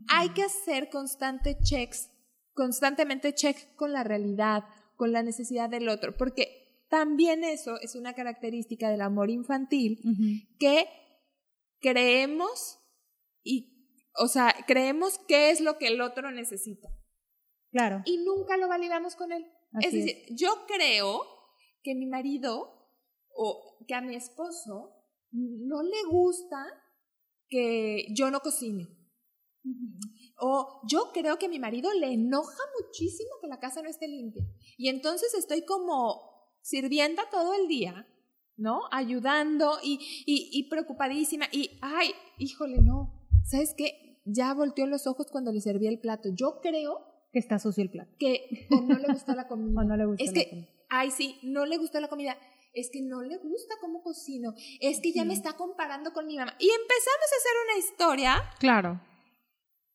Hay 0.08 0.30
que 0.30 0.42
hacer 0.42 0.90
constante 0.90 1.58
checks, 1.62 2.10
constantemente 2.54 3.34
check 3.34 3.74
con 3.76 3.92
la 3.92 4.04
realidad, 4.04 4.64
con 4.96 5.12
la 5.12 5.22
necesidad 5.22 5.68
del 5.68 5.88
otro, 5.88 6.16
porque 6.16 6.84
también 6.88 7.42
eso 7.44 7.80
es 7.80 7.94
una 7.94 8.14
característica 8.14 8.90
del 8.90 9.00
amor 9.00 9.30
infantil 9.30 9.98
que 10.58 10.86
creemos 11.80 12.78
y, 13.42 13.88
o 14.18 14.28
sea, 14.28 14.54
creemos 14.66 15.18
qué 15.26 15.50
es 15.50 15.60
lo 15.60 15.78
que 15.78 15.88
el 15.88 16.00
otro 16.00 16.30
necesita. 16.30 16.88
Claro. 17.70 18.02
Y 18.04 18.18
nunca 18.18 18.56
lo 18.58 18.68
validamos 18.68 19.16
con 19.16 19.32
él. 19.32 19.46
es 19.80 19.92
decir, 19.92 20.16
yo 20.30 20.66
creo 20.66 21.22
que 21.82 21.94
mi 21.94 22.06
marido 22.06 22.90
o 23.34 23.78
que 23.88 23.94
a 23.94 24.02
mi 24.02 24.14
esposo 24.14 24.92
no 25.30 25.82
le 25.82 26.04
gusta 26.10 26.62
que 27.48 28.06
yo 28.14 28.30
no 28.30 28.40
cocine. 28.40 29.01
O 30.38 30.80
yo 30.88 31.10
creo 31.12 31.38
que 31.38 31.46
a 31.46 31.48
mi 31.48 31.58
marido 31.58 31.92
le 31.94 32.12
enoja 32.12 32.62
muchísimo 32.80 33.30
que 33.40 33.46
la 33.46 33.60
casa 33.60 33.82
no 33.82 33.88
esté 33.88 34.08
limpia. 34.08 34.44
Y 34.76 34.88
entonces 34.88 35.34
estoy 35.34 35.64
como 35.64 36.20
sirvienta 36.62 37.22
todo 37.30 37.54
el 37.54 37.68
día, 37.68 38.08
¿no? 38.56 38.82
Ayudando 38.90 39.78
y, 39.82 40.24
y, 40.26 40.68
preocupadísima. 40.68 41.46
Y, 41.52 41.78
ay, 41.80 42.10
híjole, 42.38 42.78
no. 42.80 43.28
¿Sabes 43.44 43.74
qué? 43.76 44.20
Ya 44.24 44.52
volteó 44.54 44.86
los 44.86 45.06
ojos 45.06 45.26
cuando 45.30 45.52
le 45.52 45.60
serví 45.60 45.86
el 45.86 46.00
plato. 46.00 46.28
Yo 46.32 46.60
creo... 46.60 47.06
Que 47.32 47.38
está 47.38 47.58
sucio 47.58 47.82
el 47.82 47.90
plato. 47.90 48.10
Que 48.18 48.68
o 48.70 48.80
no 48.82 48.98
le 48.98 49.12
gustó 49.12 49.34
la 49.34 49.48
comida. 49.48 49.80
o 49.80 49.84
no 49.84 49.96
le 49.96 50.06
gustó 50.06 50.24
es 50.24 50.32
que, 50.32 50.84
ay, 50.88 51.10
sí, 51.10 51.38
no 51.42 51.66
le 51.66 51.78
gustó 51.78 52.00
la 52.00 52.08
comida 52.08 52.36
es 52.74 52.88
que 52.90 53.02
no 53.02 53.20
le 53.20 53.36
gusta 53.36 53.74
cómo 53.82 54.02
cocino, 54.02 54.54
es 54.80 55.00
que 55.02 55.12
ya 55.12 55.26
me 55.26 55.34
está 55.34 55.58
comparando 55.58 56.14
con 56.14 56.26
mi 56.26 56.38
mamá. 56.38 56.56
Y 56.58 56.70
empezamos 56.70 57.28
a 57.30 57.36
hacer 57.36 57.52
una 57.66 57.78
historia. 57.78 58.42
Claro 58.58 59.11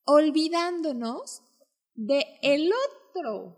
olvidándonos 0.08 1.44
de 1.94 2.26
el 2.42 2.72
otro. 2.72 3.56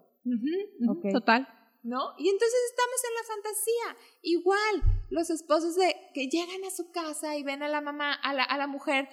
Total. 1.13 1.47
¿No? 1.81 2.13
Y 2.17 2.27
entonces 2.27 2.59
estamos 2.69 3.01
en 3.07 3.15
la 3.15 3.23
fantasía. 3.33 4.05
Igual, 4.21 5.05
los 5.09 5.29
esposos 5.29 5.75
de 5.75 5.95
que 6.13 6.27
llegan 6.27 6.65
a 6.65 6.71
su 6.71 6.91
casa 6.91 7.37
y 7.37 7.43
ven 7.43 7.63
a 7.63 7.69
la 7.69 7.79
mamá, 7.79 8.13
a 8.13 8.33
la, 8.33 8.43
a 8.43 8.57
la 8.57 8.67
mujer 8.67 9.07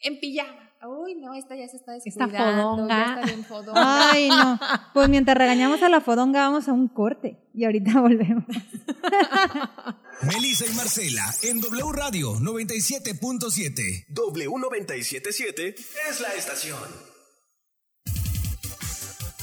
en 0.00 0.18
pijama. 0.18 0.70
Uy, 0.86 1.16
no, 1.16 1.34
esta 1.34 1.56
ya 1.56 1.66
se 1.68 1.76
está 1.76 1.92
descuidando, 1.92 2.88
ya 2.88 3.20
está 3.20 3.26
bien 3.26 3.44
fodonga. 3.44 4.10
Ay, 4.12 4.28
no. 4.28 4.58
Pues 4.94 5.08
mientras 5.08 5.36
regañamos 5.36 5.82
a 5.82 5.88
la 5.88 6.00
fodonga, 6.00 6.40
vamos 6.40 6.68
a 6.68 6.72
un 6.72 6.88
corte 6.88 7.36
y 7.52 7.64
ahorita 7.64 8.00
volvemos. 8.00 8.44
Melissa 10.22 10.66
y 10.66 10.70
Marcela 10.74 11.32
en 11.42 11.60
W 11.60 11.92
Radio 11.92 12.34
97.7. 12.40 14.06
W977 14.08 15.74
es 16.10 16.20
la 16.20 16.28
estación. 16.34 16.78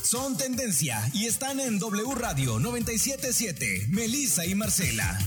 Son 0.04 0.38
tendencia 0.38 1.00
y 1.14 1.26
están 1.28 1.60
en 1.60 1.80
W 1.80 2.14
Radio 2.16 2.60
977. 2.60 3.88
Melissa 3.90 4.46
y 4.46 4.54
Marcela. 4.56 5.18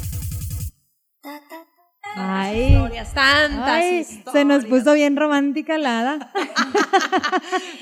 Ay, 2.14 2.72
Historias, 2.74 3.14
tantas 3.14 3.68
ay, 3.68 3.98
historias. 4.00 4.32
se 4.32 4.44
nos 4.44 4.64
puso 4.66 4.92
bien 4.94 5.16
romántica 5.16 5.78
la 5.78 6.00
hada. 6.00 6.32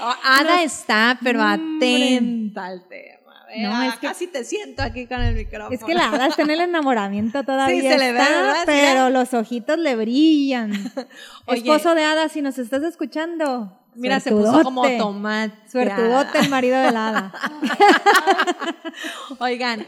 Oh, 0.01 0.15
Ada 0.25 0.63
está, 0.63 1.19
pero 1.23 1.41
Hombre. 1.43 1.77
atenta 1.79 2.67
al 2.67 2.87
tema. 2.89 3.26
No, 3.59 3.71
No, 3.71 3.83
es 3.85 3.95
que- 3.97 4.07
casi 4.09 4.27
te 4.27 4.45
siento 4.45 4.83
aquí 4.83 5.07
con 5.07 5.21
el 5.21 5.35
micrófono. 5.35 5.75
Es 5.75 5.85
que 5.85 5.95
la 5.95 6.09
hada 6.09 6.27
está 6.27 6.43
en 6.43 6.51
el 6.51 6.61
enamoramiento 6.61 7.43
todavía. 7.45 7.81
Sí, 7.81 7.89
se 7.89 7.99
le 7.99 8.13
ve. 8.13 8.21
Pero 8.67 9.11
los 9.11 9.33
ojitos 9.35 9.79
le 9.79 9.95
brillan. 9.97 10.73
Oye. 11.47 11.59
Esposo 11.59 11.95
de 11.95 12.05
hada, 12.05 12.29
si 12.29 12.43
nos 12.43 12.59
estás 12.59 12.83
escuchando. 12.83 13.79
Mira, 13.95 14.21
se 14.21 14.31
puso 14.31 14.63
como 14.63 14.87
tomate. 14.99 15.55
Suertudote 15.71 16.39
el 16.41 16.51
marido 16.51 16.79
de 16.79 16.93
la 16.93 17.09
hada. 17.09 17.33
Oigan, 19.39 19.87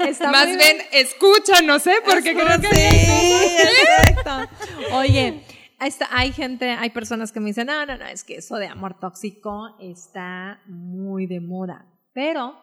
está 0.00 0.30
Más 0.30 0.48
muy 0.48 0.56
bien, 0.56 0.78
escucha, 0.92 1.62
no 1.62 1.78
sé, 1.78 1.94
porque 2.04 2.34
creo 2.34 2.60
que... 2.60 2.68
Sí, 2.68 3.56
exacto. 3.62 4.50
Oye, 4.92 5.44
está- 5.80 6.08
hay 6.10 6.32
gente, 6.32 6.70
hay 6.70 6.90
personas 6.90 7.30
que 7.32 7.40
me 7.40 7.46
dicen, 7.46 7.66
no, 7.68 7.86
no, 7.86 7.96
no, 7.96 8.06
es 8.06 8.24
que 8.24 8.36
eso 8.36 8.56
de 8.56 8.66
amor 8.66 8.98
tóxico 8.98 9.76
está 9.80 10.60
muy 10.66 11.26
de 11.26 11.40
moda. 11.40 11.86
Pero 12.12 12.60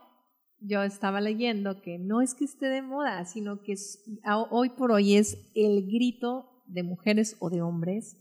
yo 0.62 0.84
estaba 0.84 1.22
leyendo 1.22 1.82
que 1.82 1.98
no 2.00 2.22
es 2.22 2.34
que 2.36 2.46
esté 2.46 2.68
de 2.68 2.82
moda, 2.82 3.26
sino 3.26 3.62
que 3.64 3.74
es- 3.74 4.04
hoy 4.50 4.70
por 4.70 4.92
hoy 4.92 5.16
es 5.16 5.38
el 5.56 5.86
grito 5.88 6.64
de 6.68 6.84
mujeres 6.84 7.36
o 7.40 7.50
de 7.50 7.62
hombres 7.62 8.18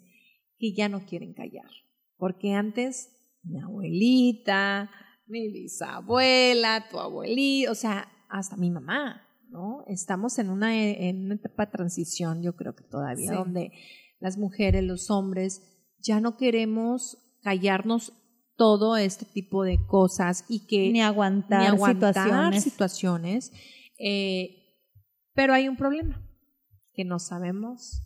que 0.59 0.73
ya 0.75 0.89
no 0.89 1.05
quieren 1.07 1.35
callar. 1.35 1.71
Porque 2.17 2.53
antes 2.53 3.11
mi 3.43 3.59
abuelita, 3.61 4.91
mi 5.27 5.49
bisabuela, 5.53 6.87
tu 6.91 6.99
abuelita, 6.99 7.71
o 7.71 7.75
sea, 7.75 8.09
hasta 8.29 8.57
mi 8.57 8.71
mamá, 8.71 9.23
¿no? 9.49 9.85
Estamos 9.87 10.39
en 10.39 10.51
una, 10.51 10.77
en 10.77 11.25
una 11.27 11.35
etapa 11.35 11.67
de 11.67 11.73
transición, 11.73 12.43
yo 12.43 12.57
creo 12.57 12.75
que 12.75 12.85
todavía, 12.85 13.31
Sí. 13.31 13.35
donde 13.37 13.73
las 14.19 14.37
mujeres, 14.39 14.85
los 14.85 15.11
hombres, 15.11 15.63
ya 15.99 16.21
no 16.21 16.37
queremos 16.37 17.19
callarnos 17.43 18.13
todo 18.61 18.99
este 18.99 19.25
tipo 19.25 19.65
de 19.65 19.79
cosas 19.87 20.45
y 20.47 20.67
que 20.67 20.91
Ni 20.93 21.01
aguantar, 21.01 21.61
ni 21.63 21.67
aguantar 21.67 22.13
situaciones. 22.13 22.63
situaciones. 22.63 23.53
eh, 23.99 24.57
pero 25.35 25.55
hay 25.55 25.67
un 25.67 25.77
problema, 25.79 26.21
que 26.93 27.07
no 27.07 27.19
sabemos 27.19 28.03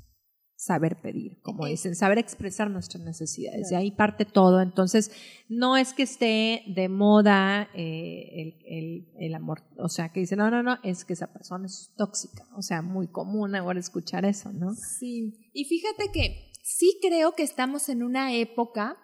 saber 0.57 0.95
pedir, 1.03 1.41
como 1.43 1.67
dicen, 1.67 1.97
saber 1.97 2.19
expresar 2.19 2.71
nuestras 2.71 3.03
necesidades. 3.03 3.69
De 3.71 3.77
ahí 3.77 3.91
parte 3.91 4.25
todo. 4.25 4.61
Entonces, 4.61 5.11
no 5.49 5.77
es 5.77 5.93
que 5.93 6.05
esté 6.05 6.63
de 6.69 6.89
moda 6.89 7.69
eh, 7.75 8.31
el, 8.35 8.55
el- 8.65 9.13
el 9.19 9.35
amor, 9.35 9.63
o 9.77 9.89
sea, 9.89 10.11
que 10.11 10.21
dicen, 10.21 10.39
no, 10.39 10.51
no, 10.53 10.63
no, 10.63 10.79
es 10.85 11.05
que 11.05 11.15
esa 11.15 11.33
persona 11.33 11.67
es 11.67 11.93
tóxica. 11.97 12.45
O 12.57 12.63
sea, 12.63 12.81
muy 12.81 13.09
común 13.09 13.57
ahora 13.57 13.81
escuchar 13.81 14.25
eso, 14.25 14.53
¿no? 14.53 14.73
Sí, 14.77 15.51
y 15.53 15.65
fíjate 15.65 16.13
que 16.13 16.53
sí 16.63 16.99
creo 17.03 17.33
que 17.35 17.43
estamos 17.43 17.89
en 17.89 18.05
una 18.05 18.33
época 18.35 18.97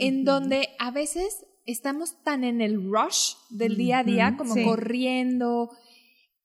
en 0.00 0.24
donde 0.24 0.68
a 0.78 0.90
veces 0.90 1.46
estamos 1.66 2.22
tan 2.22 2.44
en 2.44 2.60
el 2.60 2.90
rush 2.90 3.34
del 3.50 3.76
día 3.76 3.98
a 4.00 4.04
día, 4.04 4.34
como 4.36 4.54
sí. 4.54 4.64
corriendo, 4.64 5.70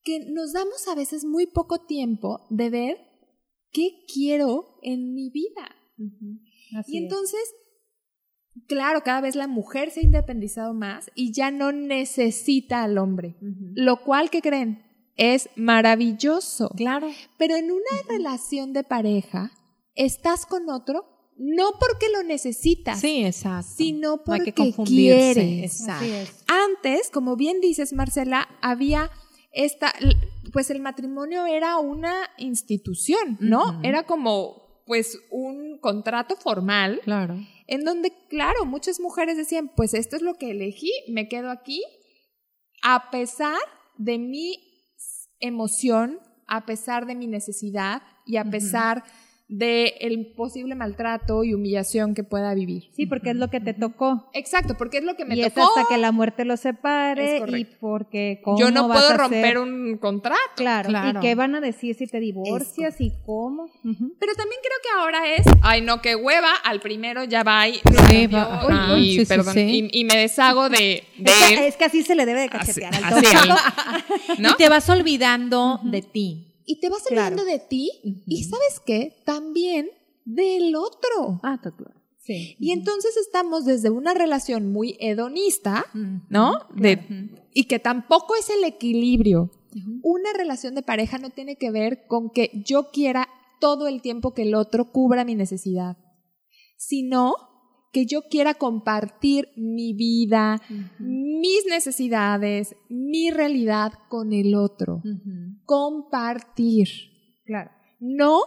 que 0.03 0.19
nos 0.31 0.53
damos 0.53 0.87
a 0.87 0.95
veces 0.95 1.25
muy 1.25 1.47
poco 1.47 1.85
tiempo 1.85 2.45
de 2.49 2.69
ver 2.69 2.97
qué 3.71 4.05
quiero 4.13 4.77
en 4.83 5.13
mi 5.13 5.29
vida. 5.29 5.75
Así 6.77 6.93
y 6.93 6.97
es. 6.97 7.03
entonces, 7.03 7.55
claro, 8.67 9.01
cada 9.03 9.21
vez 9.21 9.35
la 9.35 9.47
mujer 9.47 9.89
se 9.89 10.01
ha 10.01 10.03
independizado 10.03 10.73
más 10.73 11.09
y 11.15 11.33
ya 11.33 11.51
no 11.51 11.71
necesita 11.71 12.83
al 12.83 12.97
hombre, 12.97 13.37
lo 13.41 14.01
cual, 14.03 14.29
¿qué 14.29 14.41
creen? 14.41 14.83
Es 15.17 15.49
maravilloso. 15.55 16.69
Claro. 16.75 17.09
Pero 17.37 17.55
en 17.55 17.71
una 17.71 18.01
relación 18.09 18.73
de 18.73 18.83
pareja, 18.83 19.51
estás 19.95 20.45
con 20.45 20.69
otro 20.69 21.14
no 21.37 21.71
porque 21.79 22.07
lo 22.09 22.23
necesitas, 22.23 22.99
Sí, 23.01 23.25
exacto. 23.25 23.71
sino 23.75 24.09
No 24.25 24.33
hay 24.33 24.39
porque 24.39 24.51
que 24.53 24.63
confundirse. 24.63 25.33
quieres. 25.33 25.81
Exacto. 25.81 26.43
Antes, 26.47 27.09
como 27.09 27.35
bien 27.35 27.59
dices, 27.61 27.93
Marcela, 27.93 28.47
había 28.61 29.09
esta, 29.51 29.93
pues 30.53 30.69
el 30.69 30.81
matrimonio 30.81 31.45
era 31.45 31.77
una 31.77 32.13
institución, 32.37 33.37
¿no? 33.39 33.79
Era 33.83 34.03
como, 34.03 34.83
pues, 34.85 35.17
un 35.31 35.79
contrato 35.79 36.35
formal 36.35 36.99
Claro. 37.03 37.37
en 37.67 37.83
donde, 37.85 38.11
claro, 38.29 38.65
muchas 38.65 38.99
mujeres 38.99 39.37
decían, 39.37 39.71
pues 39.75 39.93
esto 39.93 40.15
es 40.17 40.21
lo 40.21 40.35
que 40.35 40.51
elegí, 40.51 40.91
me 41.09 41.27
quedo 41.27 41.51
aquí, 41.51 41.81
a 42.83 43.09
pesar 43.11 43.57
de 43.97 44.17
mi 44.19 44.57
emoción, 45.39 46.19
a 46.47 46.65
pesar 46.65 47.05
de 47.05 47.15
mi 47.15 47.27
necesidad 47.27 48.01
y 48.25 48.37
a 48.37 48.45
pesar 48.45 49.03
de 49.47 49.93
el 50.01 50.33
posible 50.35 50.73
maltrato 50.73 51.43
y 51.43 51.53
humillación 51.53 52.15
que 52.15 52.23
pueda 52.23 52.53
vivir. 52.55 52.85
Sí, 52.95 53.05
porque 53.05 53.29
es 53.29 53.35
lo 53.35 53.49
que 53.51 53.59
te 53.59 53.75
tocó. 53.75 54.27
Exacto, 54.33 54.75
porque 54.75 54.97
es 54.97 55.03
lo 55.03 55.15
que 55.15 55.23
me 55.23 55.35
y 55.35 55.41
es 55.43 55.53
tocó. 55.53 55.67
hasta 55.77 55.87
que 55.93 55.99
la 55.99 56.11
muerte 56.11 56.45
los 56.45 56.61
separe 56.61 57.37
Es 57.37 57.43
y 57.55 57.65
porque 57.65 58.41
¿cómo 58.43 58.57
Yo 58.57 58.71
no 58.71 58.87
vas 58.87 58.97
puedo 58.97 59.13
a 59.13 59.17
romper 59.17 59.59
un 59.59 59.97
contrato. 59.99 60.39
Claro. 60.55 60.89
Claro. 60.89 61.19
¿Y 61.19 61.21
qué 61.21 61.35
van 61.35 61.53
a 61.53 61.61
decir 61.61 61.93
si 61.95 62.07
te 62.07 62.19
divorcias 62.19 62.99
y 62.99 63.11
cómo? 63.23 63.67
Pero 63.83 64.33
también 64.35 64.59
creo 64.63 64.79
que 64.81 64.99
ahora 64.99 65.33
es, 65.35 65.45
ay 65.61 65.81
no, 65.81 66.01
qué 66.01 66.15
hueva, 66.15 66.49
al 66.63 66.79
primero 66.79 67.23
ya 67.23 67.43
va 67.43 67.67
y, 67.67 67.75
Sí, 68.09 68.27
no, 68.27 68.39
y- 68.63 68.65
uy, 68.65 68.93
uy, 68.95 69.11
sí, 69.11 69.19
sí, 69.19 69.25
perdón, 69.27 69.53
sí. 69.53 69.89
Y, 69.93 69.99
y 69.99 70.03
me 70.05 70.17
deshago 70.17 70.69
de, 70.69 71.03
de 71.19 71.31
Es, 71.31 71.43
que, 71.47 71.53
él. 71.53 71.59
es 71.65 71.77
que 71.77 71.85
así 71.85 72.01
se 72.01 72.15
le 72.15 72.25
debe 72.25 72.39
de 72.41 72.49
Así, 72.51 72.81
cachetear 72.81 72.95
al 72.95 73.03
así. 73.13 73.25
¿no? 74.39 74.49
Y 74.49 74.55
te 74.55 74.69
vas 74.69 74.89
olvidando 74.89 75.79
de 75.83 76.01
ti. 76.01 76.51
Y 76.65 76.79
te 76.79 76.89
vas 76.89 77.03
Claro. 77.07 77.35
olvidando 77.35 77.45
de 77.51 77.59
ti 77.59 77.91
y 78.25 78.43
¿sabes 78.43 78.79
qué? 78.85 79.15
También 79.25 79.89
del 80.25 80.75
otro. 80.75 81.39
Ah, 81.43 81.55
está 81.55 81.71
claro. 81.75 81.93
Sí. 82.19 82.55
Y 82.59 82.71
entonces 82.71 83.15
estamos 83.17 83.65
desde 83.65 83.91
una 83.91 84.15
relación 84.15 84.71
muy 84.71 84.97
hedonista, 84.99 85.85
Ujú. 85.93 86.21
¿no? 86.29 86.53
De, 86.75 87.29
y 87.53 87.65
que 87.65 87.77
tampoco 87.79 88.35
es 88.35 88.49
el 88.49 88.63
equilibrio. 88.63 89.51
Una 90.01 90.31
relación 90.33 90.73
de 90.73 90.81
pareja 90.81 91.17
no 91.19 91.29
tiene 91.29 91.57
que 91.57 91.69
ver 91.69 92.07
con 92.07 92.29
que 92.31 92.49
yo 92.65 92.89
quiera 92.91 93.27
todo 93.59 93.87
el 93.87 94.01
tiempo 94.01 94.33
que 94.33 94.43
el 94.43 94.55
otro 94.55 94.91
cubra 94.91 95.23
mi 95.25 95.35
necesidad, 95.35 95.97
sino 96.77 97.35
que 97.95 98.05
yo 98.05 98.23
quiera 98.23 98.55
compartir 98.55 99.47
mi 99.55 99.93
vida, 99.93 100.61
mis 100.99 101.65
necesidades, 101.65 102.75
mi 102.89 103.31
realidad 103.31 103.93
con 104.09 104.33
el 104.33 104.53
otro. 104.53 105.01
Compartir. 105.63 106.89
Claro. 107.45 107.71
No 108.01 108.41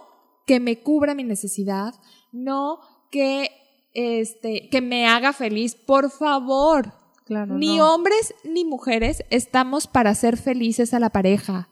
que 0.47 0.61
me 0.61 0.83
cubra 0.83 1.15
mi 1.15 1.25
necesidad, 1.25 1.95
no 2.31 2.81
que 3.11 3.49
este 3.95 4.69
que 4.69 4.83
me 4.83 5.07
haga 5.07 5.33
feliz, 5.33 5.75
por 5.75 6.11
favor. 6.11 6.93
Claro. 7.29 7.57
Ni 7.59 7.77
no. 7.77 7.95
hombres 7.95 8.35
ni 8.43 8.65
mujeres 8.65 9.23
estamos 9.31 9.87
para 9.87 10.15
ser 10.15 10.37
felices 10.39 10.93
a 10.95 10.99
la 10.99 11.11
pareja. 11.11 11.69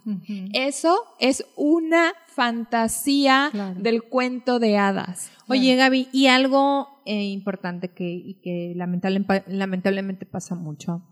Eso 0.52 0.96
es 1.18 1.44
una 1.56 2.12
fantasía 2.28 3.48
Claro. 3.52 3.80
del 3.80 4.02
cuento 4.02 4.58
de 4.58 4.76
hadas. 4.76 5.30
Oye, 5.48 5.74
Gaby, 5.76 6.08
y 6.12 6.26
algo 6.26 6.88
eh, 7.06 7.24
importante 7.24 7.88
que, 7.94 8.04
y 8.10 8.40
que 8.42 8.74
lamentable- 8.76 9.44
lamentablemente 9.46 10.26
pasa 10.26 10.54
mucho 10.54 11.02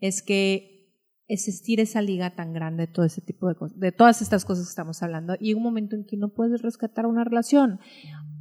es 0.00 0.22
que 0.22 0.76
existir 1.30 1.78
esa 1.80 2.00
liga 2.00 2.34
tan 2.36 2.52
grande 2.54 2.86
de 2.86 2.92
todo 2.92 3.04
ese 3.04 3.20
tipo 3.20 3.48
de 3.48 3.54
cosas, 3.54 3.78
de 3.78 3.92
todas 3.92 4.22
estas 4.22 4.44
cosas 4.46 4.64
que 4.66 4.70
estamos 4.70 5.02
hablando, 5.02 5.34
y 5.38 5.52
un 5.54 5.62
momento 5.62 5.94
en 5.96 6.06
que 6.06 6.16
no 6.16 6.30
puedes 6.30 6.62
rescatar 6.62 7.04
una 7.06 7.24
relación. 7.24 7.80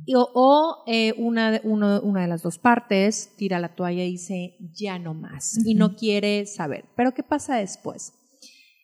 Y- 0.08 0.16
o 0.16 0.30
o, 0.34 0.84
eh, 0.88 1.14
una, 1.18 1.52
de, 1.52 1.62
uno- 1.66 2.00
una 2.02 2.22
de 2.22 2.28
las 2.28 2.42
dos 2.42 2.58
partes 2.58 3.34
tira 3.38 3.60
la 3.60 3.76
toalla 3.76 4.04
y 4.06 4.12
dice, 4.12 4.56
ya 4.74 4.98
no 5.00 5.14
más, 5.14 5.58
y 5.66 5.74
no 5.76 5.96
quiere 5.96 6.46
saber. 6.46 6.86
Pero 6.96 7.14
¿qué 7.14 7.24
pasa 7.24 7.58
después? 7.58 8.14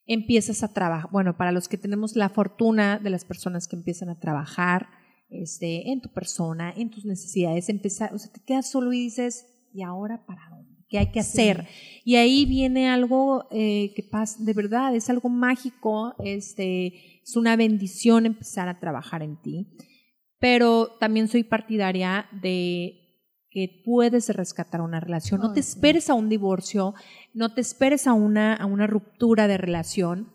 Empiezas 0.05 0.63
a 0.63 0.73
trabajar, 0.73 1.09
bueno, 1.11 1.37
para 1.37 1.53
los 1.53 1.69
que 1.69 1.77
tenemos 1.77 2.15
la 2.17 2.27
fortuna 2.29 2.99
de 2.99 3.09
las 3.09 3.23
personas 3.23 3.67
que 3.67 3.77
empiezan 3.77 4.09
a 4.09 4.19
trabajar 4.19 4.87
este, 5.29 5.91
en 5.91 6.01
tu 6.01 6.09
persona, 6.11 6.73
en 6.75 6.89
tus 6.89 7.05
necesidades, 7.05 7.69
empezar, 7.69 8.13
o 8.13 8.19
sea, 8.19 8.31
te 8.31 8.41
quedas 8.45 8.69
solo 8.69 8.91
y 8.91 8.99
dices, 8.99 9.45
¿y 9.73 9.81
ahora 9.81 10.25
para 10.25 10.41
dónde? 10.49 10.73
¿Qué 10.89 10.99
hay 10.99 11.11
que 11.11 11.21
hacer? 11.21 11.65
Y 12.03 12.17
ahí 12.17 12.45
viene 12.45 12.89
algo 12.89 13.47
eh, 13.49 13.93
que 13.95 14.03
pasa, 14.03 14.43
de 14.43 14.53
verdad, 14.53 14.93
es 14.93 15.09
algo 15.09 15.29
mágico, 15.29 16.15
este, 16.23 17.21
es 17.23 17.35
una 17.37 17.55
bendición 17.55 18.25
empezar 18.25 18.67
a 18.67 18.79
trabajar 18.81 19.23
en 19.23 19.41
ti 19.41 19.67
pero 20.43 20.97
también 20.99 21.29
soy 21.29 21.45
partidaria 21.45 22.27
de 22.33 22.99
que 23.49 23.81
puedes 23.85 24.27
rescatar 24.27 24.81
una 24.81 24.99
relación. 24.99 25.39
No 25.39 25.53
te 25.53 25.61
esperes 25.61 26.09
a 26.09 26.15
un 26.15 26.27
divorcio, 26.27 26.95
no 27.33 27.53
te 27.53 27.61
esperes 27.61 28.07
a 28.07 28.13
una, 28.13 28.53
a 28.53 28.65
una 28.65 28.85
ruptura 28.85 29.47
de 29.47 29.57
relación 29.57 30.33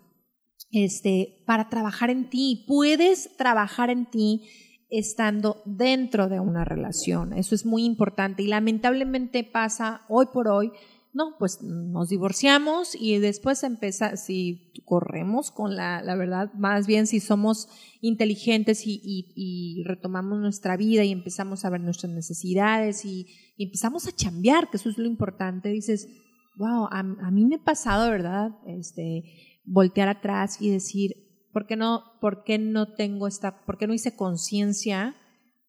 este, 0.70 1.44
para 1.46 1.68
trabajar 1.68 2.08
en 2.08 2.30
ti. 2.30 2.64
Puedes 2.66 3.36
trabajar 3.36 3.90
en 3.90 4.06
ti 4.06 4.48
estando 4.88 5.60
dentro 5.66 6.30
de 6.30 6.40
una 6.40 6.64
relación. 6.64 7.34
Eso 7.34 7.54
es 7.54 7.66
muy 7.66 7.84
importante 7.84 8.42
y 8.42 8.46
lamentablemente 8.46 9.44
pasa 9.44 10.06
hoy 10.08 10.24
por 10.32 10.48
hoy. 10.48 10.72
No, 11.12 11.36
pues 11.38 11.62
nos 11.62 12.10
divorciamos 12.10 12.94
y 12.94 13.18
después 13.18 13.62
empieza, 13.62 14.16
si 14.16 14.72
corremos 14.84 15.50
con 15.50 15.74
la, 15.74 16.02
la 16.02 16.16
verdad, 16.16 16.52
más 16.54 16.86
bien 16.86 17.06
si 17.06 17.20
somos 17.20 17.68
inteligentes 18.00 18.86
y, 18.86 19.00
y, 19.34 19.82
retomamos 19.84 20.38
nuestra 20.38 20.76
vida 20.76 21.04
y 21.04 21.12
empezamos 21.12 21.64
a 21.64 21.70
ver 21.70 21.80
nuestras 21.80 22.12
necesidades 22.12 23.04
y, 23.04 23.26
empezamos 23.56 24.06
a 24.06 24.12
chambear, 24.12 24.70
que 24.70 24.76
eso 24.76 24.90
es 24.90 24.98
lo 24.98 25.06
importante, 25.06 25.70
dices, 25.70 26.08
wow, 26.56 26.84
a, 26.90 27.00
a 27.00 27.30
mí 27.30 27.44
me 27.46 27.56
ha 27.56 27.64
pasado, 27.64 28.10
¿verdad? 28.10 28.50
Este, 28.66 29.24
voltear 29.64 30.08
atrás 30.08 30.60
y 30.60 30.70
decir, 30.70 31.28
¿por 31.52 31.66
qué 31.66 31.76
no, 31.76 32.02
por 32.20 32.44
qué 32.44 32.58
no 32.58 32.94
tengo 32.94 33.26
esta, 33.26 33.64
por 33.64 33.78
qué 33.78 33.86
no 33.86 33.94
hice 33.94 34.14
conciencia 34.14 35.16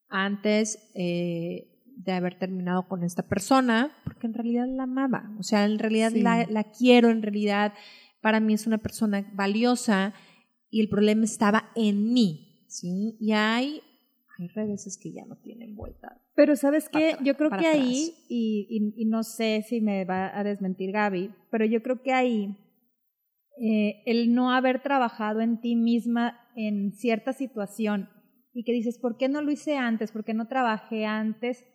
antes 0.10 0.91
eh, 0.95 1.68
de 1.99 2.13
haber 2.13 2.39
terminado 2.39 2.88
con 2.88 3.03
esta 3.03 3.23
persona? 3.23 3.91
Porque 4.03 4.27
en 4.27 4.33
realidad 4.33 4.65
la 4.67 4.83
amaba, 4.83 5.31
o 5.38 5.43
sea, 5.43 5.65
en 5.65 5.79
realidad 5.79 6.12
la, 6.13 6.45
la, 6.49 6.63
quiero, 6.63 7.09
en 7.09 7.21
realidad 7.21 7.73
para 8.21 8.39
mí 8.39 8.53
es 8.53 8.67
una 8.67 8.77
persona 8.77 9.29
valiosa 9.33 10.13
y 10.69 10.81
el 10.81 10.89
problema 10.89 11.25
estaba 11.25 11.71
en 11.75 12.13
mí, 12.13 12.65
¿sí? 12.67 13.17
Y 13.19 13.33
hay, 13.33 13.81
hay 14.38 14.47
reveses 14.47 14.97
que 14.97 15.12
ya 15.12 15.25
no 15.25 15.38
tienen 15.38 15.75
vuelta. 15.75 16.21
Pero 16.35 16.55
sabes 16.55 16.89
qué, 16.89 17.17
yo 17.23 17.35
creo 17.35 17.49
que 17.49 17.67
ahí, 17.67 18.13
y, 18.29 18.93
y 18.95 19.05
no 19.05 19.23
sé 19.23 19.65
si 19.67 19.81
me 19.81 20.05
va 20.05 20.38
a 20.38 20.43
desmentir 20.43 20.91
Gaby, 20.91 21.31
pero 21.51 21.65
yo 21.65 21.83
creo 21.83 22.01
que 22.01 22.13
ahí 22.13 22.55
eh, 23.62 24.03
el 24.05 24.33
no 24.33 24.53
haber 24.53 24.81
trabajado 24.81 25.41
en 25.41 25.59
ti 25.59 25.75
misma 25.75 26.39
en 26.55 26.93
cierta 26.93 27.33
situación 27.33 28.07
y 28.53 28.63
que 28.63 28.71
dices, 28.71 28.97
¿por 28.97 29.17
qué 29.17 29.27
no 29.27 29.41
lo 29.41 29.51
hice 29.51 29.75
antes? 29.75 30.13
¿Por 30.13 30.23
qué 30.23 30.33
no 30.33 30.47
trabajé 30.47 31.05
antes? 31.05 31.65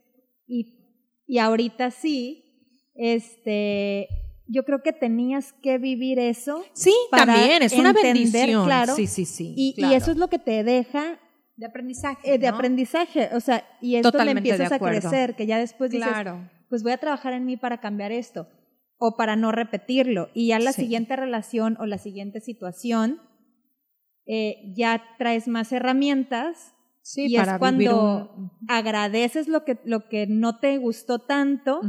Y, 0.46 1.22
y 1.26 1.38
ahorita 1.38 1.90
sí, 1.90 2.44
este, 2.94 4.08
yo 4.46 4.64
creo 4.64 4.82
que 4.82 4.92
tenías 4.92 5.52
que 5.52 5.78
vivir 5.78 6.18
eso. 6.18 6.64
Sí, 6.72 6.94
también, 7.10 7.62
es 7.62 7.72
una 7.72 7.92
bendición. 7.92 8.64
Claro, 8.64 8.94
sí, 8.94 9.06
sí, 9.06 9.24
sí. 9.24 9.54
Y, 9.56 9.74
y, 9.76 9.94
eso 9.94 10.10
es 10.10 10.16
lo 10.16 10.28
que 10.28 10.38
te 10.38 10.64
deja. 10.64 11.18
De 11.56 11.66
aprendizaje. 11.66 12.34
Eh, 12.34 12.38
de 12.38 12.48
aprendizaje, 12.48 13.30
o 13.32 13.40
sea, 13.40 13.64
y 13.80 13.94
esto 13.94 14.24
le 14.24 14.32
empiezas 14.32 14.72
a 14.72 14.78
crecer, 14.78 15.36
que 15.36 15.46
ya 15.46 15.58
después 15.58 15.90
dices, 15.90 16.08
claro. 16.08 16.50
pues 16.68 16.82
voy 16.82 16.90
a 16.90 16.98
trabajar 16.98 17.32
en 17.32 17.44
mí 17.44 17.56
para 17.56 17.80
cambiar 17.80 18.10
esto 18.10 18.48
o 18.98 19.16
para 19.16 19.36
no 19.36 19.52
repetirlo. 19.52 20.30
Y 20.34 20.48
ya 20.48 20.58
la 20.58 20.72
siguiente 20.72 21.14
relación 21.14 21.76
o 21.78 21.86
la 21.86 21.98
siguiente 21.98 22.40
situación, 22.40 23.20
eh, 24.26 24.72
ya 24.74 25.02
traes 25.18 25.46
más 25.46 25.72
herramientas. 25.72 26.74
Sí, 27.04 27.26
y 27.28 27.36
es 27.36 27.46
cuando 27.58 28.50
agradeces 28.66 29.46
lo 29.46 29.62
que, 29.66 29.78
lo 29.84 30.08
que 30.08 30.26
no 30.26 30.58
te 30.58 30.78
gustó 30.78 31.18
tanto 31.18 31.82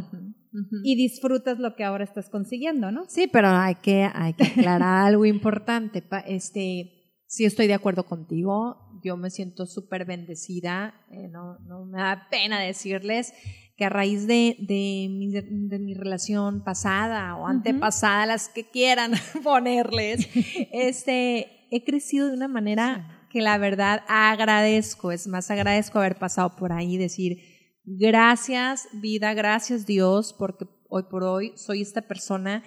y 0.84 0.98
disfrutas 0.98 1.58
lo 1.58 1.74
que 1.78 1.86
ahora 1.86 2.04
estás 2.04 2.30
consiguiendo, 2.30 2.92
¿no? 2.92 3.06
Sí, 3.08 3.28
pero 3.32 3.48
hay 3.48 3.76
que, 3.76 4.10
hay 4.14 4.34
que 4.34 4.44
aclarar 4.44 5.06
algo 5.06 5.26
importante. 5.26 6.04
Este, 6.28 7.24
sí 7.28 7.46
estoy 7.46 7.68
de 7.68 7.76
acuerdo 7.76 8.06
contigo. 8.06 9.00
Yo 9.06 9.16
me 9.16 9.30
siento 9.30 9.66
súper 9.66 10.04
bendecida. 10.04 10.96
Eh, 11.10 11.30
no, 11.30 11.60
no 11.60 11.86
me 11.86 12.02
da 12.02 12.28
pena 12.30 12.60
decirles 12.60 13.34
que 13.78 13.86
a 13.86 13.90
raíz 13.90 14.28
de, 14.28 14.58
de, 14.60 15.08
mi, 15.10 15.32
de 15.32 15.80
mi, 15.80 15.94
relación 15.94 16.62
pasada 16.66 17.38
o 17.38 17.48
antepasada, 17.48 18.26
las 18.26 18.50
que 18.50 18.70
quieran 18.70 19.14
ponerles, 19.46 20.28
este, 20.74 21.68
he 21.72 21.86
crecido 21.86 22.28
de 22.28 22.34
una 22.34 22.50
manera 22.50 23.15
que 23.36 23.42
la 23.42 23.58
verdad 23.58 24.02
agradezco, 24.08 25.12
es 25.12 25.28
más, 25.28 25.52
agradezco 25.52 26.00
haber 26.00 26.16
pasado 26.16 26.56
por 26.56 26.72
ahí, 26.72 26.96
decir, 26.96 27.38
gracias 27.84 28.88
vida, 28.94 29.34
gracias 29.34 29.86
Dios, 29.86 30.34
porque 30.40 30.70
hoy 30.88 31.04
por 31.12 31.26
hoy 31.26 31.52
soy 31.58 31.82
esta 31.82 32.04
persona 32.04 32.64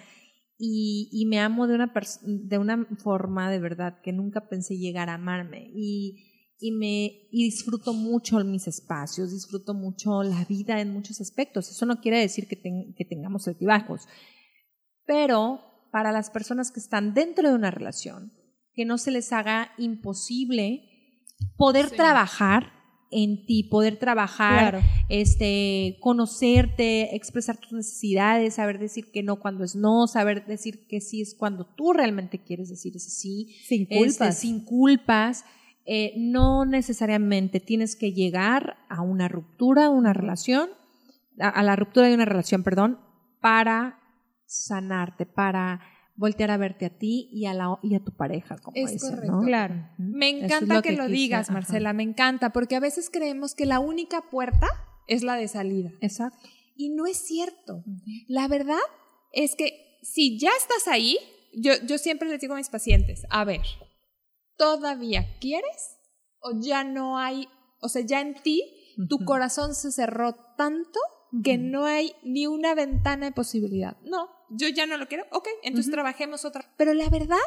y, 0.59 1.09
y 1.11 1.25
me 1.25 1.39
amo 1.39 1.65
de 1.65 1.73
una, 1.73 1.91
de 2.21 2.57
una 2.59 2.85
forma 2.99 3.49
de 3.49 3.57
verdad 3.57 3.99
que 4.03 4.13
nunca 4.13 4.47
pensé 4.47 4.77
llegar 4.77 5.09
a 5.09 5.15
amarme. 5.15 5.71
Y 5.73 6.27
y 6.61 6.71
me 6.73 7.27
y 7.31 7.45
disfruto 7.45 7.93
mucho 7.93 8.37
mis 8.43 8.67
espacios, 8.67 9.31
disfruto 9.31 9.73
mucho 9.73 10.21
la 10.21 10.45
vida 10.45 10.79
en 10.81 10.93
muchos 10.93 11.19
aspectos. 11.19 11.71
Eso 11.71 11.87
no 11.87 11.99
quiere 11.99 12.19
decir 12.19 12.47
que, 12.47 12.61
que 12.95 13.05
tengamos 13.05 13.47
altibajos, 13.47 14.01
pero 15.07 15.61
para 15.91 16.11
las 16.11 16.29
personas 16.29 16.71
que 16.71 16.79
están 16.79 17.15
dentro 17.15 17.49
de 17.49 17.55
una 17.55 17.71
relación, 17.71 18.33
que 18.79 18.85
no 18.85 18.97
se 18.97 19.11
les 19.11 19.33
haga 19.33 19.73
imposible 19.77 20.85
poder 21.57 21.89
trabajar 21.89 22.71
en 23.11 23.45
ti, 23.45 23.63
poder 23.63 23.97
trabajar, 23.97 24.79
este, 25.09 25.97
conocerte, 25.99 27.13
expresar 27.13 27.57
tus 27.57 27.73
necesidades, 27.73 28.53
saber 28.53 28.79
decir 28.79 29.11
que 29.11 29.21
no 29.21 29.41
cuando 29.41 29.65
es 29.65 29.75
no, 29.75 30.07
saber 30.07 30.45
decir 30.45 30.87
que 30.87 31.01
sí 31.01 31.19
es 31.19 31.35
cuando 31.35 31.65
tú 31.65 31.91
realmente 31.91 32.41
quieres 32.41 32.69
decir 32.69 32.95
ese 32.95 33.09
sí, 33.09 33.53
sin 33.67 33.85
culpas, 33.85 34.29
este, 34.29 34.31
sin 34.31 34.63
culpas. 34.63 35.43
Eh, 35.85 36.13
no 36.15 36.63
necesariamente 36.63 37.59
tienes 37.59 37.97
que 37.97 38.13
llegar 38.13 38.77
a 38.87 39.01
una 39.01 39.27
ruptura, 39.27 39.89
una 39.89 40.13
relación, 40.13 40.69
a, 41.37 41.61
la 41.63 41.75
ruptura 41.75 42.07
de 42.07 42.13
una 42.13 42.23
relación, 42.23 42.63
perdón, 42.63 42.97
para 43.41 43.99
sanarte, 44.45 45.25
para 45.25 45.81
voltear 46.19 46.51
a 46.51 46.57
verte 46.57 46.85
a 46.85 46.89
ti 46.89 47.29
y 47.31 47.45
a, 47.45 47.53
la, 47.53 47.79
y 47.81 47.95
a 47.95 48.03
tu 48.03 48.11
pareja, 48.11 48.57
como 48.57 48.75
es 48.75 49.01
correcto. 49.01 49.39
Claro. 49.45 49.89
Me 49.97 50.27
encanta 50.27 50.81
que, 50.81 50.91
lo 50.91 51.07
digas, 51.07 51.49
Marcela, 51.49 51.93
me 51.93 52.03
encanta, 52.03 52.51
porque 52.51 52.75
a 52.75 52.81
veces 52.81 53.09
creemos 53.09 53.55
que 53.55 53.65
la 53.65 53.79
única 53.79 54.29
puerta 54.29 54.67
es 55.07 55.23
la 55.23 55.35
de 55.35 55.47
salida. 55.47 55.91
Exacto. 56.01 56.45
Y 56.75 56.89
no 56.89 57.05
es 57.05 57.17
cierto. 57.17 57.85
La 58.27 58.49
verdad 58.49 58.81
es 59.31 59.55
que 59.55 59.97
si 60.01 60.37
ya 60.37 60.51
estás 60.57 60.89
ahí, 60.89 61.17
yo, 61.53 61.71
yo 61.85 61.97
siempre 61.97 62.27
les 62.27 62.41
digo 62.41 62.53
a 62.53 62.57
mis 62.57 62.69
pacientes, 62.69 63.23
a 63.29 63.45
ver, 63.45 63.61
todavía 64.57 65.37
quieres 65.39 65.95
o 66.41 66.59
ya 66.59 66.83
no 66.83 67.17
hay, 67.17 67.47
o 67.79 67.87
sea, 67.87 68.01
ya 68.05 68.19
en 68.19 68.33
ti 68.33 68.61
tu 69.07 69.23
corazón 69.23 69.73
se 69.73 69.93
cerró 69.93 70.35
tanto 70.57 70.99
que 71.45 71.57
no 71.57 71.85
hay 71.85 72.11
ni 72.23 72.45
una 72.45 72.75
ventana 72.75 73.27
de 73.27 73.31
posibilidad. 73.31 73.95
No, 74.01 74.27
yo 74.51 74.67
ya 74.69 74.85
no 74.85 74.97
lo 74.97 75.07
quiero. 75.07 75.25
Ok, 75.31 75.47
entonces 75.63 75.91
trabajemos 75.91 76.45
otra. 76.45 76.73
Pero 76.77 76.93
la 76.93 77.09
verdad 77.09 77.37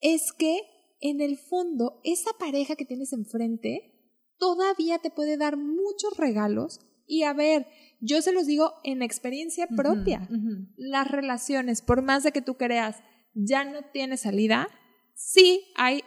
es 0.00 0.32
que 0.32 0.60
en 1.00 1.20
el 1.20 1.38
fondo 1.38 2.00
esa 2.04 2.32
pareja 2.38 2.76
que 2.76 2.84
tienes 2.84 3.12
enfrente 3.12 3.94
todavía 4.38 4.98
te 4.98 5.10
puede 5.10 5.36
dar 5.36 5.56
muchos 5.56 6.16
regalos 6.16 6.80
y 7.06 7.22
a 7.22 7.32
ver, 7.32 7.66
yo 8.00 8.20
se 8.20 8.32
los 8.32 8.46
digo 8.46 8.74
en 8.84 9.02
experiencia 9.02 9.66
propia. 9.66 10.28
Las 10.76 11.10
relaciones, 11.10 11.80
por 11.80 12.02
más 12.02 12.22
de 12.22 12.32
que 12.32 12.42
tú 12.42 12.56
creas, 12.56 12.96
ya 13.34 13.64
no 13.64 13.80
tiene 13.92 14.18
salida, 14.18 14.68
sí 15.14 15.64
hay 15.74 16.02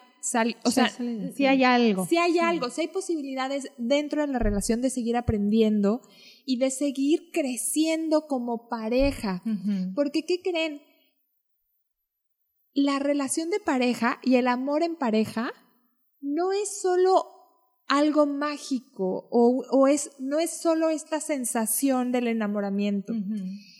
o 0.63 0.69
sea, 0.69 0.89
si 0.89 1.45
hay 1.47 1.63
algo. 1.63 2.05
Si 2.05 2.17
hay 2.17 2.37
algo, 2.37 2.69
si 2.69 2.81
hay 2.81 2.87
posibilidades 2.87 3.71
dentro 3.77 4.21
de 4.21 4.31
la 4.31 4.37
relación 4.37 4.81
de 4.81 4.91
seguir 4.91 5.17
aprendiendo 5.17 6.01
y 6.45 6.57
de 6.57 6.71
seguir 6.71 7.31
creciendo 7.31 8.27
como 8.27 8.67
pareja. 8.69 9.43
Porque, 9.95 10.25
¿qué 10.25 10.41
creen? 10.41 10.81
La 12.73 12.99
relación 12.99 13.49
de 13.49 13.59
pareja 13.59 14.19
y 14.23 14.35
el 14.35 14.47
amor 14.47 14.83
en 14.83 14.95
pareja 14.95 15.51
no 16.21 16.51
es 16.53 16.81
solo 16.81 17.25
algo 17.87 18.25
mágico 18.25 19.27
o, 19.31 19.87
es, 19.87 20.11
no 20.19 20.39
es 20.39 20.61
solo 20.61 20.89
esta 20.89 21.19
sensación 21.19 22.11
del 22.11 22.27
enamoramiento. 22.27 23.13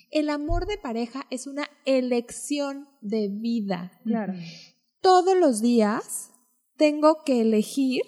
El 0.09 0.29
amor 0.29 0.65
de 0.67 0.77
pareja 0.77 1.25
es 1.29 1.47
una 1.47 1.69
elección 1.85 2.89
de 3.01 3.29
vida. 3.29 3.99
Claro 4.03 4.33
todos 5.01 5.35
los 5.35 5.61
días 5.61 6.31
tengo 6.77 7.23
que 7.25 7.41
elegir 7.41 8.03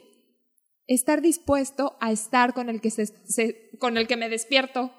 estar 0.88 1.22
dispuesto 1.22 1.96
a 2.00 2.12
estar 2.12 2.54
con 2.54 2.70
el 2.70 2.82
que, 2.82 2.92
se, 2.92 3.70
con 3.80 3.98
el 3.98 4.08
que 4.08 4.18
me 4.18 4.30
despierto. 4.30 4.92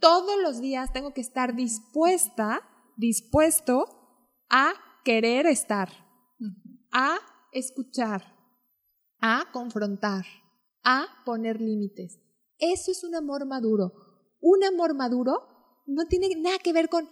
Todos 0.00 0.40
los 0.42 0.60
días 0.60 0.92
tengo 0.92 1.12
que 1.12 1.20
estar 1.20 1.54
dispuesta, 1.54 2.60
dispuesto 2.96 3.84
a 4.48 4.72
querer 5.04 5.46
estar, 5.46 5.90
a 6.92 7.18
escuchar, 7.52 8.36
a 9.20 9.44
confrontar, 9.52 10.24
a 10.82 11.06
poner 11.24 11.60
límites. 11.60 12.18
Eso 12.58 12.90
es 12.90 13.04
un 13.04 13.14
amor 13.14 13.46
maduro. 13.46 13.92
Un 14.40 14.64
amor 14.64 14.94
maduro 14.94 15.82
no 15.86 16.06
tiene 16.06 16.28
nada 16.36 16.58
que 16.58 16.72
ver 16.72 16.88
con 16.88 17.08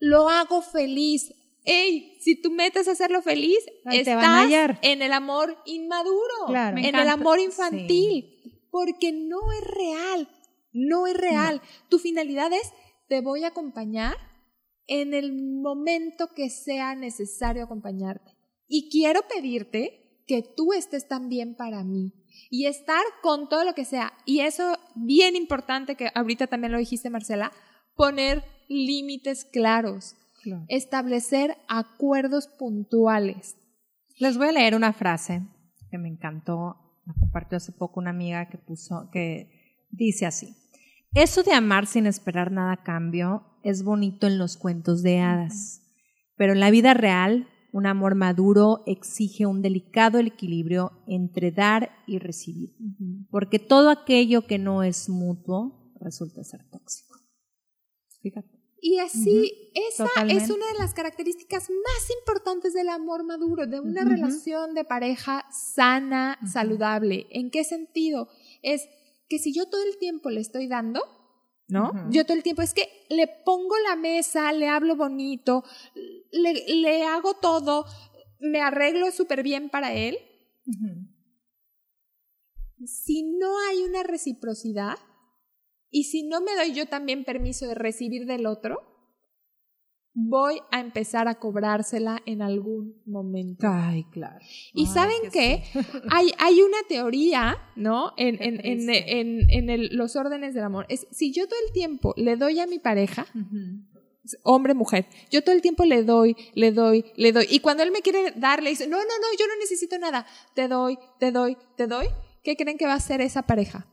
lo 0.00 0.28
hago 0.28 0.60
feliz, 0.60 1.32
Ey, 1.64 2.18
si 2.20 2.40
tú 2.40 2.50
metes 2.50 2.88
a 2.88 2.92
hacerlo 2.92 3.22
feliz, 3.22 3.58
estás 3.90 4.50
en 4.82 5.02
el 5.02 5.12
amor 5.12 5.56
inmaduro, 5.64 6.48
en 6.76 6.94
el 6.94 7.08
amor 7.08 7.40
infantil, 7.40 8.60
porque 8.70 9.12
no 9.12 9.38
es 9.52 9.66
real, 9.66 10.28
no 10.72 11.06
es 11.06 11.16
real. 11.16 11.62
Tu 11.88 11.98
finalidad 11.98 12.52
es, 12.52 12.72
te 13.08 13.20
voy 13.22 13.44
a 13.44 13.48
acompañar 13.48 14.16
en 14.86 15.14
el 15.14 15.32
momento 15.32 16.28
que 16.34 16.50
sea 16.50 16.94
necesario 16.94 17.64
acompañarte. 17.64 18.32
y 18.66 18.90
quiero 18.90 19.20
pedirte 19.28 20.22
que 20.26 20.42
tú 20.42 20.72
estés 20.72 21.06
también 21.06 21.54
para 21.54 21.84
mí 21.84 22.12
y 22.50 22.66
estar 22.66 23.04
con 23.22 23.48
todo 23.48 23.64
lo 23.64 23.74
que 23.74 23.84
sea. 23.84 24.12
Y 24.24 24.40
eso, 24.40 24.76
bien 24.94 25.36
importante, 25.36 25.96
que 25.96 26.10
ahorita 26.14 26.46
también 26.46 26.72
lo 26.72 26.78
dijiste, 26.78 27.10
Marcela, 27.10 27.52
poner 27.94 28.42
límites 28.68 29.44
claros, 29.44 30.16
establecer 30.68 31.56
acuerdos 31.68 32.46
puntuales. 32.46 33.56
Les 34.18 34.36
voy 34.38 34.48
a 34.48 34.52
leer 34.52 34.74
una 34.74 34.92
frase 34.92 35.42
que 35.90 35.98
me 35.98 36.08
encantó, 36.08 37.00
la 37.06 37.14
compartió 37.14 37.56
hace 37.56 37.72
poco 37.72 38.00
una 38.00 38.10
amiga 38.10 38.48
que 38.48 38.58
puso, 38.58 39.10
que 39.12 39.86
dice 39.90 40.26
así, 40.26 40.54
eso 41.14 41.42
de 41.42 41.52
amar 41.52 41.86
sin 41.86 42.06
esperar 42.06 42.50
nada 42.50 42.72
a 42.72 42.82
cambio 42.82 43.44
es 43.62 43.84
bonito 43.84 44.26
en 44.26 44.38
los 44.38 44.56
cuentos 44.56 45.02
de 45.02 45.20
hadas, 45.20 45.82
pero 46.36 46.52
en 46.52 46.60
la 46.60 46.70
vida 46.70 46.94
real 46.94 47.48
un 47.72 47.86
amor 47.86 48.14
maduro 48.14 48.82
exige 48.86 49.46
un 49.46 49.62
delicado 49.62 50.18
equilibrio 50.18 50.92
entre 51.06 51.50
dar 51.50 51.90
y 52.06 52.18
recibir, 52.18 52.76
porque 53.30 53.58
todo 53.58 53.90
aquello 53.90 54.46
que 54.46 54.58
no 54.58 54.82
es 54.82 55.08
mutuo 55.08 55.92
resulta 56.00 56.44
ser 56.44 56.68
tóxico. 56.70 57.18
Fíjate. 58.22 58.53
Y 58.86 58.98
así, 58.98 59.70
esa 59.72 60.06
es 60.28 60.50
una 60.50 60.66
de 60.66 60.78
las 60.78 60.92
características 60.92 61.70
más 61.70 62.10
importantes 62.18 62.74
del 62.74 62.90
amor 62.90 63.24
maduro, 63.24 63.66
de 63.66 63.80
una 63.80 64.04
relación 64.04 64.74
de 64.74 64.84
pareja 64.84 65.46
sana, 65.50 66.38
saludable. 66.44 67.26
¿En 67.30 67.50
qué 67.50 67.64
sentido? 67.64 68.28
Es 68.60 68.86
que 69.26 69.38
si 69.38 69.54
yo 69.54 69.70
todo 69.70 69.82
el 69.84 69.96
tiempo 69.96 70.28
le 70.28 70.42
estoy 70.42 70.68
dando, 70.68 71.00
¿no? 71.66 71.92
Yo 72.10 72.26
todo 72.26 72.36
el 72.36 72.42
tiempo 72.42 72.60
es 72.60 72.74
que 72.74 73.06
le 73.08 73.26
pongo 73.26 73.74
la 73.88 73.96
mesa, 73.96 74.52
le 74.52 74.68
hablo 74.68 74.96
bonito, 74.96 75.64
le, 76.30 76.52
le 76.52 77.04
hago 77.04 77.32
todo, 77.40 77.86
me 78.38 78.60
arreglo 78.60 79.10
súper 79.12 79.42
bien 79.42 79.70
para 79.70 79.94
él. 79.94 80.18
Si 82.84 83.22
no 83.22 83.58
hay 83.60 83.82
una 83.82 84.02
reciprocidad, 84.02 84.98
y 85.94 86.04
si 86.04 86.24
no 86.24 86.40
me 86.40 86.56
doy 86.56 86.72
yo 86.72 86.86
también 86.86 87.24
permiso 87.24 87.68
de 87.68 87.76
recibir 87.76 88.26
del 88.26 88.46
otro, 88.46 88.82
voy 90.12 90.58
a 90.72 90.80
empezar 90.80 91.28
a 91.28 91.36
cobrársela 91.36 92.20
en 92.26 92.42
algún 92.42 93.00
momento. 93.06 93.64
Ay, 93.70 94.02
claro. 94.10 94.44
Y 94.72 94.86
saben 94.86 95.30
qué? 95.32 95.62
hay, 96.10 96.32
hay 96.38 96.62
una 96.62 96.78
teoría, 96.88 97.58
¿no? 97.76 98.12
En, 98.16 98.42
en, 98.42 98.60
en, 98.90 99.70
en 99.70 99.96
los 99.96 100.16
órdenes 100.16 100.52
del 100.52 100.64
amor. 100.64 100.84
Es 100.88 101.06
si 101.12 101.32
yo 101.32 101.46
todo 101.46 101.60
el 101.64 101.72
tiempo 101.72 102.12
le 102.16 102.34
doy 102.36 102.58
a 102.58 102.66
mi 102.66 102.80
pareja, 102.80 103.28
hombre, 104.42 104.74
mujer, 104.74 105.06
yo 105.30 105.44
todo 105.44 105.54
el 105.54 105.62
tiempo 105.62 105.84
le 105.84 106.02
doy, 106.02 106.34
le 106.54 106.72
doy, 106.72 107.04
le 107.14 107.30
doy. 107.30 107.46
Y 107.48 107.60
cuando 107.60 107.84
él 107.84 107.92
me 107.92 108.02
quiere 108.02 108.32
dar, 108.32 108.64
le 108.64 108.70
dice, 108.70 108.88
no, 108.88 108.96
no, 108.96 109.04
no, 109.04 109.38
yo 109.38 109.46
no 109.46 109.56
necesito 109.60 109.96
nada. 109.96 110.26
Te 110.56 110.66
doy, 110.66 110.98
te 111.20 111.30
doy, 111.30 111.56
te 111.76 111.86
doy. 111.86 112.08
¿Qué 112.42 112.56
creen 112.56 112.78
que 112.78 112.86
va 112.86 112.94
a 112.94 112.96
hacer 112.96 113.20
esa 113.20 113.42
pareja? 113.42 113.86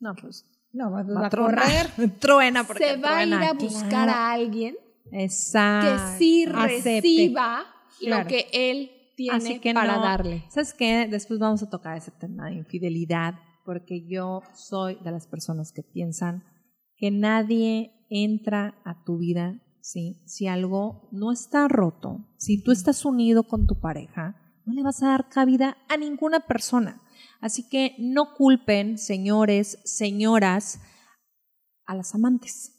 No, 0.00 0.14
pues 0.14 0.46
no, 0.72 0.90
va, 0.90 1.26
a, 1.26 1.30
correr. 1.30 1.90
truena 2.20 2.64
porque 2.64 2.84
Se 2.84 2.96
va 2.96 3.18
a 3.18 3.24
ir 3.24 3.34
a 3.34 3.52
buscar 3.52 4.08
a 4.08 4.32
alguien 4.32 4.76
Exacto. 5.12 5.90
que 5.90 6.18
sí 6.18 6.46
reciba 6.46 7.64
lo 8.00 8.26
que 8.26 8.48
él 8.52 8.90
tiene 9.16 9.60
para 9.74 9.98
darle. 9.98 10.44
¿Sabes 10.48 10.72
qué? 10.72 11.06
Después 11.10 11.38
vamos 11.38 11.62
a 11.62 11.68
tocar 11.68 11.96
ese 11.96 12.10
tema 12.12 12.46
de 12.46 12.54
infidelidad, 12.54 13.34
porque 13.64 14.06
yo 14.08 14.42
soy 14.54 14.96
de 15.02 15.10
las 15.10 15.26
personas 15.26 15.72
que 15.72 15.82
piensan 15.82 16.44
que 16.96 17.10
nadie 17.10 17.92
entra 18.08 18.80
a 18.84 19.04
tu 19.04 19.18
vida 19.18 19.60
¿sí? 19.80 20.22
si 20.26 20.46
algo 20.46 21.08
no 21.12 21.32
está 21.32 21.68
roto, 21.68 22.26
si 22.36 22.62
tú 22.62 22.72
estás 22.72 23.04
unido 23.04 23.44
con 23.44 23.66
tu 23.66 23.80
pareja, 23.80 24.36
no 24.64 24.74
le 24.74 24.82
vas 24.82 25.02
a 25.02 25.08
dar 25.08 25.28
cabida 25.28 25.76
a 25.88 25.96
ninguna 25.96 26.40
persona. 26.40 27.02
Así 27.40 27.68
que 27.68 27.94
no 27.98 28.34
culpen, 28.34 28.98
señores, 28.98 29.78
señoras, 29.84 30.80
a 31.86 31.94
las 31.94 32.14
amantes. 32.14 32.76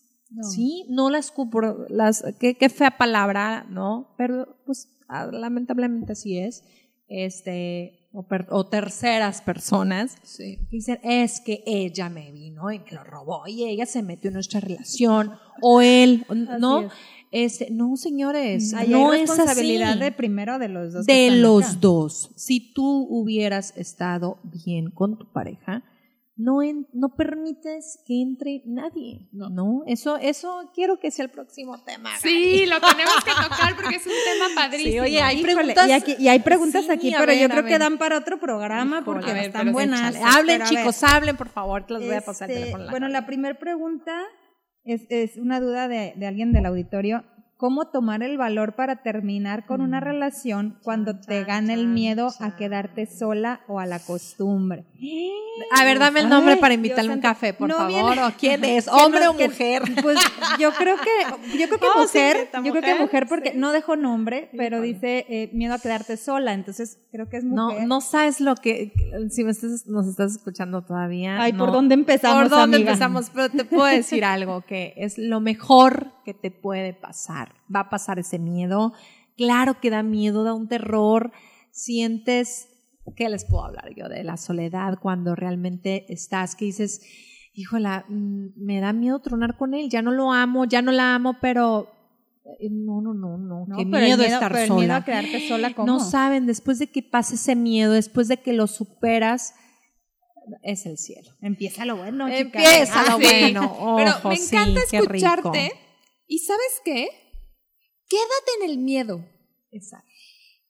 Sí, 0.49 0.86
no 0.89 1.09
las 1.09 1.32
culpo, 1.32 1.62
las, 1.89 2.24
qué, 2.39 2.70
fea 2.70 2.97
palabra, 2.97 3.66
¿no? 3.70 4.16
Pero 4.18 4.55
pues 4.66 4.88
ah, 5.09 5.26
lamentablemente 5.26 6.14
así 6.14 6.38
es. 6.38 6.64
Este, 7.07 8.00
o, 8.14 8.66
terceras 8.66 9.41
personas 9.41 10.18
dicen, 10.70 10.99
es 11.03 11.39
que 11.39 11.64
ella 11.66 12.09
me 12.09 12.32
vino 12.32 12.72
y 12.72 12.80
me 12.80 12.91
lo 12.91 13.03
robó 13.03 13.47
y 13.47 13.64
ella 13.64 13.86
se 13.86 14.03
metió 14.03 14.30
en 14.30 14.34
nuestra 14.34 14.59
relación, 14.59 15.32
o 15.62 15.82
él, 15.82 16.26
¿no? 16.59 16.89
Este, 17.32 17.70
no, 17.72 17.95
señores, 17.95 18.74
no 18.89 19.14
es 19.14 19.30
responsabilidad 19.30 19.97
de 19.97 20.12
primero 20.12 20.59
de 20.59 20.68
los 20.68 20.91
dos. 20.91 21.05
De 21.05 21.32
los 21.32 21.80
dos. 21.80 22.32
Si 22.36 22.59
tú 22.74 23.07
hubieras 23.09 23.74
estado 23.78 24.38
bien 24.43 24.91
con 24.91 25.18
tu 25.18 25.26
pareja, 25.28 25.84
no, 26.41 26.59
no 26.93 27.15
permites 27.15 27.99
que 28.05 28.21
entre 28.21 28.63
nadie, 28.65 29.27
no. 29.31 29.83
Eso, 29.85 30.17
eso 30.17 30.71
quiero 30.73 30.99
que 30.99 31.11
sea 31.11 31.25
el 31.25 31.31
próximo 31.31 31.83
tema. 31.83 32.09
Sí, 32.19 32.65
lo 32.65 32.79
tenemos 32.81 33.23
que 33.23 33.31
tocar 33.31 33.75
porque 33.75 33.97
es 33.97 34.05
un 34.05 34.11
tema 34.11 34.45
padrísimo. 34.55 34.91
Sí, 34.91 34.99
oye, 34.99 35.21
hay 35.21 35.41
preguntas. 35.43 35.87
Y, 35.87 35.91
aquí, 35.91 36.15
y, 36.17 36.27
hay 36.27 36.39
preguntas 36.39 36.89
aquí, 36.89 37.13
pero 37.17 37.33
yo 37.33 37.47
creo 37.47 37.63
que 37.63 37.77
dan 37.77 37.97
para 37.97 38.17
otro 38.17 38.39
programa 38.39 39.03
porque 39.05 39.31
están 39.39 39.71
buenas. 39.71 40.15
Hablen, 40.15 40.63
chicos, 40.63 41.03
hablen, 41.03 41.37
por 41.37 41.49
favor, 41.49 41.85
que 41.85 41.93
los 41.93 42.05
voy 42.05 42.15
a 42.15 42.21
pasar 42.21 42.49
el 42.49 42.57
este, 42.57 42.71
teléfono. 42.71 42.91
Bueno, 42.91 43.07
la 43.07 43.25
primera 43.25 43.57
pregunta 43.57 44.23
es, 44.83 45.05
es 45.09 45.37
una 45.37 45.59
duda 45.59 45.87
de, 45.87 46.13
de, 46.15 46.27
alguien 46.27 46.51
del 46.53 46.65
auditorio 46.65 47.23
cómo 47.62 47.86
tomar 47.86 48.24
el 48.24 48.39
valor 48.39 48.74
para 48.74 49.03
terminar 49.03 49.68
con 49.68 49.82
una 49.82 50.01
mm. 50.01 50.03
relación 50.03 50.80
cuando 50.82 51.20
te 51.20 51.43
gana 51.43 51.76
el 51.76 51.86
miedo 51.86 52.30
a 52.39 52.55
quedarte 52.55 53.05
sola 53.05 53.62
o 53.68 53.80
a 53.80 53.86
la 53.86 53.99
costumbre. 53.99 54.84
A 55.70 55.86
ver, 55.86 55.99
dame 55.99 56.22
el 56.22 56.30
nombre 56.30 56.57
para 56.57 56.74
invitarle 56.74 57.14
un 57.14 57.22
café, 57.22 57.53
por 57.53 57.72
favor. 57.72 58.18
¿O 58.18 58.32
quién 58.36 58.64
es? 58.66 58.88
¿Hombre 58.88 59.28
o 59.28 59.34
mujer? 59.34 59.84
Pues 60.01 60.18
yo 60.57 60.72
creo 60.72 60.95
que, 60.97 61.57
yo 61.59 61.68
creo 61.68 61.80
que 61.80 61.99
mujer, 61.99 62.49
yo 62.64 62.72
creo 62.72 62.82
que 62.82 62.95
mujer 62.95 63.28
porque 63.28 63.53
no 63.53 63.72
dejo 63.72 63.95
nombre, 63.95 64.49
pero 64.57 64.82
dice 64.82 65.28
eh, 65.30 65.51
miedo 65.53 65.76
a 65.76 65.80
quedarte 65.80 66.18
sola, 66.18 66.53
entonces 66.53 66.97
creo 67.12 67.30
que 67.30 67.38
es 67.38 67.43
mujer. 67.43 67.82
No, 67.82 67.88
no 67.88 68.01
sabes 68.01 68.41
lo 68.41 68.55
que, 68.55 68.91
si 69.30 69.43
me 69.43 69.51
estás, 69.51 69.86
nos 69.86 70.07
estás 70.07 70.32
escuchando 70.32 70.82
todavía. 70.82 71.39
Ay, 71.39 71.53
¿por 71.53 71.72
dónde 71.72 71.93
empezamos, 71.93 72.49
¿Por 72.49 72.57
dónde 72.57 72.78
empezamos? 72.78 73.30
Pero 73.30 73.49
te 73.49 73.66
puedo 73.66 73.86
decir 73.86 74.26
algo, 74.26 74.62
que 74.62 74.95
es 74.97 75.20
lo 75.20 75.39
mejor 75.41 76.14
que 76.26 76.34
te 76.34 76.49
puede 76.49 76.93
pasar 76.93 77.50
va 77.73 77.81
a 77.81 77.89
pasar 77.89 78.19
ese 78.19 78.39
miedo. 78.39 78.93
Claro 79.37 79.79
que 79.79 79.89
da 79.89 80.03
miedo, 80.03 80.43
da 80.43 80.53
un 80.53 80.67
terror. 80.67 81.31
Sientes, 81.71 82.67
¿qué 83.15 83.29
les 83.29 83.45
puedo 83.45 83.65
hablar 83.65 83.93
yo? 83.95 84.09
De 84.09 84.23
la 84.23 84.37
soledad 84.37 84.99
cuando 85.01 85.35
realmente 85.35 86.11
estás, 86.11 86.55
que 86.55 86.65
dices, 86.65 87.01
híjola, 87.53 88.05
mm, 88.09 88.49
me 88.57 88.79
da 88.79 88.93
miedo 88.93 89.19
tronar 89.19 89.57
con 89.57 89.73
él, 89.73 89.89
ya 89.89 90.01
no 90.01 90.11
lo 90.11 90.31
amo, 90.31 90.65
ya 90.65 90.81
no 90.81 90.91
la 90.91 91.15
amo, 91.15 91.37
pero 91.41 91.89
eh, 92.59 92.69
no, 92.71 93.01
no, 93.01 93.13
no, 93.13 93.37
no, 93.37 93.77
qué 93.77 93.85
miedo, 93.85 94.23
estar 94.23 94.67
sola. 94.67 94.79
Miedo 94.79 94.93
a 94.93 95.05
quedarte 95.05 95.47
sola 95.47 95.73
No 95.85 95.99
saben, 95.99 96.45
después 96.45 96.79
de 96.79 96.87
que 96.87 97.03
pase 97.03 97.35
ese 97.35 97.55
miedo, 97.55 97.93
después 97.93 98.27
de 98.27 98.37
que 98.37 98.53
lo 98.53 98.67
superas, 98.67 99.53
es 100.63 100.85
el 100.85 100.97
cielo. 100.97 101.31
Empieza 101.41 101.85
lo 101.85 101.97
bueno, 101.97 102.27
Empieza 102.27 103.03
lo 103.09 103.19
bueno. 103.19 103.95
Pero 103.97 104.29
me 104.29 104.35
encanta 104.35 104.81
escucharte. 104.91 105.71
¿Y 106.27 106.39
sabes 106.39 106.81
qué? 106.83 107.09
Quédate 108.12 108.51
en 108.59 108.70
el 108.70 108.78
miedo. 108.78 109.24
Exacto. 109.72 110.05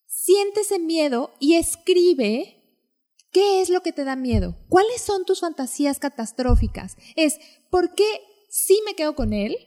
Siente 0.06 0.62
ese 0.62 0.78
miedo 0.78 1.34
y 1.40 1.56
escribe 1.56 2.56
qué 3.32 3.62
es 3.62 3.72
lo 3.72 3.82
que 3.82 3.92
te 3.92 4.04
da 4.04 4.16
miedo. 4.16 4.56
¿Cuáles 4.70 5.02
son 5.02 5.26
tus 5.26 5.40
fantasías 5.40 5.98
catastróficas? 5.98 6.98
Es, 7.16 7.40
¿por 7.72 7.96
qué 7.96 8.06
sí 8.48 8.80
me 8.86 8.94
quedo 8.94 9.16
con 9.16 9.34
él? 9.34 9.58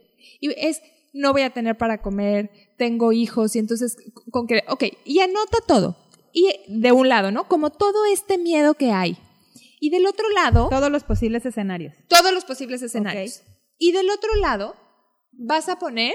Y 0.40 0.52
es, 0.56 0.82
no 1.12 1.32
voy 1.32 1.42
a 1.42 1.50
tener 1.50 1.76
para 1.76 2.00
comer, 2.00 2.48
tengo 2.78 3.10
hijos 3.10 3.56
y 3.56 3.58
entonces, 3.58 3.96
con 4.30 4.46
que, 4.46 4.62
ok, 4.68 4.84
y 5.04 5.18
anota 5.18 5.58
todo. 5.66 5.96
Y 6.32 6.52
de 6.68 6.92
un 6.92 7.08
lado, 7.08 7.32
¿no? 7.32 7.48
Como 7.48 7.70
todo 7.70 8.04
este 8.04 8.38
miedo 8.38 8.74
que 8.74 8.92
hay. 8.92 9.16
Y 9.80 9.90
del 9.90 10.06
otro 10.06 10.30
lado... 10.30 10.68
Todos 10.68 10.92
los 10.92 11.02
posibles 11.02 11.44
escenarios. 11.44 11.94
Todos 12.06 12.32
los 12.32 12.44
posibles 12.44 12.82
escenarios. 12.82 13.42
Y 13.78 13.90
del 13.90 14.10
otro 14.10 14.32
lado, 14.36 14.76
vas 15.32 15.68
a 15.68 15.80
poner 15.80 16.14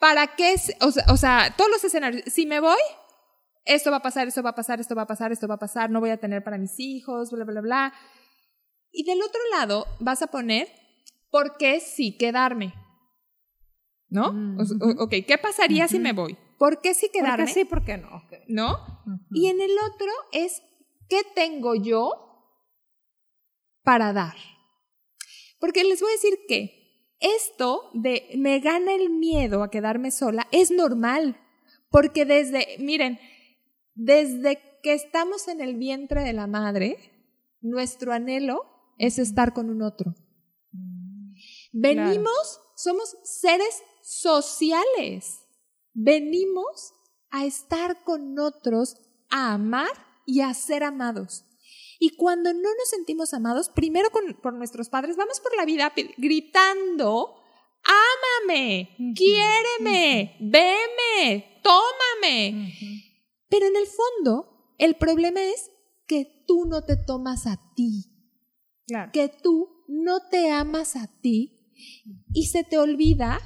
¿Para 0.00 0.34
qué? 0.34 0.54
O 0.80 0.90
sea, 0.90 1.04
o 1.08 1.16
sea, 1.18 1.54
todos 1.56 1.70
los 1.70 1.84
escenarios. 1.84 2.24
Si 2.26 2.46
me 2.46 2.58
voy, 2.58 2.80
esto 3.66 3.90
va 3.90 3.98
a 3.98 4.02
pasar, 4.02 4.26
esto 4.26 4.42
va 4.42 4.50
a 4.50 4.54
pasar, 4.54 4.80
esto 4.80 4.94
va 4.94 5.02
a 5.02 5.06
pasar, 5.06 5.30
esto 5.30 5.46
va 5.46 5.56
a 5.56 5.58
pasar, 5.58 5.90
no 5.90 6.00
voy 6.00 6.08
a 6.08 6.16
tener 6.16 6.42
para 6.42 6.56
mis 6.56 6.80
hijos, 6.80 7.30
bla, 7.30 7.44
bla, 7.44 7.60
bla. 7.60 7.94
Y 8.90 9.04
del 9.04 9.22
otro 9.22 9.40
lado 9.52 9.86
vas 10.00 10.22
a 10.22 10.28
poner, 10.28 10.68
¿por 11.30 11.58
qué 11.58 11.80
sí 11.80 12.16
quedarme? 12.16 12.72
¿No? 14.08 14.32
Mm, 14.32 14.58
ok, 14.98 15.14
¿qué 15.28 15.38
pasaría 15.40 15.86
si 15.86 15.98
me 15.98 16.14
voy? 16.14 16.36
¿Por 16.58 16.80
qué 16.80 16.94
sí 16.94 17.10
quedarme? 17.12 17.44
¿Por 17.44 17.46
qué 17.46 17.52
sí, 17.52 17.64
por 17.66 17.84
qué 17.84 17.98
no? 17.98 18.22
¿No? 18.48 19.02
Y 19.32 19.48
en 19.48 19.60
el 19.60 19.72
otro 19.92 20.10
es, 20.32 20.62
¿qué 21.10 21.20
tengo 21.34 21.74
yo 21.74 22.10
para 23.84 24.14
dar? 24.14 24.36
Porque 25.60 25.84
les 25.84 26.00
voy 26.00 26.08
a 26.10 26.14
decir 26.14 26.38
que 26.48 26.79
esto 27.20 27.90
de 27.94 28.30
me 28.36 28.60
gana 28.60 28.94
el 28.94 29.10
miedo 29.10 29.62
a 29.62 29.70
quedarme 29.70 30.10
sola 30.10 30.46
es 30.50 30.70
normal, 30.70 31.36
Porque 31.90 32.24
desde, 32.24 32.76
miren, 32.78 33.18
desde 33.94 34.60
que 34.82 34.94
estamos 34.94 35.48
en 35.48 35.60
el 35.60 35.74
vientre 35.74 36.22
de 36.22 36.32
la 36.32 36.46
madre, 36.46 36.96
nuestro 37.60 38.12
anhelo 38.12 38.64
es 38.96 39.18
estar 39.18 39.52
con 39.52 39.70
un 39.70 39.82
otro. 39.82 40.14
Venimos, 41.72 42.60
somos 42.76 43.16
seres 43.24 43.82
sociales. 44.02 45.40
Venimos 45.92 46.94
a 47.30 47.44
estar 47.44 48.02
con 48.04 48.38
otros, 48.38 48.96
a 49.30 49.52
amar 49.54 49.90
y 50.26 50.40
a 50.40 50.54
ser 50.54 50.84
amados. 50.84 51.44
Y 52.02 52.16
cuando 52.16 52.54
no 52.54 52.60
nos 52.60 52.88
sentimos 52.88 53.34
amados, 53.34 53.68
primero 53.68 54.08
por 54.42 54.54
nuestros 54.54 54.88
padres, 54.88 55.16
vamos 55.16 55.38
por 55.38 55.54
la 55.54 55.66
vida 55.66 55.92
gritando, 56.16 57.42
ámame, 57.84 58.96
quiéreme, 59.14 60.38
veme, 60.40 61.60
tómame. 61.62 62.72
Pero 63.50 63.66
en 63.66 63.76
el 63.76 63.86
fondo, 63.86 64.74
el 64.78 64.96
problema 64.96 65.42
es 65.42 65.70
que 66.06 66.42
tú 66.46 66.64
no 66.64 66.84
te 66.84 66.96
tomas 66.96 67.46
a 67.46 67.60
ti. 67.76 68.06
Que 69.12 69.28
tú 69.28 69.84
no 69.86 70.26
te 70.30 70.50
amas 70.50 70.96
a 70.96 71.06
ti 71.20 71.74
y 72.32 72.46
se 72.46 72.64
te 72.64 72.78
olvida 72.78 73.38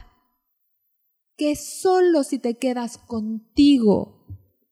que 1.36 1.56
solo 1.56 2.22
si 2.22 2.38
te 2.38 2.56
quedas 2.56 2.98
contigo 2.98 4.23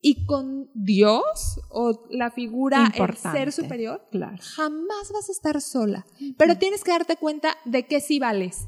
y 0.04 0.26
con 0.26 0.68
Dios 0.74 1.60
o 1.70 2.06
la 2.10 2.32
figura, 2.32 2.92
el 2.92 3.16
ser 3.16 3.52
superior, 3.52 4.04
jamás 4.40 5.12
vas 5.14 5.28
a 5.28 5.32
estar 5.32 5.60
sola. 5.60 6.04
Pero 6.36 6.58
tienes 6.58 6.82
que 6.82 6.90
darte 6.90 7.16
cuenta 7.16 7.56
de 7.64 7.86
que 7.86 8.00
sí 8.00 8.18
vales. 8.18 8.66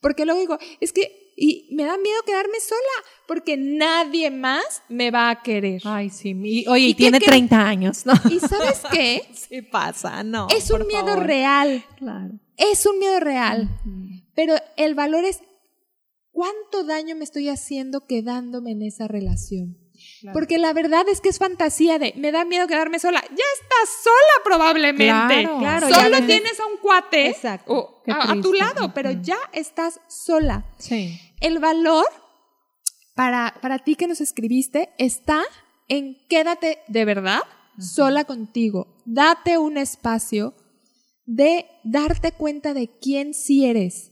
Porque 0.00 0.24
luego 0.24 0.40
digo, 0.40 0.58
es 0.80 0.92
que, 0.92 1.32
y 1.36 1.68
me 1.74 1.84
da 1.84 1.98
miedo 1.98 2.22
quedarme 2.24 2.60
sola, 2.60 2.80
porque 3.26 3.56
nadie 3.56 4.30
más 4.30 4.82
me 4.88 5.10
va 5.10 5.28
a 5.28 5.42
querer. 5.42 5.82
Ay, 5.84 6.08
sí, 6.08 6.32
oye, 6.68 6.86
y, 6.86 6.94
tiene 6.94 7.18
30 7.18 7.60
años, 7.60 8.06
¿no? 8.06 8.12
¿Y 8.30 8.38
sabes 8.38 8.82
qué? 8.92 9.28
sí 9.34 9.62
pasa, 9.62 10.22
no. 10.22 10.46
Es 10.56 10.70
un 10.70 10.86
miedo 10.86 11.16
real. 11.16 11.84
Claro. 11.96 12.38
Es 12.56 12.86
un 12.86 12.98
miedo 12.98 13.18
real. 13.18 13.68
Pero 14.34 14.54
el 14.76 14.94
valor 14.94 15.24
es 15.24 15.40
cuánto 16.30 16.84
daño 16.84 17.16
me 17.16 17.24
estoy 17.24 17.48
haciendo 17.48 18.06
quedándome 18.06 18.70
en 18.70 18.82
esa 18.82 19.08
relación. 19.08 19.76
Porque 20.32 20.58
la 20.58 20.72
verdad 20.72 21.08
es 21.08 21.20
que 21.20 21.28
es 21.28 21.38
fantasía 21.38 21.98
de, 21.98 22.12
me 22.16 22.32
da 22.32 22.44
miedo 22.44 22.66
quedarme 22.66 22.98
sola. 22.98 23.22
Ya 23.22 23.44
estás 23.54 24.02
sola 24.02 24.44
probablemente. 24.44 25.48
Claro, 25.58 25.88
Solo 25.88 26.22
tienes 26.26 26.60
a 26.60 26.66
un 26.66 26.76
cuate 26.78 27.36
a, 27.44 28.40
tu 28.42 28.52
lado, 28.52 28.92
pero 28.94 29.10
ya 29.10 29.38
estás 29.52 30.00
sola. 30.08 30.64
Sí. 30.78 31.18
El 31.40 31.58
valor 31.58 32.06
para, 33.14 33.54
para 33.60 33.78
ti 33.78 33.96
que 33.96 34.06
nos 34.06 34.20
escribiste 34.20 34.90
está 34.98 35.42
en 35.88 36.16
quédate 36.28 36.78
de 36.88 37.04
verdad 37.04 37.40
sola 37.78 38.24
contigo. 38.24 39.02
Date 39.06 39.58
un 39.58 39.78
espacio 39.78 40.54
de 41.26 41.66
darte 41.84 42.32
cuenta 42.32 42.74
de 42.74 42.90
quién 43.00 43.34
sí 43.34 43.64
eres 43.64 44.09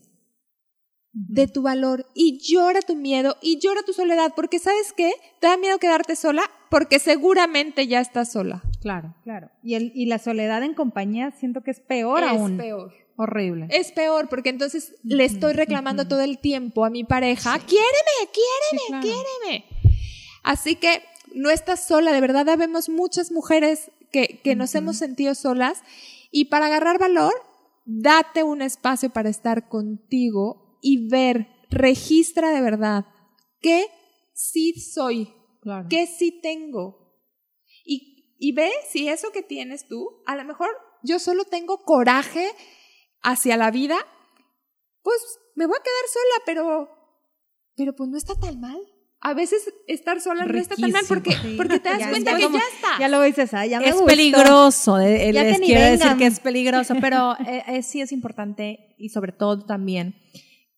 de 1.27 1.49
tu 1.49 1.63
valor 1.63 2.07
y 2.15 2.39
llora 2.39 2.81
tu 2.81 2.95
miedo 2.95 3.37
y 3.43 3.59
llora 3.59 3.83
tu 3.83 3.93
soledad, 3.93 4.33
porque 4.37 4.59
¿sabes 4.59 4.93
qué? 4.97 5.13
Te 5.41 5.49
da 5.49 5.57
miedo 5.57 5.79
quedarte 5.79 6.15
sola 6.15 6.43
porque 6.71 7.01
seguramente 7.01 7.89
ya 7.89 8.01
estás 8.01 8.33
sola. 8.33 8.63
Claro, 8.81 9.15
claro. 9.25 9.51
Y, 9.63 9.75
el, 9.75 9.91
y 9.95 10.07
la 10.07 10.19
soledad 10.19 10.63
en 10.63 10.75
compañía 10.75 11.33
siento 11.33 11.63
que 11.63 11.73
es 11.73 11.81
peor 11.81 12.23
aún. 12.23 12.53
Es 12.53 12.59
peor. 12.59 12.93
Horrible. 13.17 13.67
Es 13.71 13.91
peor 13.91 14.29
porque 14.29 14.51
entonces 14.51 14.95
le 15.03 15.25
estoy 15.25 15.53
reclamando 15.55 16.07
todo 16.07 16.21
el 16.21 16.39
tiempo 16.39 16.85
a 16.85 16.91
mi 16.91 17.03
pareja, 17.03 17.59
quiéreme, 17.59 18.31
quiéreme, 18.33 19.03
quiéreme. 19.03 19.65
Así 20.45 20.77
que 20.77 21.03
no 21.35 21.51
estás 21.51 21.85
sola, 21.85 22.13
de 22.13 22.21
verdad 22.21 22.47
vemos 22.57 22.89
muchas 22.89 23.33
mujeres 23.33 23.91
que, 24.13 24.41
que 24.45 24.55
nos 24.55 24.73
hemos 24.77 24.99
sentido 24.99 25.35
solas 25.35 25.83
y 26.31 26.45
para 26.45 26.67
agarrar 26.67 27.01
valor, 27.01 27.33
date 27.87 28.45
un 28.45 28.63
espacio 28.63 29.11
para 29.11 29.31
estar 29.31 29.69
contigo 29.69 30.68
y 30.81 31.09
ver, 31.09 31.49
registra 31.71 32.51
de 32.51 32.61
verdad 32.61 33.05
qué 33.61 33.87
sí 34.35 34.75
soy, 34.81 35.33
qué 35.91 36.07
sí 36.07 36.41
tengo. 36.43 37.17
Y, 37.85 38.35
y 38.39 38.53
ve 38.53 38.71
si 38.91 39.09
eso 39.09 39.31
que 39.33 39.43
tienes 39.43 39.89
tú, 39.89 40.23
a 40.27 40.37
lo 40.37 40.45
mejor 40.45 40.69
yo 41.03 41.19
solo 41.19 41.45
tengo 41.45 41.85
coraje 41.85 42.51
hacia 43.23 43.57
la 43.57 43.71
vida, 43.71 43.97
pues 45.03 45.19
me 45.55 45.67
voy 45.67 45.77
a 45.79 45.83
quedar 45.83 46.09
sola, 46.13 46.43
pero, 46.47 46.89
pero 47.77 47.97
pues 47.97 48.09
no 48.09 48.17
está 48.17 48.35
tan 48.35 48.61
mal. 48.61 48.79
A 49.21 49.35
veces 49.35 49.69
estar 49.89 50.21
sola 50.21 50.45
no 50.45 50.57
está 50.57 50.77
tan 50.77 50.93
mal 50.93 51.05
porque, 51.09 51.35
porque 51.57 51.81
te 51.81 51.89
das 51.89 52.09
cuenta 52.09 52.37
que 52.37 52.43
ya 52.43 52.47
está. 52.73 53.01
Ya 53.01 53.09
lo 53.09 53.21
dices, 53.23 53.53
ah, 53.53 53.67
ya 53.67 53.81
me 53.81 53.89
Es 53.89 54.01
peligroso, 54.03 55.01
eh, 55.01 55.33
les 55.33 55.59
quiero 55.59 55.81
decir 55.81 56.17
que 56.17 56.27
es 56.27 56.39
peligroso, 56.39 56.95
pero 57.01 57.35
eh, 57.47 57.65
eh, 57.67 57.83
sí 57.83 58.01
es 58.01 58.13
importante 58.13 58.95
y 58.97 59.09
sobre 59.09 59.33
todo 59.33 59.67
también 59.67 60.15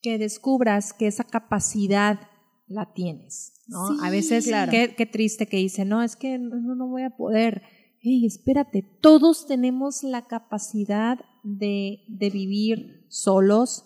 que 0.03 0.19
descubras 0.19 0.93
que 0.93 1.07
esa 1.07 1.25
capacidad 1.25 2.21
la 2.67 2.93
tienes, 2.93 3.53
¿no? 3.67 4.03
a 4.03 4.11
veces, 4.11 4.47
claro. 4.47 4.71
qué, 4.71 5.07
triste 5.07 5.47
que 5.47 5.57
dice, 5.57 5.85
no, 5.85 6.03
es 6.03 6.17
que 6.17 6.39
no, 6.39 6.75
no 6.75 6.87
voy 6.87 7.03
a 7.03 7.11
poder. 7.11 7.63
Hey, 8.01 8.25
espérate, 8.25 8.83
todos 9.01 9.47
tenemos 9.47 10.03
la 10.03 10.27
capacidad 10.27 11.19
de, 11.43 12.05
de 12.09 12.31
vivir 12.31 13.07
solos 13.09 13.85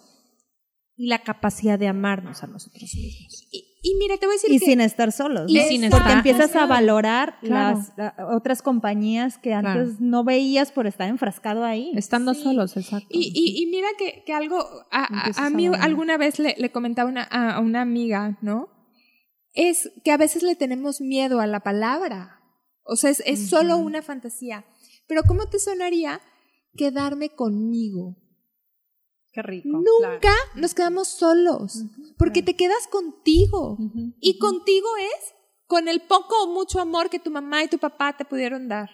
y 0.97 1.09
la 1.09 1.23
capacidad 1.23 1.79
de 1.79 1.89
amarnos 1.89 2.43
a 2.43 2.47
nosotros 2.47 2.95
mismos. 2.95 3.49
Y 3.51 3.74
mira, 3.99 4.17
te 4.17 4.27
voy 4.27 4.35
a 4.35 4.37
decir 4.37 4.51
y 4.51 4.59
sin 4.59 4.81
estar 4.81 5.13
solos. 5.13 5.45
Y 5.51 5.61
sin 5.61 5.91
Porque 5.91 6.13
empiezas 6.13 6.57
a 6.57 6.65
valorar 6.67 7.37
las 7.43 7.93
otras 8.33 8.63
compañías 8.63 9.37
que 9.37 9.53
antes 9.53 10.01
no 10.01 10.25
veías 10.25 10.73
por 10.73 10.87
estar 10.87 11.09
enfrascado 11.09 11.65
ahí. 11.65 11.93
Estando 11.95 12.33
solos, 12.33 12.77
exacto. 12.79 13.09
Y, 13.11 13.33
y, 13.35 13.67
mira 13.67 13.89
que, 13.99 14.25
que 14.25 14.33
algo, 14.33 14.59
a, 14.91 15.45
a, 15.45 15.51
mí 15.51 15.67
alguna 15.67 16.17
vez 16.17 16.39
le, 16.39 16.55
le 16.57 16.73
comentaba 16.73 17.11
una, 17.11 17.25
a 17.25 17.61
una 17.61 17.83
amiga, 17.83 18.39
¿no? 18.41 18.69
Es 19.53 19.93
que 20.03 20.13
a 20.13 20.17
veces 20.17 20.43
le 20.43 20.57
tenemos 20.57 21.01
miedo 21.01 21.41
a 21.41 21.47
la 21.47 21.61
palabra. 21.61 22.41
O 22.85 22.97
sea, 22.97 23.11
es, 23.11 23.23
es 23.27 23.49
solo 23.49 23.77
una 23.77 24.03
fantasía. 24.03 24.65
Pero 25.07 25.23
¿cómo 25.25 25.47
te 25.47 25.59
sonaría 25.59 26.21
quedarme 26.75 27.31
conmigo? 27.31 28.17
Qué 29.35 29.43
rico. 29.43 29.69
Nunca 29.69 30.33
nos 30.55 30.75
quedamos 30.75 31.09
solos, 31.09 31.85
porque 32.17 32.43
te 32.43 32.55
quedas 32.55 32.87
contigo. 32.89 33.77
y 34.21 34.39
contigo 34.39 34.87
es 34.97 35.35
con 35.67 35.89
el 35.89 36.03
poco 36.03 36.45
o 36.45 36.55
mucho 36.55 36.81
amor 36.81 37.11
que 37.11 37.19
tu 37.19 37.33
mamá 37.33 37.65
y 37.65 37.69
tu 37.69 37.79
papá 37.79 38.17
te 38.17 38.25
pudieron 38.25 38.69
dar. 38.69 38.89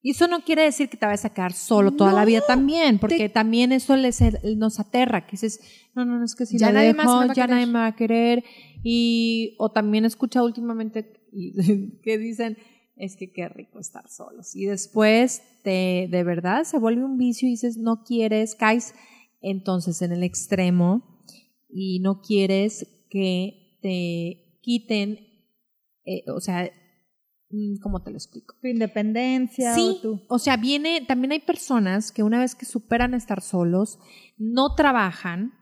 Y 0.00 0.12
eso 0.12 0.26
no 0.28 0.44
quiere 0.44 0.62
decir 0.62 0.88
que 0.88 0.96
te 0.96 1.04
vayas 1.04 1.26
a 1.26 1.34
quedar 1.34 1.52
solo 1.52 1.92
toda 1.92 2.12
la 2.12 2.24
vida 2.24 2.40
también, 2.46 2.98
porque 2.98 3.28
también 3.28 3.70
eso 3.70 3.94
les, 3.96 4.20
nos 4.56 4.80
aterra, 4.80 5.26
que 5.26 5.32
dices, 5.32 5.60
no, 5.94 6.06
no, 6.06 6.18
no, 6.18 6.24
es 6.24 6.34
que 6.34 6.46
si 6.46 6.58
ya 6.58 6.72
nadie 6.72 6.94
más 6.94 7.36
ya 7.36 7.46
nadie 7.46 7.66
me 7.66 7.74
va 7.74 7.86
a 7.86 7.94
querer. 7.94 8.42
Y, 8.82 9.54
o 9.58 9.70
también 9.70 10.04
he 10.04 10.08
escuchado 10.08 10.46
últimamente 10.46 11.20
que 12.02 12.18
dicen, 12.18 12.56
es 12.96 13.16
que 13.16 13.30
qué 13.30 13.48
rico 13.48 13.78
estar 13.78 14.08
solos. 14.08 14.56
Y 14.56 14.64
después 14.64 15.42
te, 15.62 16.08
de 16.10 16.24
verdad 16.24 16.64
se 16.64 16.78
vuelve 16.78 17.04
un 17.04 17.18
vicio 17.18 17.46
y 17.46 17.52
dices, 17.52 17.76
no 17.76 18.02
quieres, 18.02 18.54
caes 18.54 18.94
entonces 19.42 20.00
en 20.02 20.12
el 20.12 20.22
extremo 20.22 21.24
y 21.68 22.00
no 22.00 22.20
quieres 22.20 22.86
que 23.10 23.78
te 23.82 24.58
quiten, 24.62 25.18
eh, 26.04 26.24
o 26.34 26.40
sea, 26.40 26.70
mm, 27.50 27.80
¿cómo 27.82 28.02
te 28.02 28.10
lo 28.10 28.16
explico? 28.16 28.54
Tu 28.60 28.68
independencia. 28.68 29.74
Sí, 29.74 29.98
o, 30.28 30.38
sea, 30.38 30.56
viene, 30.56 31.04
también 31.06 31.32
hay 31.32 31.40
personas 31.40 32.12
que 32.12 32.22
una 32.22 32.38
vez 32.38 32.54
que 32.54 32.66
superan 32.66 33.14
estar 33.14 33.42
solos, 33.42 33.98
no 34.38 34.74
trabajan, 34.74 35.52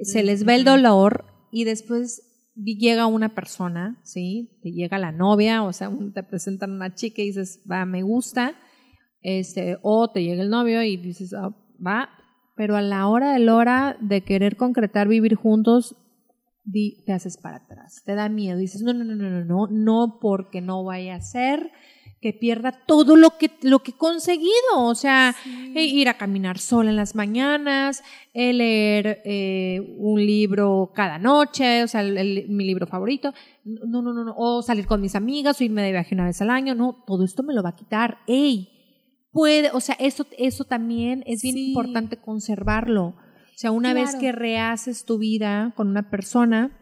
se 0.00 0.22
les 0.22 0.44
ve 0.44 0.54
el 0.54 0.64
dolor 0.64 1.24
y 1.50 1.64
después 1.64 2.22
llega 2.54 3.06
una 3.06 3.34
persona, 3.34 4.00
¿sí? 4.04 4.58
Te 4.62 4.72
llega 4.72 4.98
la 4.98 5.12
novia, 5.12 5.62
o 5.62 5.72
sea, 5.72 5.90
te 6.14 6.22
presentan 6.22 6.72
una 6.72 6.94
chica 6.94 7.22
y 7.22 7.26
dices, 7.26 7.62
va, 7.70 7.84
me 7.84 8.02
gusta, 8.02 8.54
este, 9.20 9.78
o 9.82 10.10
te 10.10 10.22
llega 10.22 10.42
el 10.42 10.50
novio 10.50 10.82
y 10.82 10.96
dices, 10.96 11.32
ah, 11.34 11.54
va, 11.84 12.10
pero 12.58 12.76
a 12.76 12.82
la 12.82 13.06
hora 13.06 13.34
de 13.34 13.38
la 13.38 13.54
hora 13.54 13.96
de 14.00 14.22
querer 14.22 14.56
concretar 14.56 15.06
vivir 15.06 15.36
juntos, 15.36 15.94
te 17.06 17.12
haces 17.12 17.38
para 17.38 17.58
atrás, 17.58 18.02
te 18.04 18.16
da 18.16 18.28
miedo, 18.28 18.58
dices, 18.58 18.82
no, 18.82 18.92
no, 18.92 19.04
no, 19.04 19.14
no, 19.14 19.30
no, 19.30 19.44
no, 19.44 19.68
no, 19.70 20.18
porque 20.20 20.60
no 20.60 20.82
vaya 20.82 21.14
a 21.14 21.20
ser 21.20 21.70
que 22.20 22.32
pierda 22.32 22.72
todo 22.84 23.14
lo 23.14 23.38
que, 23.38 23.52
lo 23.62 23.78
que 23.78 23.92
he 23.92 23.96
conseguido, 23.96 24.50
o 24.74 24.96
sea, 24.96 25.36
eh, 25.46 25.84
ir 25.84 26.08
a 26.08 26.18
caminar 26.18 26.58
sola 26.58 26.90
en 26.90 26.96
las 26.96 27.14
mañanas, 27.14 28.02
eh, 28.34 28.52
leer 28.52 29.22
eh, 29.24 29.94
un 29.96 30.26
libro 30.26 30.90
cada 30.92 31.20
noche, 31.20 31.84
o 31.84 31.86
sea, 31.86 32.02
mi 32.02 32.64
libro 32.64 32.88
favorito, 32.88 33.32
no, 33.64 34.02
no, 34.02 34.12
no, 34.12 34.24
no, 34.24 34.34
o 34.36 34.62
salir 34.62 34.88
con 34.88 35.00
mis 35.00 35.14
amigas, 35.14 35.60
o 35.60 35.64
irme 35.64 35.82
de 35.82 35.92
viaje 35.92 36.16
una 36.16 36.26
vez 36.26 36.42
al 36.42 36.50
año, 36.50 36.74
no, 36.74 37.04
todo 37.06 37.24
esto 37.24 37.44
me 37.44 37.54
lo 37.54 37.62
va 37.62 37.68
a 37.68 37.76
quitar, 37.76 38.18
ey, 38.26 38.77
puede, 39.32 39.70
o 39.72 39.80
sea, 39.80 39.96
eso, 39.98 40.26
eso 40.36 40.64
también 40.64 41.22
es 41.26 41.42
bien 41.42 41.58
importante 41.58 42.16
conservarlo. 42.16 43.06
O 43.06 43.60
sea, 43.60 43.72
una 43.72 43.92
vez 43.92 44.14
que 44.16 44.32
rehaces 44.32 45.04
tu 45.04 45.18
vida 45.18 45.72
con 45.76 45.88
una 45.88 46.10
persona, 46.10 46.78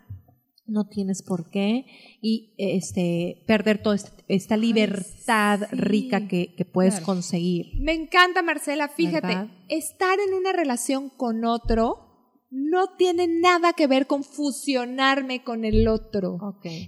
no 0.66 0.88
tienes 0.88 1.22
por 1.22 1.48
qué 1.48 1.86
y 2.20 2.54
este 2.58 3.44
perder 3.46 3.82
toda 3.82 3.96
esta 4.28 4.56
libertad 4.56 5.60
rica 5.70 6.26
que, 6.28 6.54
puedes 6.72 7.00
conseguir. 7.00 7.80
Me 7.80 7.94
encanta, 7.94 8.42
Marcela, 8.42 8.88
fíjate, 8.88 9.48
estar 9.68 10.18
en 10.18 10.34
una 10.34 10.52
relación 10.52 11.08
con 11.08 11.44
otro 11.44 12.06
no 12.50 12.96
tiene 12.96 13.26
nada 13.26 13.72
que 13.72 13.86
ver 13.86 14.06
con 14.06 14.24
fusionarme 14.24 15.42
con 15.42 15.64
el 15.64 15.88
otro. 15.88 16.38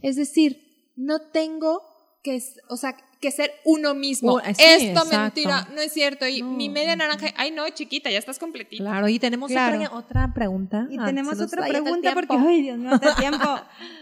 Es 0.03 0.17
decir, 0.17 0.93
no 0.97 1.31
tengo 1.31 1.83
que, 2.23 2.41
o 2.69 2.77
sea, 2.77 2.97
que 3.21 3.31
ser 3.31 3.51
uno 3.64 3.95
mismo. 3.95 4.35
Uh, 4.35 4.41
Esto 4.59 5.05
mentira, 5.07 5.69
no 5.75 5.81
es 5.81 5.93
cierto. 5.93 6.27
Y 6.27 6.43
mi 6.43 6.69
media 6.69 6.97
naranja, 6.97 7.29
ay 7.37 7.51
no, 7.51 7.69
chiquita, 7.71 8.11
ya 8.11 8.19
estás 8.19 8.39
completita. 8.39 8.83
Claro, 8.83 9.09
y 9.09 9.19
tenemos 9.19 9.51
Otra, 9.93 10.33
pregunta. 10.35 10.87
Y 10.91 10.99
ah, 10.99 11.07
tenemos 11.07 11.41
otra 11.41 11.66
pregunta 11.66 12.14
porque, 12.14 12.37
ay 12.37 12.62
Dios 12.62 12.79
mío, 12.79 12.91
hace 12.93 13.09
tiempo. 13.19 13.47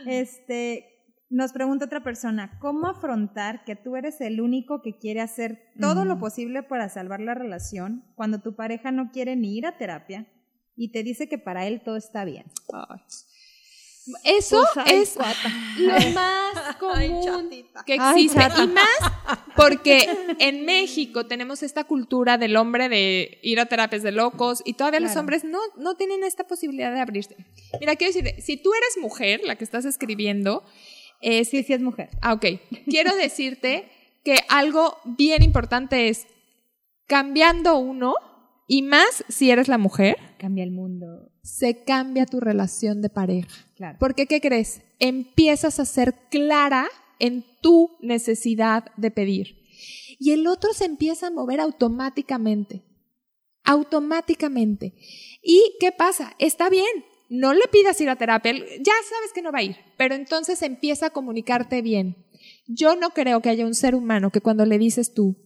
este, 0.07 0.97
nos 1.29 1.53
pregunta 1.53 1.87
otra 1.87 2.03
persona, 2.03 2.59
¿cómo 2.61 2.87
afrontar 2.87 3.65
que 3.65 3.75
tú 3.75 3.97
eres 3.97 4.21
el 4.21 4.41
único 4.41 4.81
que 4.83 4.97
quiere 4.99 5.21
hacer 5.21 5.73
todo 5.81 6.05
lo 6.05 6.19
posible 6.19 6.63
para 6.63 6.89
salvar 6.89 7.21
la 7.21 7.35
relación 7.35 8.05
cuando 8.15 8.41
tu 8.41 8.55
pareja 8.55 8.93
no 8.93 9.11
quiere 9.11 9.35
ni 9.35 9.57
ir 9.57 9.67
a 9.67 9.77
terapia 9.77 10.27
y 10.77 10.93
te 10.93 11.03
dice 11.03 11.29
que 11.29 11.39
para 11.39 11.67
él 11.67 11.83
todo 11.85 11.97
está 11.97 12.25
bien? 12.25 12.47
Eso 14.25 14.65
es 14.87 15.17
lo 15.79 16.11
más 16.13 16.77
común 16.79 17.51
que 17.85 17.95
existe. 17.95 18.41
y 18.63 18.67
más 18.69 18.87
porque 19.57 20.09
en 20.39 20.65
México 20.65 21.27
tenemos 21.27 21.63
esta 21.63 21.85
cultura 21.85 22.39
del 22.39 22.57
hombre 22.57 22.89
de 22.89 23.39
ir 23.43 23.59
a 23.59 23.67
terapias 23.67 24.03
de 24.03 24.13
locos 24.13 24.63
y 24.65 24.75
todavía 24.75 25.01
los 25.01 25.17
hombres 25.17 25.45
no, 25.45 25.59
no 25.77 25.97
tienen 25.97 26.23
esta 26.25 26.45
posibilidad 26.45 26.93
de 26.93 27.01
abrirse. 27.01 27.37
Mira, 27.81 27.97
quiero 27.97 28.13
decir, 28.13 28.43
si 28.43 28.57
tú 28.57 28.71
eres 28.75 28.99
mujer, 29.01 29.41
la 29.45 29.57
que 29.57 29.65
estás 29.65 29.85
escribiendo. 29.85 30.65
Es, 31.21 31.49
sí, 31.49 31.63
sí 31.63 31.73
es 31.73 31.81
mujer. 31.81 32.11
Ah, 32.21 32.35
ok. 32.35 32.45
Quiero 32.89 33.17
decirte 33.17 33.89
que 34.23 34.41
algo 34.49 34.99
bien 35.05 35.43
importante 35.43 36.09
es 36.09 36.27
cambiando 37.07 37.79
uno 37.79 38.15
y 38.69 38.83
más 38.83 39.25
si 39.29 39.51
eres 39.51 39.69
la 39.69 39.79
mujer. 39.79 40.17
Cambia 40.39 40.65
el 40.65 40.73
mundo. 40.73 41.31
Se 41.47 41.85
cambia 41.85 42.27
tu 42.27 42.41
relación 42.41 43.03
de 43.03 43.09
pareja. 43.09 43.49
Claro. 43.77 43.97
Porque, 44.01 44.27
¿qué 44.27 44.41
crees? 44.41 44.83
Empiezas 44.99 45.79
a 45.79 45.85
ser 45.85 46.15
clara 46.29 46.89
en 47.21 47.45
tu 47.61 47.97
necesidad 48.01 48.91
de 48.97 49.13
pedir. 49.13 49.63
Y 50.19 50.33
el 50.33 50.49
otro 50.49 50.73
se 50.73 50.87
empieza 50.87 51.29
a 51.29 51.31
mover 51.31 51.61
automáticamente. 51.61 52.83
Automáticamente. 53.63 54.95
¿Y 55.41 55.77
qué 55.79 55.93
pasa? 55.93 56.35
Está 56.41 56.69
bien. 56.69 57.05
No 57.29 57.55
le 57.55 57.69
pidas 57.71 58.01
ir 58.01 58.11
a 58.11 58.17
terapia. 58.17 58.53
Ya 58.53 58.95
sabes 59.09 59.33
que 59.33 59.43
no 59.43 59.53
va 59.53 59.61
a 59.61 59.65
ir. 59.65 59.77
Pero 59.97 60.17
entonces 60.17 60.63
empieza 60.63 61.07
a 61.07 61.11
comunicarte 61.11 61.81
bien. 61.81 62.27
Yo 62.67 62.97
no 62.97 63.11
creo 63.11 63.41
que 63.41 63.51
haya 63.51 63.67
un 63.67 63.75
ser 63.75 63.95
humano 63.95 64.31
que 64.31 64.41
cuando 64.41 64.67
le 64.67 64.79
dices 64.79 65.15
tú, 65.15 65.37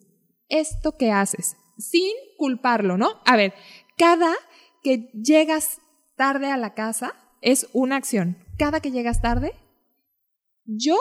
esto 0.49 0.97
que 0.97 1.11
haces, 1.11 1.57
sin 1.79 2.13
culparlo, 2.39 2.97
¿no? 2.97 3.21
A 3.27 3.37
ver, 3.37 3.53
cada 3.99 4.35
que 4.83 5.11
llegas 5.13 5.79
tarde 6.21 6.53
a 6.53 6.59
la 6.59 6.75
casa 6.75 7.15
es 7.41 7.67
una 7.73 7.97
acción. 7.97 8.37
Cada 8.59 8.81
que 8.81 8.91
llegas 8.91 9.23
tarde, 9.23 9.55
yo 10.67 10.99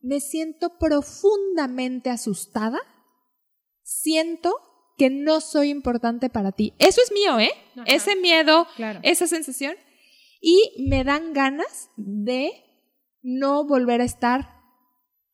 me 0.00 0.20
siento 0.20 0.78
profundamente 0.78 2.10
asustada, 2.10 2.78
siento 3.82 4.54
que 4.96 5.10
no 5.10 5.40
soy 5.40 5.70
importante 5.70 6.30
para 6.30 6.52
ti. 6.52 6.74
Eso 6.78 7.00
es 7.02 7.10
mío, 7.10 7.40
¿eh? 7.40 7.50
Ese 7.86 8.14
miedo, 8.14 8.68
esa 9.02 9.26
sensación. 9.26 9.74
Y 10.40 10.86
me 10.88 11.02
dan 11.02 11.32
ganas 11.32 11.90
de 11.96 12.52
no 13.22 13.64
volver 13.64 14.00
a 14.00 14.04
estar 14.04 14.60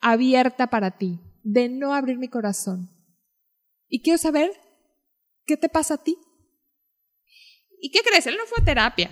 abierta 0.00 0.70
para 0.70 0.96
ti, 0.96 1.20
de 1.42 1.68
no 1.68 1.92
abrir 1.92 2.16
mi 2.16 2.28
corazón. 2.28 2.88
Y 3.88 4.00
quiero 4.00 4.16
saber 4.16 4.52
¿Qué 5.44 5.56
te 5.56 5.68
pasa 5.68 5.94
a 5.94 5.98
ti? 5.98 6.16
¿Y 7.82 7.90
qué 7.90 8.00
crees? 8.00 8.26
Él 8.26 8.36
no 8.38 8.46
fue 8.46 8.58
a 8.62 8.64
terapia. 8.64 9.10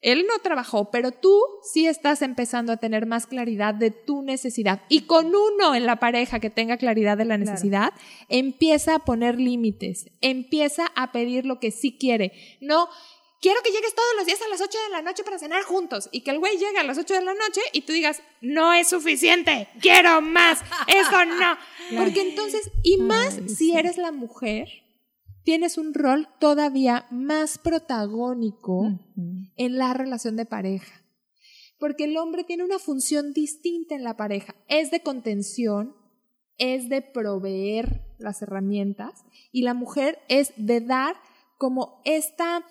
Él 0.00 0.26
no 0.28 0.38
trabajó, 0.38 0.90
pero 0.90 1.10
tú 1.12 1.34
sí 1.72 1.86
estás 1.86 2.22
empezando 2.22 2.72
a 2.72 2.76
tener 2.76 3.06
más 3.06 3.26
claridad 3.26 3.74
de 3.74 3.90
tu 3.90 4.22
necesidad. 4.22 4.82
Y 4.88 5.06
con 5.06 5.34
uno 5.34 5.74
en 5.74 5.84
la 5.84 5.96
pareja 5.96 6.40
que 6.40 6.50
tenga 6.50 6.76
claridad 6.76 7.16
de 7.16 7.24
la 7.24 7.38
necesidad, 7.38 7.92
empieza 8.28 8.96
a 8.96 8.98
poner 9.00 9.40
límites, 9.40 10.10
empieza 10.20 10.86
a 10.94 11.10
pedir 11.10 11.46
lo 11.46 11.58
que 11.58 11.70
sí 11.70 11.96
quiere. 11.98 12.32
No, 12.60 12.88
quiero 13.40 13.62
que 13.62 13.70
llegues 13.70 13.94
todos 13.94 14.14
los 14.18 14.26
días 14.26 14.42
a 14.42 14.48
las 14.48 14.60
8 14.60 14.78
de 14.84 14.90
la 14.90 15.02
noche 15.02 15.24
para 15.24 15.38
cenar 15.38 15.62
juntos 15.64 16.10
y 16.12 16.20
que 16.20 16.30
el 16.30 16.38
güey 16.38 16.58
llegue 16.58 16.78
a 16.78 16.84
las 16.84 16.98
8 16.98 17.14
de 17.14 17.24
la 17.24 17.34
noche 17.34 17.62
y 17.72 17.80
tú 17.80 17.94
digas, 17.94 18.22
no 18.42 18.74
es 18.74 18.88
suficiente, 18.88 19.68
quiero 19.80 20.20
más, 20.20 20.60
eso 20.86 21.24
no. 21.24 21.56
Porque 21.96 22.20
entonces, 22.20 22.70
y 22.82 22.98
más 22.98 23.40
si 23.56 23.74
eres 23.74 23.96
la 23.96 24.12
mujer 24.12 24.83
tienes 25.44 25.78
un 25.78 25.94
rol 25.94 26.28
todavía 26.40 27.06
más 27.10 27.58
protagónico 27.58 28.98
en 29.56 29.78
la 29.78 29.94
relación 29.94 30.36
de 30.36 30.46
pareja. 30.46 31.02
Porque 31.78 32.04
el 32.04 32.16
hombre 32.16 32.44
tiene 32.44 32.64
una 32.64 32.78
función 32.78 33.32
distinta 33.32 33.94
en 33.94 34.04
la 34.04 34.16
pareja. 34.16 34.54
Es 34.68 34.90
de 34.90 35.02
contención, 35.02 35.94
es 36.56 36.88
de 36.88 37.02
proveer 37.02 38.02
las 38.18 38.42
herramientas 38.42 39.24
y 39.52 39.62
la 39.62 39.74
mujer 39.74 40.18
es 40.28 40.52
de 40.56 40.80
dar 40.80 41.16
como 41.58 42.00
esta 42.04 42.64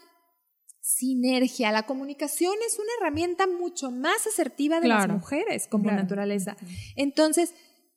sinergia. 0.79 1.71
La 1.71 1.85
comunicación 1.85 2.53
es 2.67 2.77
una 2.79 2.89
herramienta 2.99 3.47
mucho 3.47 3.91
más 3.91 4.27
asertiva 4.27 4.81
de 4.81 4.89
las 4.89 5.07
mujeres 5.07 5.67
como 5.67 5.91
naturaleza. 5.91 6.57
Entonces, 6.95 7.53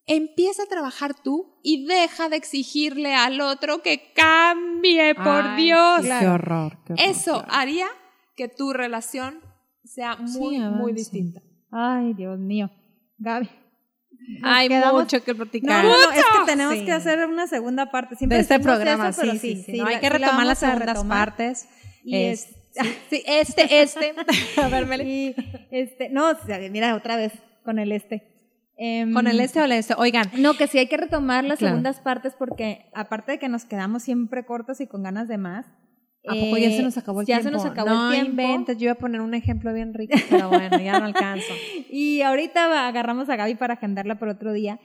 empieza 0.07 0.63
a 0.63 0.67
trabajar 0.67 1.15
tú 1.15 1.59
y 1.63 1.87
deja 1.87 2.29
de 2.29 2.37
exigirle 2.37 3.15
al 3.15 3.41
otro 3.41 3.83
que 3.83 4.13
cambie, 4.15 5.15
por 5.15 5.57
Dios. 5.57 6.03
Qué, 6.03 6.27
horror, 6.27 6.79
Eso 6.97 7.45
haría 7.49 7.87
que 8.37 8.49
tu 8.49 8.73
relación 8.73 9.41
sea 9.85 10.17
muy, 10.17 10.59
muy 10.59 10.93
distinta. 10.93 11.43
Ay, 11.71 12.15
Dios 12.15 12.39
mío. 12.39 12.71
Gaby. 13.19 13.49
Hay 14.43 14.69
mucho 14.69 15.23
que 15.23 15.35
platicar. 15.35 15.85
No, 15.85 15.95
es 16.13 16.25
que 16.25 16.47
tenemos 16.47 16.75
que 16.77 16.93
hacer 16.93 17.27
una 17.27 17.47
segunda 17.47 17.91
parte. 17.91 18.17
de 18.21 18.39
este 18.39 18.61
programa, 18.61 19.13
sí, 19.13 19.39
sí, 19.39 19.63
sí, 19.65 19.81
Hay 19.81 20.01
que 20.01 20.09
retomar 20.09 20.47
las 20.47 20.59
segundas 20.59 21.05
partes. 21.05 21.69
Y 22.05 22.17
es, 22.17 22.49
sí, 23.11 23.23
este, 23.27 23.83
este. 23.83 24.15
a 24.63 24.69
ver, 24.69 25.07
y 25.07 25.35
este, 25.71 26.09
no, 26.09 26.33
mira, 26.71 26.95
otra 26.95 27.17
vez 27.17 27.33
con 27.65 27.79
el 27.79 27.93
este. 27.93 28.36
Em, 28.77 29.13
¿Con 29.13 29.27
el 29.27 29.41
este 29.41 29.61
o 29.61 29.65
el 29.65 29.73
este? 29.73 29.95
Oigan. 29.97 30.31
No, 30.39 30.55
que 30.55 30.67
sí 30.67 30.79
hay 30.79 30.87
que 30.87 30.97
retomar 30.97 31.45
las 31.45 31.59
segundas 31.59 32.01
partes 32.01 32.35
porque 32.39 32.91
aparte 32.95 33.33
de 33.33 33.39
que 33.39 33.49
nos 33.49 33.65
quedamos 33.65 34.03
siempre 34.03 34.45
cortos 34.45 34.81
y 34.81 34.87
con 34.87 35.03
ganas 35.03 35.29
de 35.29 35.39
más. 35.39 35.67
¿A 36.29 36.35
poco 36.35 36.57
ya 36.59 36.71
se 36.71 36.83
nos 36.83 36.99
acabó 36.99 37.21
el 37.21 37.27
tiempo? 37.27 37.43
Ya 37.45 37.49
se 37.49 37.53
nos 37.53 37.65
acabó 37.65 38.13
el 38.13 38.35
tiempo. 38.35 38.73
yo 38.73 38.85
iba 38.85 38.93
a 38.93 38.97
poner 38.97 39.21
un 39.21 39.35
ejemplo 39.35 39.73
bien 39.73 39.95
rico, 39.95 40.19
pero 40.29 40.49
bueno, 40.49 40.79
ya 40.79 40.99
no 40.99 41.07
alcanzo. 41.07 41.53
y 41.91 42.21
ahorita 42.23 42.89
agarramos 42.89 43.29
a 43.29 43.37
Gaby 43.37 43.55
para 43.55 43.75
agendarla 43.75 44.19
por 44.19 44.29
otro 44.29 44.53
día. 44.53 44.81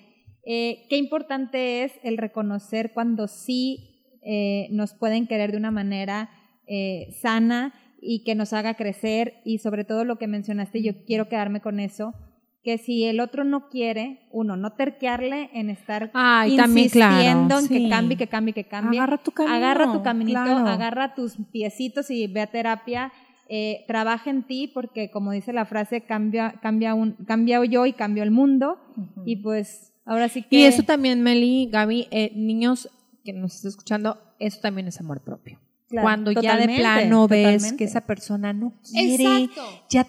Eh, 0.45 0.85
qué 0.89 0.97
importante 0.97 1.83
es 1.83 1.93
el 2.03 2.17
reconocer 2.17 2.91
cuando 2.93 3.27
sí 3.27 3.91
eh, 4.23 4.67
nos 4.71 4.93
pueden 4.93 5.27
querer 5.27 5.51
de 5.51 5.57
una 5.57 5.71
manera 5.71 6.29
eh, 6.67 7.11
sana 7.21 7.73
y 7.99 8.23
que 8.23 8.35
nos 8.35 8.53
haga 8.53 8.75
crecer 8.75 9.41
y 9.45 9.59
sobre 9.59 9.83
todo 9.83 10.05
lo 10.05 10.17
que 10.17 10.27
mencionaste, 10.27 10.81
yo 10.81 11.05
quiero 11.05 11.27
quedarme 11.27 11.61
con 11.61 11.79
eso, 11.79 12.13
que 12.63 12.77
si 12.77 13.05
el 13.05 13.19
otro 13.19 13.43
no 13.43 13.69
quiere, 13.69 14.27
uno, 14.31 14.55
no 14.55 14.73
terquearle 14.73 15.49
en 15.53 15.69
estar 15.69 16.11
insistiendo 16.47 17.59
en 17.59 17.67
que 17.67 17.89
cambie, 17.89 18.17
que 18.17 18.27
cambie, 18.27 18.53
que 18.53 18.65
cambie. 18.65 18.99
Agarra 18.99 19.17
tu 19.17 19.31
camino. 19.31 19.55
Agarra 19.55 19.91
tu 19.91 20.03
caminito, 20.03 20.39
agarra 20.39 21.15
tus 21.15 21.37
piecitos 21.51 22.11
y 22.11 22.27
ve 22.27 22.41
a 22.41 22.47
terapia. 22.47 23.11
Eh, 23.49 23.83
trabaja 23.87 24.29
en 24.29 24.43
ti 24.43 24.71
porque, 24.73 25.09
como 25.09 25.31
dice 25.31 25.53
la 25.53 25.65
frase, 25.65 26.01
cambia, 26.01 26.53
cambia, 26.61 26.93
un, 26.93 27.13
cambia 27.25 27.63
yo 27.65 27.85
y 27.85 27.93
cambio 27.93 28.23
el 28.23 28.31
mundo. 28.31 28.77
Y 29.25 29.37
pues 29.37 29.93
ahora 30.05 30.29
sí 30.29 30.43
que... 30.43 30.55
Y 30.55 30.63
eso 30.63 30.83
también, 30.83 31.21
Meli, 31.21 31.67
Gaby, 31.71 32.07
eh, 32.11 32.31
niños 32.35 32.89
que 33.25 33.33
nos 33.33 33.55
están 33.55 33.69
escuchando, 33.69 34.17
eso 34.39 34.59
también 34.61 34.87
es 34.87 34.99
amor 34.99 35.21
propio. 35.21 35.59
Cuando 35.99 36.31
ya 36.31 36.57
de 36.57 36.75
plano 36.75 37.27
ves 37.27 37.73
que 37.73 37.83
esa 37.83 38.01
persona 38.01 38.53
no 38.53 38.73
quiere, 38.89 39.49
ya 39.89 40.07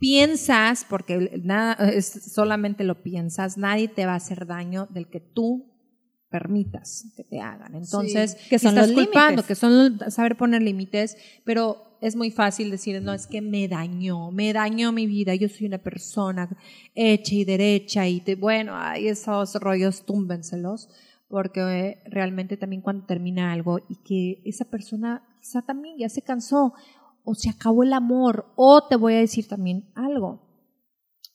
piensas, 0.00 0.84
porque 0.88 1.40
nada, 1.44 1.74
es, 1.90 2.06
solamente 2.06 2.82
lo 2.82 3.02
piensas, 3.02 3.56
nadie 3.56 3.86
te 3.86 4.06
va 4.06 4.14
a 4.14 4.16
hacer 4.16 4.46
daño 4.46 4.88
del 4.90 5.08
que 5.08 5.20
tú 5.20 5.66
permitas 6.30 7.12
que 7.16 7.22
te 7.22 7.40
hagan. 7.40 7.74
Entonces, 7.74 8.34
que 8.48 8.58
son 8.58 8.78
estás 8.78 8.92
culpando, 8.92 9.44
que 9.44 9.54
son 9.54 9.98
saber 10.10 10.36
poner 10.36 10.62
límites, 10.62 11.16
pero 11.44 11.98
es 12.00 12.16
muy 12.16 12.30
fácil 12.30 12.70
decir, 12.70 13.00
no, 13.02 13.12
es 13.12 13.26
que 13.26 13.42
me 13.42 13.68
dañó, 13.68 14.30
me 14.30 14.52
dañó 14.52 14.90
mi 14.90 15.06
vida, 15.06 15.34
yo 15.34 15.48
soy 15.48 15.66
una 15.66 15.78
persona 15.78 16.48
hecha 16.94 17.34
y 17.34 17.44
derecha 17.44 18.08
y 18.08 18.20
te, 18.20 18.36
bueno, 18.36 18.74
hay 18.74 19.08
esos 19.08 19.54
rollos, 19.56 20.06
túmbenselos 20.06 20.88
porque 21.30 22.02
realmente 22.06 22.56
también 22.56 22.82
cuando 22.82 23.06
termina 23.06 23.52
algo 23.52 23.78
y 23.88 23.96
que 24.02 24.42
esa 24.44 24.64
persona 24.64 25.22
quizá 25.40 25.62
también 25.62 25.96
ya 25.96 26.08
se 26.08 26.22
cansó 26.22 26.74
o 27.24 27.34
se 27.34 27.50
acabó 27.50 27.82
el 27.82 27.92
amor 27.92 28.46
o 28.56 28.86
te 28.88 28.96
voy 28.96 29.14
a 29.14 29.18
decir 29.18 29.46
también 29.48 29.90
algo. 29.94 30.40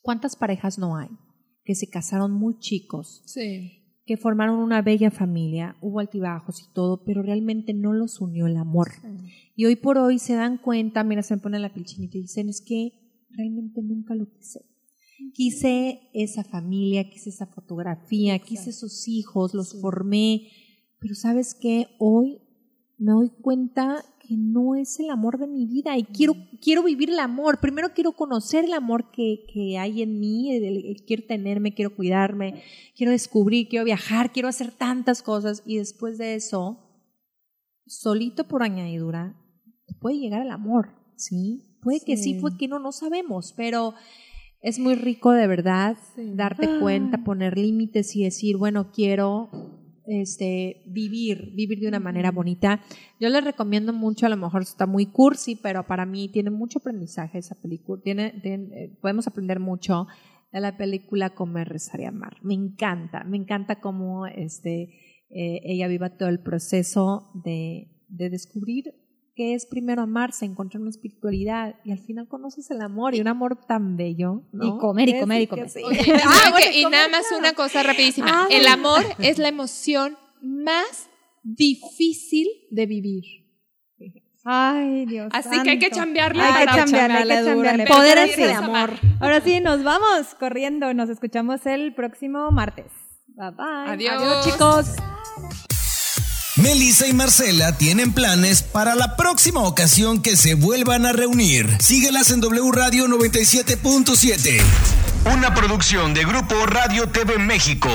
¿Cuántas 0.02 0.36
parejas 0.36 0.78
no 0.78 0.98
hay 0.98 1.10
que 1.64 1.76
se 1.76 1.90
casaron 1.90 2.32
muy 2.32 2.60
chicos? 2.60 3.24
Que 4.06 4.18
formaron 4.18 4.60
una 4.60 4.84
bella 4.84 5.10
familia, 5.10 5.78
hubo 5.82 6.00
altibajos 6.00 6.62
y 6.62 6.74
todo, 6.74 7.04
pero 7.04 7.24
realmente 7.24 7.74
no 7.74 7.92
los 7.92 8.22
unió 8.22 8.46
el 8.46 8.58
amor. 8.58 8.92
Y 9.56 9.66
hoy 9.66 9.76
por 9.76 9.98
hoy 9.98 10.20
se 10.20 10.36
dan 10.36 10.60
cuenta, 10.60 11.04
mira, 11.04 11.24
se 11.24 11.36
me 11.36 11.42
pone 11.42 11.58
la 11.58 11.74
pilchinita 11.74 12.18
y 12.18 12.22
dicen, 12.22 12.50
es 12.50 12.62
que 12.62 13.26
realmente 13.32 13.82
nunca 13.82 14.14
lo 14.14 14.30
quise. 14.30 14.60
Quise 15.34 16.02
esa 16.14 16.44
familia, 16.44 17.10
quise 17.10 17.30
esa 17.30 17.48
fotografía, 17.48 18.38
quise 18.40 18.72
sus 18.74 19.08
hijos, 19.08 19.56
los 19.56 19.80
formé, 19.82 20.50
pero 21.00 21.16
sabes 21.16 21.56
qué, 21.60 21.88
hoy 21.98 22.45
me 22.98 23.12
doy 23.12 23.30
cuenta 23.42 24.04
que 24.20 24.36
no 24.38 24.76
es 24.76 25.00
el 25.00 25.10
amor 25.10 25.38
de 25.38 25.48
mi 25.48 25.66
vida 25.66 25.98
y 25.98 26.04
quiero, 26.04 26.34
quiero 26.62 26.84
vivir 26.84 27.10
el 27.10 27.20
amor. 27.20 27.60
Primero 27.60 27.90
quiero 27.94 28.14
conocer 28.14 28.66
el 28.66 28.74
amor 28.74 29.12
que, 29.12 29.46
que 29.54 29.78
hay 29.78 30.02
en 30.02 30.20
mí, 30.20 30.50
quiero 31.06 31.24
tenerme, 31.28 31.74
quiero 31.74 31.96
cuidarme, 31.96 32.64
quiero 32.96 33.12
descubrir, 33.12 33.68
quiero 33.68 33.86
viajar, 33.86 34.32
quiero 34.32 34.48
hacer 34.48 34.72
tantas 34.72 35.22
cosas 35.22 35.62
y 35.66 35.78
después 35.78 36.18
de 36.18 36.36
eso, 36.36 36.80
solito 37.86 38.48
por 38.48 38.64
añadidura, 38.64 39.36
puede 40.00 40.18
llegar 40.18 40.42
el 40.42 40.52
amor, 40.52 40.90
¿sí? 41.16 41.78
Puede 41.82 42.00
que 42.00 42.18
sí, 42.18 42.36
puede 42.36 42.58
que 42.58 42.68
no, 42.68 42.80
no 42.80 42.92
sabemos, 42.92 43.54
pero 43.56 43.94
es 44.62 44.80
muy 44.80 44.96
rico 44.96 45.32
de 45.32 45.46
verdad 45.46 45.98
darte 46.18 46.80
cuenta, 46.80 47.18
ah. 47.22 47.24
poner 47.24 47.56
límites 47.58 48.16
y 48.16 48.24
decir, 48.24 48.58
bueno, 48.58 48.92
quiero 48.92 49.52
este, 50.08 50.84
vivir, 50.86 51.52
vivir 51.56 51.80
de 51.80 51.88
una 51.88 52.00
manera 52.00 52.32
bonita. 52.32 52.82
Yo 53.20 53.30
les 53.30 53.44
recomiendo 53.44 53.94
mucho, 53.94 54.26
a 54.26 54.30
lo 54.30 54.38
mejor 54.38 54.62
está 54.62 54.86
muy 54.86 55.08
cursi, 55.08 55.56
pero 55.56 55.86
para 55.86 56.06
mí 56.06 56.30
tiene 56.30 56.50
mucho 56.50 56.80
aprendizaje 56.80 57.38
esa 57.38 57.56
película. 57.56 58.02
Tiene, 58.04 58.42
eh, 58.44 58.98
podemos 59.02 59.28
aprender 59.28 59.60
mucho 59.60 60.08
de 60.52 60.60
la 60.62 60.78
película 60.78 61.32
Comer, 61.36 61.70
Rezar 61.70 62.00
y 62.00 62.06
Amar. 62.06 62.38
Me 62.42 62.54
encanta, 62.54 63.24
me 63.24 63.38
encanta 63.38 63.82
cómo 63.82 64.26
este, 64.26 64.84
eh, 65.30 65.62
ella 65.64 65.88
viva 65.88 66.18
todo 66.18 66.30
el 66.30 66.40
proceso 66.40 67.32
de, 67.44 67.90
de 68.08 68.30
descubrir 68.30 68.94
qué 69.36 69.54
es 69.54 69.66
primero 69.66 70.02
amarse, 70.02 70.46
encontrar 70.46 70.82
una 70.82 70.90
espiritualidad 70.90 71.76
y 71.84 71.92
al 71.92 72.00
final 72.00 72.28
conoces 72.28 72.72
el 72.72 72.82
amor 72.82 73.16
y 73.16 73.22
un 73.22 73.28
amor 73.28 73.58
tan 73.68 73.98
bello. 73.98 74.44
Y 74.54 74.78
comer 74.78 75.10
y 75.10 75.20
comer 75.20 75.42
y 75.42 75.48
comer. 75.48 75.70
Ah, 76.26 76.60
y 76.74 76.86
nada 76.86 77.10
más 77.10 77.26
una 77.38 77.54
cosa 77.54 77.84
rapidísima. 77.84 78.28
Ah, 78.30 78.48
el 78.50 78.68
amor 78.68 79.04
es 79.20 79.38
la 79.38 79.50
emoción 79.50 80.18
más 80.42 81.10
difícil 81.44 82.48
de 82.72 82.86
vivir. 82.86 83.24
Ay, 84.48 85.08
Dios. 85.08 85.30
Así 85.34 85.62
que 85.64 85.72
hay 85.72 85.80
que 85.80 85.90
cambiarle. 85.90 86.42
Hay 86.42 86.68
que 86.68 86.76
cambiarle, 86.76 87.34
hay 87.34 87.44
que 87.44 87.52
cambiarle. 87.52 87.86
Poder 87.88 88.36
de 88.36 88.54
amor. 88.54 88.92
Ahora 89.20 89.42
sí, 89.42 89.60
nos 89.60 89.84
vamos 89.84 90.36
corriendo. 90.40 90.94
Nos 90.94 91.10
escuchamos 91.10 91.66
el 91.66 91.96
próximo 91.96 92.52
martes. 92.52 92.92
Bye 93.36 93.52
bye. 93.52 93.92
Adiós, 93.92 94.22
Adiós 94.22 94.46
chicos. 94.46 95.65
Melissa 96.58 97.06
y 97.06 97.14
Marcela 97.14 97.78
tienen 97.78 98.14
planes 98.14 98.64
para 98.64 98.96
la 98.96 99.18
próxima 99.18 99.62
ocasión 99.62 100.22
que 100.22 100.38
se 100.38 100.56
vuelvan 100.56 101.06
a 101.06 101.12
reunir. 101.12 101.76
Síguelas 101.82 102.32
en 102.32 102.40
W 102.40 102.72
Radio 102.72 103.08
97.7. 103.08 104.62
Una 105.34 105.54
producción 105.54 106.14
de 106.14 106.24
Grupo 106.24 106.66
Radio 106.66 107.10
TV 107.10 107.40
México. 107.40 107.90